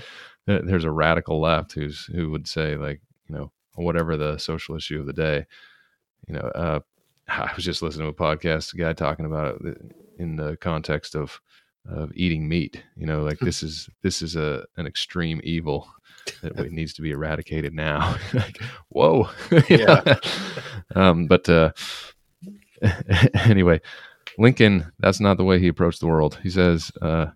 the, 0.46 0.62
there's 0.64 0.84
a 0.84 0.90
radical 0.90 1.40
left 1.40 1.72
who's 1.72 2.04
who 2.06 2.30
would 2.30 2.46
say 2.46 2.76
like 2.76 3.00
you 3.28 3.34
know 3.34 3.50
whatever 3.74 4.16
the 4.16 4.36
social 4.38 4.76
issue 4.76 5.00
of 5.00 5.06
the 5.06 5.12
day 5.12 5.46
you 6.26 6.34
know 6.34 6.40
uh, 6.54 6.80
I 7.30 7.52
was 7.54 7.64
just 7.64 7.82
listening 7.82 8.12
to 8.12 8.22
a 8.22 8.26
podcast, 8.26 8.74
a 8.74 8.76
guy 8.76 8.92
talking 8.92 9.26
about 9.26 9.60
it 9.64 9.78
in 10.18 10.36
the 10.36 10.56
context 10.56 11.14
of 11.14 11.40
of 11.88 12.12
eating 12.14 12.48
meat. 12.48 12.82
You 12.96 13.06
know, 13.06 13.22
like 13.22 13.38
this 13.38 13.62
is 13.62 13.88
this 14.02 14.22
is 14.22 14.36
a 14.36 14.64
an 14.76 14.86
extreme 14.86 15.40
evil 15.44 15.88
that 16.42 16.72
needs 16.72 16.92
to 16.94 17.02
be 17.02 17.10
eradicated 17.10 17.72
now. 17.72 18.16
like, 18.34 18.58
whoa, 18.88 19.28
yeah. 19.68 20.16
um, 20.94 21.26
but 21.26 21.48
uh, 21.48 21.72
anyway, 23.34 23.80
Lincoln, 24.40 24.90
that's 24.98 25.20
not 25.20 25.36
the 25.36 25.44
way 25.44 25.58
he 25.58 25.68
approached 25.68 26.00
the 26.00 26.06
world. 26.06 26.38
He 26.42 26.48
says, 26.48 26.90
uh, 27.02 27.26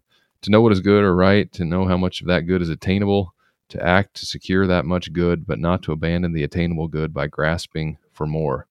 to 0.41 0.51
know 0.51 0.63
what 0.63 0.73
is 0.73 0.81
good 0.81 1.05
or 1.05 1.15
right, 1.15 1.53
to 1.53 1.65
know 1.65 1.87
how 1.87 1.99
much 1.99 2.23
of 2.23 2.29
that 2.29 2.47
good 2.47 2.63
is 2.63 2.71
attainable, 2.71 3.35
to 3.69 3.87
act 3.87 4.15
to 4.15 4.27
secure 4.27 4.67
that 4.67 4.87
much 4.87 5.13
good, 5.13 5.47
but 5.47 5.59
not 5.59 5.83
to 5.83 5.93
abandon 5.93 6.33
the 6.33 6.45
attainable 6.45 6.89
good 6.89 7.13
by 7.13 7.27
grasping 7.27 7.99
for 8.13 8.27
more. 8.27 8.67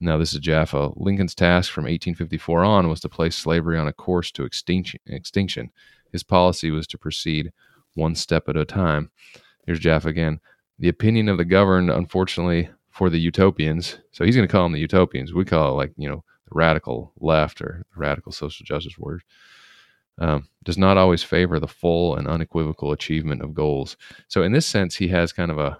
Now, 0.00 0.18
this 0.18 0.32
is 0.32 0.40
Jaffa. 0.40 0.94
Lincoln's 0.96 1.36
task 1.36 1.70
from 1.70 1.84
1854 1.84 2.64
on 2.64 2.88
was 2.88 2.98
to 3.00 3.08
place 3.08 3.36
slavery 3.36 3.78
on 3.78 3.86
a 3.86 3.92
course 3.92 4.32
to 4.32 4.42
extinction. 4.42 5.70
His 6.10 6.24
policy 6.24 6.72
was 6.72 6.88
to 6.88 6.98
proceed 6.98 7.52
one 7.94 8.16
step 8.16 8.48
at 8.48 8.56
a 8.56 8.64
time. 8.64 9.12
Here's 9.64 9.78
Jaffa 9.78 10.08
again. 10.08 10.40
The 10.80 10.88
opinion 10.88 11.28
of 11.28 11.38
the 11.38 11.44
governed, 11.44 11.88
unfortunately 11.88 12.68
for 12.90 13.10
the 13.10 13.20
utopians, 13.20 13.98
so 14.10 14.24
he's 14.24 14.34
going 14.34 14.46
to 14.46 14.52
call 14.52 14.64
them 14.64 14.72
the 14.72 14.80
utopians. 14.80 15.32
We 15.32 15.44
call 15.44 15.70
it 15.70 15.76
like, 15.76 15.92
you 15.96 16.08
know, 16.08 16.24
radical 16.54 17.12
left 17.18 17.60
or 17.60 17.84
radical 17.96 18.32
social 18.32 18.64
justice 18.64 18.96
warriors, 18.98 19.22
um, 20.18 20.48
does 20.62 20.78
not 20.78 20.96
always 20.96 21.22
favor 21.22 21.58
the 21.58 21.68
full 21.68 22.16
and 22.16 22.28
unequivocal 22.28 22.92
achievement 22.92 23.42
of 23.42 23.54
goals. 23.54 23.96
So, 24.28 24.42
in 24.42 24.52
this 24.52 24.66
sense, 24.66 24.96
he 24.96 25.08
has 25.08 25.32
kind 25.32 25.50
of 25.50 25.58
a, 25.58 25.78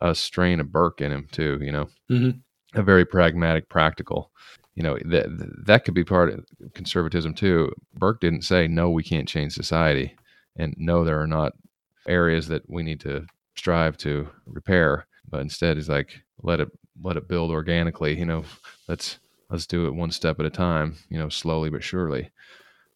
a 0.00 0.14
strain 0.14 0.60
of 0.60 0.72
Burke 0.72 1.00
in 1.00 1.12
him, 1.12 1.28
too, 1.30 1.58
you 1.62 1.72
know, 1.72 1.88
Mhm. 2.10 2.40
a 2.74 2.82
very 2.82 3.04
pragmatic, 3.04 3.68
practical. 3.68 4.30
You 4.74 4.82
know, 4.82 4.98
that, 5.06 5.26
that 5.66 5.84
could 5.84 5.94
be 5.94 6.04
part 6.04 6.30
of 6.32 6.44
conservatism, 6.74 7.34
too. 7.34 7.72
Burke 7.94 8.20
didn't 8.20 8.42
say, 8.42 8.68
no, 8.68 8.90
we 8.90 9.02
can't 9.02 9.28
change 9.28 9.52
society. 9.54 10.14
And 10.56 10.74
no, 10.76 11.04
there 11.04 11.20
are 11.20 11.26
not 11.26 11.52
areas 12.06 12.48
that 12.48 12.68
we 12.68 12.82
need 12.82 13.00
to 13.00 13.26
strive 13.56 13.96
to 13.98 14.28
repair 14.46 15.06
but 15.28 15.40
instead 15.40 15.76
he's 15.76 15.88
like 15.88 16.22
let 16.42 16.60
it 16.60 16.68
let 17.02 17.16
it 17.16 17.28
build 17.28 17.50
organically 17.50 18.16
you 18.18 18.24
know 18.24 18.44
let's 18.88 19.18
let's 19.50 19.66
do 19.66 19.86
it 19.86 19.94
one 19.94 20.10
step 20.10 20.38
at 20.40 20.46
a 20.46 20.50
time 20.50 20.96
you 21.08 21.18
know 21.18 21.28
slowly 21.28 21.70
but 21.70 21.82
surely 21.84 22.30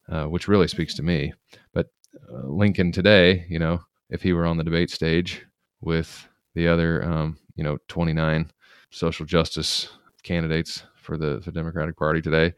uh, 0.09 0.25
which 0.27 0.49
really 0.49 0.69
speaks 0.69 0.95
to 0.95 1.03
me. 1.03 1.33
But 1.73 1.89
uh, 2.33 2.47
lincoln 2.47 2.93
today 2.93 3.47
you 3.49 3.59
know 3.59 3.81
if 4.11 4.23
he 4.23 4.33
were 4.33 4.47
on 4.47 4.57
the 4.57 4.65
debate 4.65 4.91
stage 4.91 5.47
with 5.81 6.29
the 6.55 6.69
other 6.69 7.05
um, 7.05 7.39
you 7.57 7.65
know 7.65 7.79
29 7.89 8.51
social 8.91 9.27
justice 9.27 9.89
candidates 10.23 10.85
for 10.97 11.17
the, 11.17 11.41
the 11.45 11.51
democratic 11.53 11.97
party 11.97 12.21
today 12.23 12.53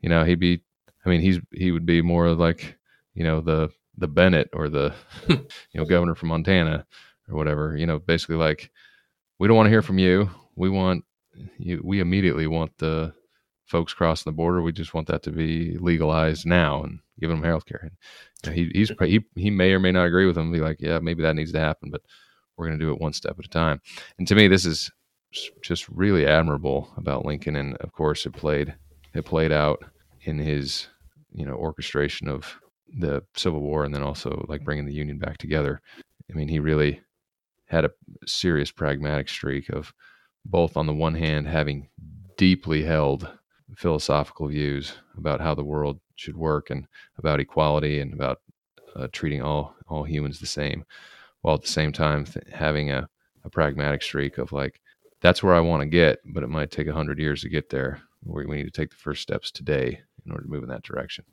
you 0.00 0.08
know 0.08 0.24
he'd 0.24 0.40
be 0.40 0.62
i 1.04 1.08
mean 1.08 1.20
he's 1.20 1.40
he 1.52 1.72
would 1.72 1.86
be 1.86 2.02
more 2.02 2.32
like 2.34 2.76
you 3.14 3.24
know 3.24 3.40
the 3.40 3.70
the 3.98 4.08
bennet 4.08 4.48
or 4.52 4.68
the 4.68 4.92
you 5.28 5.38
know 5.74 5.84
governor 5.84 6.14
from 6.14 6.28
montana 6.30 6.86
or 7.28 7.36
whatever 7.36 7.76
you 7.76 7.86
know 7.86 7.98
basically 7.98 8.36
like 8.36 8.70
we 9.38 9.48
don't 9.48 9.56
want 9.56 9.66
to 9.66 9.70
hear 9.70 9.82
from 9.82 9.98
you. 9.98 10.30
We 10.56 10.70
want 10.70 11.04
you 11.58 11.80
we 11.84 12.00
immediately 12.00 12.46
want 12.46 12.76
the 12.78 13.12
folks 13.66 13.92
crossing 13.92 14.30
the 14.30 14.36
border 14.36 14.62
we 14.62 14.72
just 14.72 14.94
want 14.94 15.08
that 15.08 15.22
to 15.22 15.30
be 15.30 15.76
legalized 15.78 16.46
now 16.46 16.82
and 16.82 17.00
give 17.20 17.30
them 17.30 17.42
health 17.42 17.66
care. 17.66 17.90
And 18.44 18.54
he, 18.54 18.70
he's 18.74 18.92
he, 19.00 19.24
he 19.34 19.50
may 19.50 19.72
or 19.72 19.80
may 19.80 19.92
not 19.92 20.06
agree 20.06 20.26
with 20.26 20.36
them 20.36 20.52
be 20.52 20.60
like 20.60 20.78
yeah 20.80 20.98
maybe 20.98 21.22
that 21.22 21.36
needs 21.36 21.52
to 21.52 21.60
happen 21.60 21.90
but 21.90 22.02
we're 22.56 22.66
going 22.66 22.78
to 22.78 22.84
do 22.84 22.92
it 22.92 23.00
one 23.00 23.12
step 23.12 23.38
at 23.38 23.44
a 23.44 23.48
time. 23.48 23.80
And 24.18 24.26
to 24.28 24.34
me 24.34 24.48
this 24.48 24.64
is 24.64 24.90
just 25.62 25.88
really 25.88 26.26
admirable 26.26 26.92
about 26.96 27.26
lincoln 27.26 27.56
and 27.56 27.76
of 27.78 27.92
course 27.92 28.24
it 28.24 28.32
played 28.32 28.74
it 29.14 29.24
played 29.24 29.52
out 29.52 29.84
in 30.22 30.38
his 30.38 30.88
you 31.32 31.44
know 31.44 31.54
orchestration 31.54 32.28
of 32.28 32.54
the 32.98 33.22
civil 33.34 33.60
war 33.60 33.84
and 33.84 33.94
then 33.94 34.02
also 34.02 34.46
like 34.48 34.64
bringing 34.64 34.86
the 34.86 34.94
union 34.94 35.18
back 35.18 35.38
together. 35.38 35.82
I 36.30 36.34
mean 36.34 36.48
he 36.48 36.60
really 36.60 37.00
had 37.66 37.84
a 37.84 37.90
serious 38.26 38.70
pragmatic 38.70 39.28
streak 39.28 39.68
of 39.70 39.92
both 40.44 40.76
on 40.76 40.86
the 40.86 40.94
one 40.94 41.14
hand 41.14 41.48
having 41.48 41.88
deeply 42.36 42.84
held 42.84 43.28
philosophical 43.76 44.48
views 44.48 44.94
about 45.16 45.40
how 45.40 45.54
the 45.54 45.64
world 45.64 46.00
should 46.16 46.36
work 46.36 46.70
and 46.70 46.86
about 47.18 47.40
equality 47.40 48.00
and 48.00 48.14
about 48.14 48.40
uh, 48.96 49.08
treating 49.12 49.42
all 49.42 49.74
all 49.88 50.04
humans 50.04 50.40
the 50.40 50.46
same 50.46 50.84
while 51.42 51.56
at 51.56 51.62
the 51.62 51.68
same 51.68 51.92
time 51.92 52.24
th- 52.24 52.46
having 52.52 52.90
a, 52.90 53.08
a 53.44 53.50
pragmatic 53.50 54.02
streak 54.02 54.38
of 54.38 54.52
like 54.52 54.80
that's 55.20 55.42
where 55.42 55.54
i 55.54 55.60
want 55.60 55.82
to 55.82 55.86
get 55.86 56.20
but 56.24 56.42
it 56.42 56.48
might 56.48 56.70
take 56.70 56.86
a 56.86 56.90
100 56.90 57.18
years 57.18 57.42
to 57.42 57.48
get 57.50 57.70
there 57.70 58.00
we, 58.24 58.46
we 58.46 58.56
need 58.56 58.64
to 58.64 58.70
take 58.70 58.90
the 58.90 58.96
first 58.96 59.22
steps 59.22 59.50
today 59.50 60.00
in 60.24 60.32
order 60.32 60.44
to 60.44 60.50
move 60.50 60.62
in 60.62 60.70
that 60.70 60.82
direction 60.82 61.24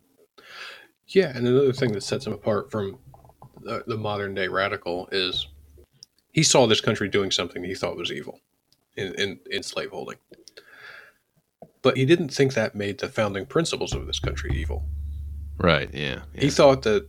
Yeah, 1.08 1.32
and 1.36 1.48
another 1.48 1.74
thing 1.74 1.92
that 1.94 2.04
sets 2.04 2.28
him 2.28 2.34
apart 2.34 2.72
from 2.72 3.00
the, 3.62 3.84
the 3.88 3.98
modern 3.98 4.34
day 4.34 4.48
radical 4.48 5.08
is 5.12 5.48
he 6.32 6.44
saw 6.44 6.68
this 6.68 6.82
country 6.82 7.08
doing 7.10 7.32
something 7.32 7.64
he 7.64 7.76
thought 7.76 7.98
was 7.98 8.12
evil 8.12 8.40
in, 8.96 9.14
in, 9.16 9.40
in 9.50 9.64
slaveholding. 9.64 10.18
But 11.84 11.98
he 11.98 12.06
didn't 12.06 12.30
think 12.30 12.56
that 12.56 12.74
made 12.74 12.98
the 12.98 13.10
founding 13.10 13.46
principles 13.46 13.94
of 13.94 14.08
this 14.08 14.20
country 14.20 14.52
evil. 14.56 14.86
right 15.60 15.90
yeah, 15.94 16.22
yeah. 16.34 16.42
He 16.42 16.50
thought 16.50 16.82
that 16.84 17.08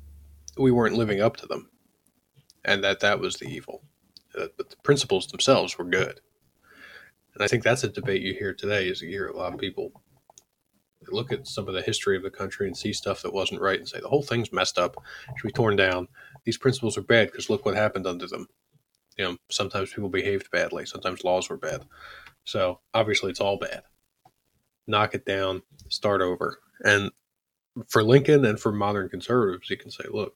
we 0.59 0.71
weren't 0.71 0.97
living 0.97 1.23
up 1.23 1.37
to 1.39 1.47
them 1.47 1.71
and 2.65 2.83
that 2.85 3.01
that 3.01 3.21
was 3.21 3.37
the 3.37 3.47
evil. 3.47 3.83
Uh, 4.39 4.47
but 4.57 4.71
the 4.71 4.77
principles 4.83 5.27
themselves 5.27 5.79
were 5.79 5.85
good. 5.85 6.21
And 7.35 7.43
I 7.43 7.47
think 7.47 7.63
that's 7.63 7.85
a 7.85 7.89
debate 7.89 8.23
you 8.23 8.35
hear 8.35 8.55
today 8.55 8.89
is 8.89 9.01
you 9.01 9.09
hear 9.09 9.27
a 9.27 9.37
lot 9.37 9.53
of 9.53 9.61
people 9.61 9.93
look 11.09 11.33
at 11.33 11.47
some 11.47 11.69
of 11.69 11.75
the 11.75 11.83
history 11.83 12.17
of 12.17 12.23
the 12.23 12.31
country 12.31 12.67
and 12.67 12.77
see 12.77 12.93
stuff 12.93 13.23
that 13.23 13.35
wasn't 13.35 13.61
right 13.61 13.79
and 13.79 13.89
say 13.89 14.01
the 14.01 14.09
whole 14.09 14.23
thing's 14.23 14.53
messed 14.53 14.79
up, 14.79 14.97
should 15.37 15.47
be 15.47 15.53
torn 15.53 15.77
down. 15.77 16.09
These 16.45 16.59
principles 16.59 16.97
are 16.97 17.03
bad 17.03 17.31
because 17.31 17.51
look 17.51 17.67
what 17.67 17.77
happened 17.77 18.07
under 18.07 18.27
them. 18.27 18.49
You 19.19 19.25
know, 19.25 19.37
sometimes 19.51 19.93
people 19.93 20.09
behaved 20.09 20.51
badly, 20.51 20.87
sometimes 20.87 21.23
laws 21.23 21.49
were 21.49 21.57
bad. 21.57 21.85
So 22.45 22.81
obviously 22.95 23.31
it's 23.31 23.41
all 23.41 23.59
bad. 23.59 23.83
Knock 24.87 25.15
it 25.15 25.25
down, 25.25 25.63
start 25.89 26.21
over. 26.21 26.61
And 26.85 27.11
for 27.89 28.03
Lincoln 28.03 28.45
and 28.45 28.61
for 28.61 28.73
modern 28.73 29.09
conservatives, 29.09 29.71
you 29.71 29.77
can 29.77 29.91
say, 29.91 30.05
look, 30.11 30.35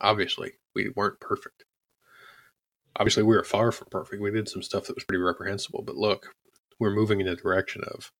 obviously 0.00 0.52
we 0.74 0.90
weren't 0.96 1.20
perfect. 1.20 1.64
Obviously, 2.96 3.22
we 3.22 3.36
were 3.36 3.44
far 3.44 3.70
from 3.72 3.88
perfect. 3.90 4.20
We 4.20 4.30
did 4.30 4.48
some 4.48 4.62
stuff 4.62 4.86
that 4.86 4.96
was 4.96 5.04
pretty 5.04 5.22
reprehensible, 5.22 5.82
but 5.82 5.96
look, 5.96 6.34
we're 6.78 6.94
moving 6.94 7.20
in 7.20 7.26
the 7.26 7.36
direction 7.36 7.82
of 7.84 8.10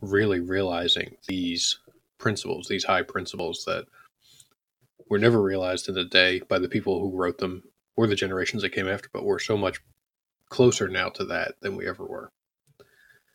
really 0.00 0.40
realizing 0.40 1.16
these 1.26 1.80
principles, 2.18 2.68
these 2.68 2.84
high 2.84 3.02
principles 3.02 3.64
that 3.66 3.86
were 5.08 5.18
never 5.18 5.42
realized 5.42 5.88
in 5.88 5.94
the 5.94 6.04
day 6.04 6.40
by 6.48 6.58
the 6.58 6.68
people 6.68 7.00
who 7.00 7.16
wrote 7.16 7.38
them 7.38 7.64
or 7.96 8.06
the 8.06 8.14
generations 8.14 8.62
that 8.62 8.70
came 8.70 8.88
after, 8.88 9.08
but 9.12 9.24
we're 9.24 9.38
so 9.38 9.56
much 9.56 9.80
closer 10.48 10.88
now 10.88 11.08
to 11.08 11.24
that 11.24 11.54
than 11.60 11.76
we 11.76 11.88
ever 11.88 12.04
were. 12.04 12.30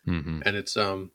hmm 0.06 0.42
And 0.46 0.56
it's 0.56 0.78
um 0.78 1.12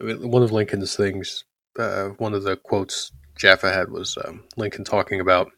one 0.00 0.42
of 0.42 0.52
Lincoln's 0.52 0.96
things. 0.96 1.44
Uh, 1.78 2.08
one 2.18 2.34
of 2.34 2.44
the 2.44 2.56
quotes 2.56 3.10
Jaffa 3.36 3.72
had 3.72 3.90
was 3.90 4.16
um, 4.24 4.44
Lincoln 4.56 4.84
talking 4.84 5.20
about 5.20 5.50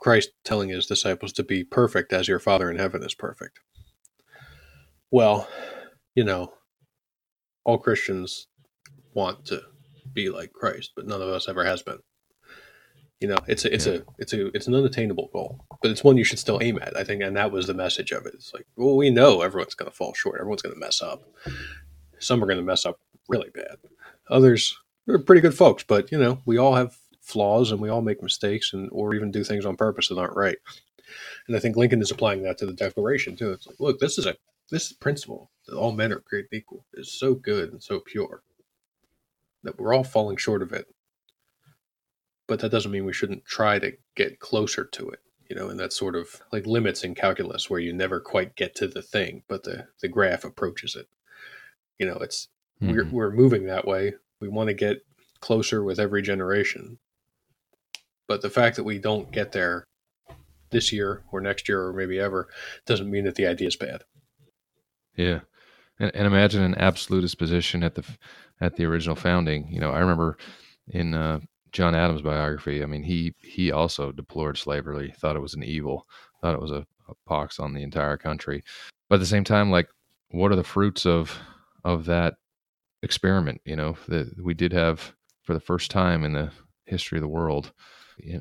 Christ 0.00 0.30
telling 0.44 0.68
his 0.68 0.86
disciples 0.86 1.32
to 1.34 1.42
be 1.42 1.64
perfect 1.64 2.12
as 2.12 2.28
your 2.28 2.38
Father 2.38 2.70
in 2.70 2.78
heaven 2.78 3.02
is 3.02 3.14
perfect. 3.14 3.58
Well, 5.10 5.48
you 6.14 6.24
know, 6.24 6.52
all 7.64 7.78
Christians 7.78 8.46
want 9.14 9.44
to 9.46 9.62
be 10.12 10.30
like 10.30 10.52
Christ, 10.52 10.92
but 10.96 11.06
none 11.06 11.22
of 11.22 11.28
us 11.28 11.48
ever 11.48 11.64
has 11.64 11.82
been. 11.82 11.98
You 13.20 13.28
know, 13.28 13.38
it's 13.48 13.64
a, 13.64 13.74
it's 13.74 13.86
Yeah. 13.86 13.94
a 13.94 14.00
it's 14.18 14.32
a 14.32 14.46
it's 14.54 14.68
an 14.68 14.74
unattainable 14.76 15.28
goal, 15.32 15.64
but 15.82 15.90
it's 15.90 16.04
one 16.04 16.16
you 16.16 16.24
should 16.24 16.38
still 16.38 16.60
aim 16.62 16.78
at. 16.80 16.96
I 16.96 17.02
think, 17.02 17.22
and 17.22 17.36
that 17.36 17.50
was 17.50 17.66
the 17.66 17.74
message 17.74 18.12
of 18.12 18.26
it. 18.26 18.34
It's 18.34 18.54
like, 18.54 18.64
well, 18.76 18.96
we 18.96 19.10
know 19.10 19.42
everyone's 19.42 19.74
going 19.74 19.90
to 19.90 19.96
fall 19.96 20.14
short. 20.14 20.38
Everyone's 20.38 20.62
going 20.62 20.74
to 20.74 20.80
mess 20.80 21.02
up. 21.02 21.22
Some 22.20 22.42
are 22.42 22.46
going 22.46 22.58
to 22.58 22.64
mess 22.64 22.86
up 22.86 22.96
really 23.28 23.50
bad. 23.50 23.76
Others 24.30 24.76
are 25.08 25.18
pretty 25.18 25.40
good 25.40 25.54
folks, 25.56 25.84
but 25.84 26.10
you 26.10 26.18
know, 26.18 26.40
we 26.44 26.58
all 26.58 26.74
have 26.74 26.96
flaws 27.20 27.70
and 27.70 27.80
we 27.80 27.88
all 27.88 28.00
make 28.00 28.22
mistakes 28.22 28.72
and 28.72 28.88
or 28.90 29.14
even 29.14 29.30
do 29.30 29.44
things 29.44 29.66
on 29.66 29.76
purpose 29.76 30.08
that 30.08 30.18
aren't 30.18 30.36
right. 30.36 30.58
And 31.46 31.56
I 31.56 31.60
think 31.60 31.76
Lincoln 31.76 32.02
is 32.02 32.10
applying 32.10 32.42
that 32.42 32.58
to 32.58 32.66
the 32.66 32.72
Declaration 32.72 33.36
too. 33.36 33.52
It's 33.52 33.66
like, 33.66 33.80
look, 33.80 33.98
this 34.00 34.18
is 34.18 34.26
a 34.26 34.36
this 34.70 34.92
principle 34.92 35.50
that 35.66 35.76
all 35.76 35.92
men 35.92 36.12
are 36.12 36.20
created 36.20 36.52
equal 36.52 36.84
is 36.94 37.10
so 37.10 37.34
good 37.34 37.72
and 37.72 37.82
so 37.82 38.00
pure 38.00 38.42
that 39.62 39.78
we're 39.78 39.94
all 39.94 40.04
falling 40.04 40.36
short 40.36 40.62
of 40.62 40.72
it. 40.72 40.86
But 42.46 42.60
that 42.60 42.70
doesn't 42.70 42.90
mean 42.90 43.04
we 43.04 43.12
shouldn't 43.12 43.44
try 43.44 43.78
to 43.78 43.92
get 44.14 44.40
closer 44.40 44.84
to 44.84 45.08
it. 45.10 45.20
You 45.48 45.56
know, 45.56 45.68
and 45.70 45.80
that 45.80 45.94
sort 45.94 46.14
of 46.14 46.42
like 46.52 46.66
limits 46.66 47.04
in 47.04 47.14
calculus 47.14 47.70
where 47.70 47.80
you 47.80 47.94
never 47.94 48.20
quite 48.20 48.54
get 48.54 48.74
to 48.76 48.86
the 48.86 49.00
thing, 49.02 49.42
but 49.48 49.62
the 49.64 49.88
the 50.00 50.08
graph 50.08 50.44
approaches 50.44 50.94
it. 50.94 51.08
You 51.98 52.06
know, 52.06 52.16
it's 52.16 52.48
we're 52.80 53.04
Mhm. 53.04 53.12
we're 53.12 53.30
moving 53.30 53.66
that 53.66 53.86
way. 53.86 54.14
We 54.40 54.48
want 54.48 54.68
to 54.68 54.74
get 54.74 55.04
closer 55.40 55.82
with 55.82 55.98
every 55.98 56.22
generation. 56.22 56.98
But 58.26 58.42
the 58.42 58.50
fact 58.50 58.76
that 58.76 58.84
we 58.84 58.98
don't 58.98 59.30
get 59.32 59.52
there 59.52 59.84
this 60.70 60.92
year 60.92 61.22
or 61.32 61.40
next 61.40 61.68
year 61.68 61.82
or 61.86 61.92
maybe 61.92 62.18
ever 62.18 62.48
doesn't 62.86 63.10
mean 63.10 63.24
that 63.24 63.36
the 63.36 63.46
idea 63.46 63.68
is 63.68 63.76
bad. 63.76 64.02
Yeah, 65.16 65.40
and, 65.98 66.14
and 66.14 66.26
imagine 66.26 66.62
an 66.62 66.74
absolutist 66.76 67.38
position 67.38 67.82
at 67.82 67.94
the 67.94 68.04
at 68.60 68.76
the 68.76 68.84
original 68.84 69.16
founding. 69.16 69.68
You 69.72 69.80
know, 69.80 69.90
I 69.90 69.98
remember 70.00 70.36
in 70.88 71.14
uh, 71.14 71.40
John 71.72 71.94
Adams' 71.94 72.22
biography. 72.22 72.82
I 72.82 72.86
mean, 72.86 73.02
he 73.02 73.34
he 73.40 73.72
also 73.72 74.12
deplored 74.12 74.58
slavery, 74.58 75.14
thought 75.18 75.36
it 75.36 75.40
was 75.40 75.54
an 75.54 75.62
evil, 75.62 76.06
thought 76.40 76.54
it 76.54 76.60
was 76.60 76.70
a, 76.70 76.86
a 77.08 77.14
pox 77.26 77.58
on 77.58 77.72
the 77.74 77.82
entire 77.82 78.16
country. 78.16 78.62
But 79.08 79.16
at 79.16 79.20
the 79.20 79.26
same 79.26 79.44
time, 79.44 79.70
like, 79.70 79.88
what 80.30 80.52
are 80.52 80.56
the 80.56 80.64
fruits 80.64 81.06
of 81.06 81.38
of 81.84 82.04
that 82.06 82.34
experiment? 83.02 83.60
You 83.64 83.76
know, 83.76 83.96
that 84.08 84.32
we 84.42 84.54
did 84.54 84.72
have 84.72 85.12
for 85.42 85.54
the 85.54 85.60
first 85.60 85.90
time 85.90 86.24
in 86.24 86.32
the 86.32 86.50
history 86.86 87.18
of 87.18 87.22
the 87.22 87.28
world, 87.28 87.72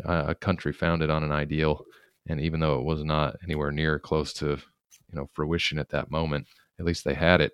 a 0.06 0.36
country 0.36 0.74
founded 0.74 1.10
on 1.10 1.24
an 1.24 1.32
ideal, 1.32 1.86
and 2.28 2.42
even 2.42 2.60
though 2.60 2.80
it 2.80 2.86
was 2.86 3.04
not 3.04 3.36
anywhere 3.44 3.72
near 3.72 4.00
close 4.00 4.34
to 4.34 4.48
you 4.50 5.14
know 5.14 5.30
fruition 5.34 5.80
at 5.80 5.90
that 5.90 6.12
moment, 6.12 6.48
at 6.80 6.86
least 6.86 7.04
they 7.04 7.14
had 7.14 7.42
it. 7.42 7.54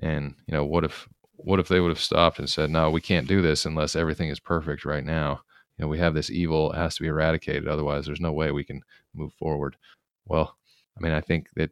And 0.00 0.34
you 0.46 0.54
know, 0.54 0.64
what 0.64 0.84
if 0.84 1.08
what 1.36 1.60
if 1.60 1.68
they 1.68 1.80
would 1.80 1.90
have 1.90 2.00
stopped 2.00 2.38
and 2.38 2.48
said, 2.48 2.70
"No, 2.70 2.90
we 2.90 3.00
can't 3.00 3.28
do 3.28 3.42
this 3.42 3.66
unless 3.66 3.96
everything 3.96 4.28
is 4.30 4.40
perfect 4.40 4.84
right 4.84 5.04
now." 5.04 5.40
You 5.78 5.84
know, 5.84 5.88
we 5.88 5.98
have 5.98 6.14
this 6.14 6.30
evil; 6.30 6.72
it 6.72 6.76
has 6.76 6.96
to 6.96 7.02
be 7.02 7.08
eradicated. 7.08 7.68
Otherwise, 7.68 8.06
there's 8.06 8.20
no 8.20 8.32
way 8.32 8.50
we 8.50 8.64
can 8.64 8.82
move 9.14 9.32
forward. 9.34 9.76
Well, 10.26 10.56
I 10.98 11.00
mean, 11.02 11.12
I 11.12 11.20
think 11.20 11.48
that 11.56 11.70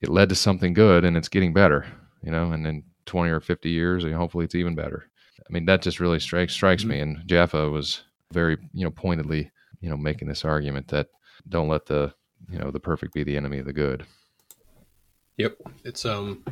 it 0.00 0.08
led 0.08 0.28
to 0.30 0.34
something 0.34 0.72
good, 0.74 1.04
and 1.04 1.16
it's 1.16 1.28
getting 1.28 1.52
better. 1.52 1.86
You 2.22 2.32
know, 2.32 2.52
and 2.52 2.66
in 2.66 2.84
20 3.10 3.30
or 3.30 3.40
50 3.40 3.68
years, 3.68 4.04
and 4.04 4.14
hopefully, 4.14 4.44
it's 4.44 4.54
even 4.54 4.76
better. 4.76 5.10
I 5.38 5.52
mean, 5.52 5.66
that 5.66 5.82
just 5.82 5.98
really 5.98 6.20
strikes 6.20 6.54
strikes 6.54 6.82
mm-hmm. 6.82 6.90
me. 6.90 7.00
And 7.00 7.26
Jaffa 7.26 7.68
was 7.68 8.02
very, 8.32 8.56
you 8.72 8.84
know, 8.84 8.90
pointedly, 8.90 9.50
you 9.80 9.90
know, 9.90 9.96
making 9.96 10.28
this 10.28 10.44
argument 10.44 10.88
that 10.88 11.08
don't 11.48 11.68
let 11.68 11.86
the, 11.86 12.14
you 12.48 12.58
know, 12.58 12.70
the 12.70 12.78
perfect 12.78 13.12
be 13.12 13.24
the 13.24 13.36
enemy 13.36 13.58
of 13.58 13.66
the 13.66 13.72
good. 13.72 14.06
Yep, 15.38 15.56
it's 15.84 16.04
um, 16.04 16.44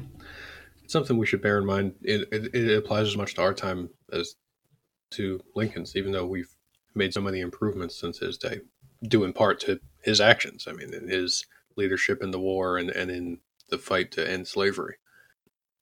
it's 0.82 0.92
something 0.92 1.16
we 1.16 1.26
should 1.26 1.42
bear 1.42 1.58
in 1.58 1.66
mind. 1.66 1.94
It, 2.02 2.28
it, 2.32 2.54
it 2.54 2.76
applies 2.76 3.06
as 3.06 3.16
much 3.16 3.34
to 3.34 3.42
our 3.42 3.54
time 3.54 3.90
as 4.12 4.34
to 5.12 5.40
Lincoln's, 5.54 5.94
even 5.94 6.10
though 6.10 6.26
we've 6.26 6.52
made 6.94 7.14
so 7.14 7.20
many 7.20 7.40
improvements 7.40 8.00
since 8.00 8.18
his 8.18 8.36
day, 8.36 8.60
due 9.06 9.22
in 9.22 9.32
part 9.32 9.60
to 9.60 9.78
his 10.02 10.20
actions. 10.20 10.66
I 10.66 10.72
mean, 10.72 10.92
in 10.92 11.08
his 11.08 11.46
leadership 11.76 12.20
in 12.20 12.32
the 12.32 12.40
war 12.40 12.78
and, 12.78 12.90
and 12.90 13.10
in 13.10 13.38
the 13.68 13.78
fight 13.78 14.10
to 14.12 14.28
end 14.28 14.48
slavery. 14.48 14.96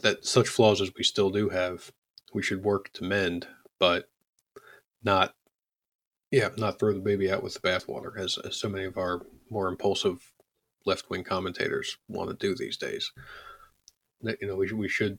That 0.01 0.25
such 0.27 0.49
flaws 0.49 0.81
as 0.81 0.93
we 0.95 1.03
still 1.03 1.31
do 1.31 1.49
have 1.49 1.93
we 2.37 2.43
should 2.43 2.63
work 2.63 2.93
to 2.93 3.05
mend, 3.05 3.49
but 3.79 4.09
not, 5.03 5.35
yeah, 6.31 6.51
not 6.59 6.79
throw 6.79 6.93
the 6.93 7.01
baby 7.01 7.31
out 7.31 7.43
with 7.43 7.55
the 7.55 7.61
bathwater, 7.61 8.19
as, 8.19 8.39
as 8.45 8.57
so 8.57 8.69
many 8.69 8.85
of 8.85 8.99
our 8.99 9.23
more 9.49 9.69
impulsive 9.69 10.33
left 10.85 11.09
wing 11.09 11.25
commentators 11.25 11.97
want 12.09 12.29
to 12.29 12.37
do 12.47 12.55
these 12.55 12.77
days. 12.77 13.11
That, 14.21 14.39
you 14.41 14.49
know, 14.49 14.57
we, 14.57 14.71
we 14.73 14.89
should. 14.89 15.19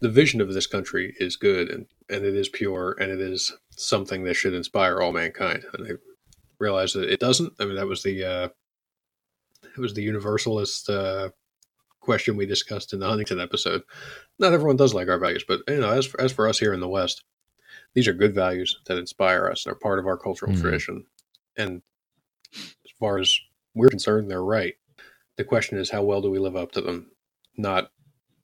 The 0.00 0.10
vision 0.10 0.40
of 0.40 0.52
this 0.52 0.66
country 0.66 1.14
is 1.18 1.36
good 1.36 1.70
and, 1.70 1.86
and 2.10 2.24
it 2.24 2.34
is 2.34 2.48
pure 2.48 2.94
and 3.00 3.10
it 3.10 3.20
is 3.20 3.56
something 3.70 4.24
that 4.24 4.34
should 4.34 4.52
inspire 4.52 5.00
all 5.00 5.12
mankind. 5.12 5.64
And 5.72 5.86
I 5.86 5.90
realize 6.58 6.92
that 6.92 7.10
it 7.10 7.20
doesn't. 7.20 7.54
I 7.58 7.64
mean, 7.64 7.76
that 7.76 7.86
was 7.86 8.02
the 8.02 8.24
uh, 8.24 8.48
it 9.62 9.78
was 9.78 9.94
the 9.94 10.02
universalist 10.02 10.90
uh, 10.90 11.30
question 12.04 12.36
we 12.36 12.46
discussed 12.46 12.92
in 12.92 13.00
the 13.00 13.08
Huntington 13.08 13.40
episode. 13.40 13.82
Not 14.38 14.52
everyone 14.52 14.76
does 14.76 14.94
like 14.94 15.08
our 15.08 15.18
values, 15.18 15.44
but 15.46 15.62
you 15.66 15.80
know, 15.80 15.90
as 15.90 16.06
for, 16.06 16.20
as 16.20 16.32
for 16.32 16.46
us 16.46 16.58
here 16.58 16.74
in 16.74 16.80
the 16.80 16.88
West, 16.88 17.24
these 17.94 18.06
are 18.06 18.12
good 18.12 18.34
values 18.34 18.78
that 18.86 18.98
inspire 18.98 19.48
us. 19.48 19.64
and 19.64 19.72
are 19.72 19.78
part 19.78 19.98
of 19.98 20.06
our 20.06 20.16
cultural 20.16 20.52
mm-hmm. 20.52 20.60
tradition, 20.60 21.06
and 21.56 21.82
as 22.52 22.92
far 23.00 23.18
as 23.18 23.38
we're 23.74 23.88
concerned, 23.88 24.30
they're 24.30 24.44
right. 24.44 24.74
The 25.36 25.44
question 25.44 25.78
is, 25.78 25.90
how 25.90 26.02
well 26.02 26.20
do 26.20 26.30
we 26.30 26.38
live 26.38 26.56
up 26.56 26.72
to 26.72 26.80
them? 26.80 27.10
Not 27.56 27.90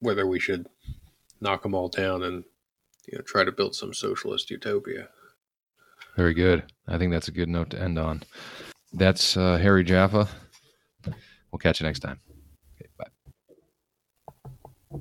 whether 0.00 0.26
we 0.26 0.40
should 0.40 0.66
knock 1.40 1.62
them 1.62 1.74
all 1.74 1.88
down 1.88 2.22
and 2.22 2.44
you 3.06 3.18
know 3.18 3.22
try 3.22 3.44
to 3.44 3.52
build 3.52 3.74
some 3.74 3.92
socialist 3.94 4.50
utopia. 4.50 5.08
Very 6.16 6.34
good. 6.34 6.64
I 6.88 6.98
think 6.98 7.12
that's 7.12 7.28
a 7.28 7.32
good 7.32 7.48
note 7.48 7.70
to 7.70 7.80
end 7.80 7.98
on. 7.98 8.22
That's 8.92 9.36
uh, 9.36 9.58
Harry 9.58 9.84
Jaffa. 9.84 10.28
We'll 11.50 11.58
catch 11.58 11.80
you 11.80 11.86
next 11.86 12.00
time. 12.00 12.18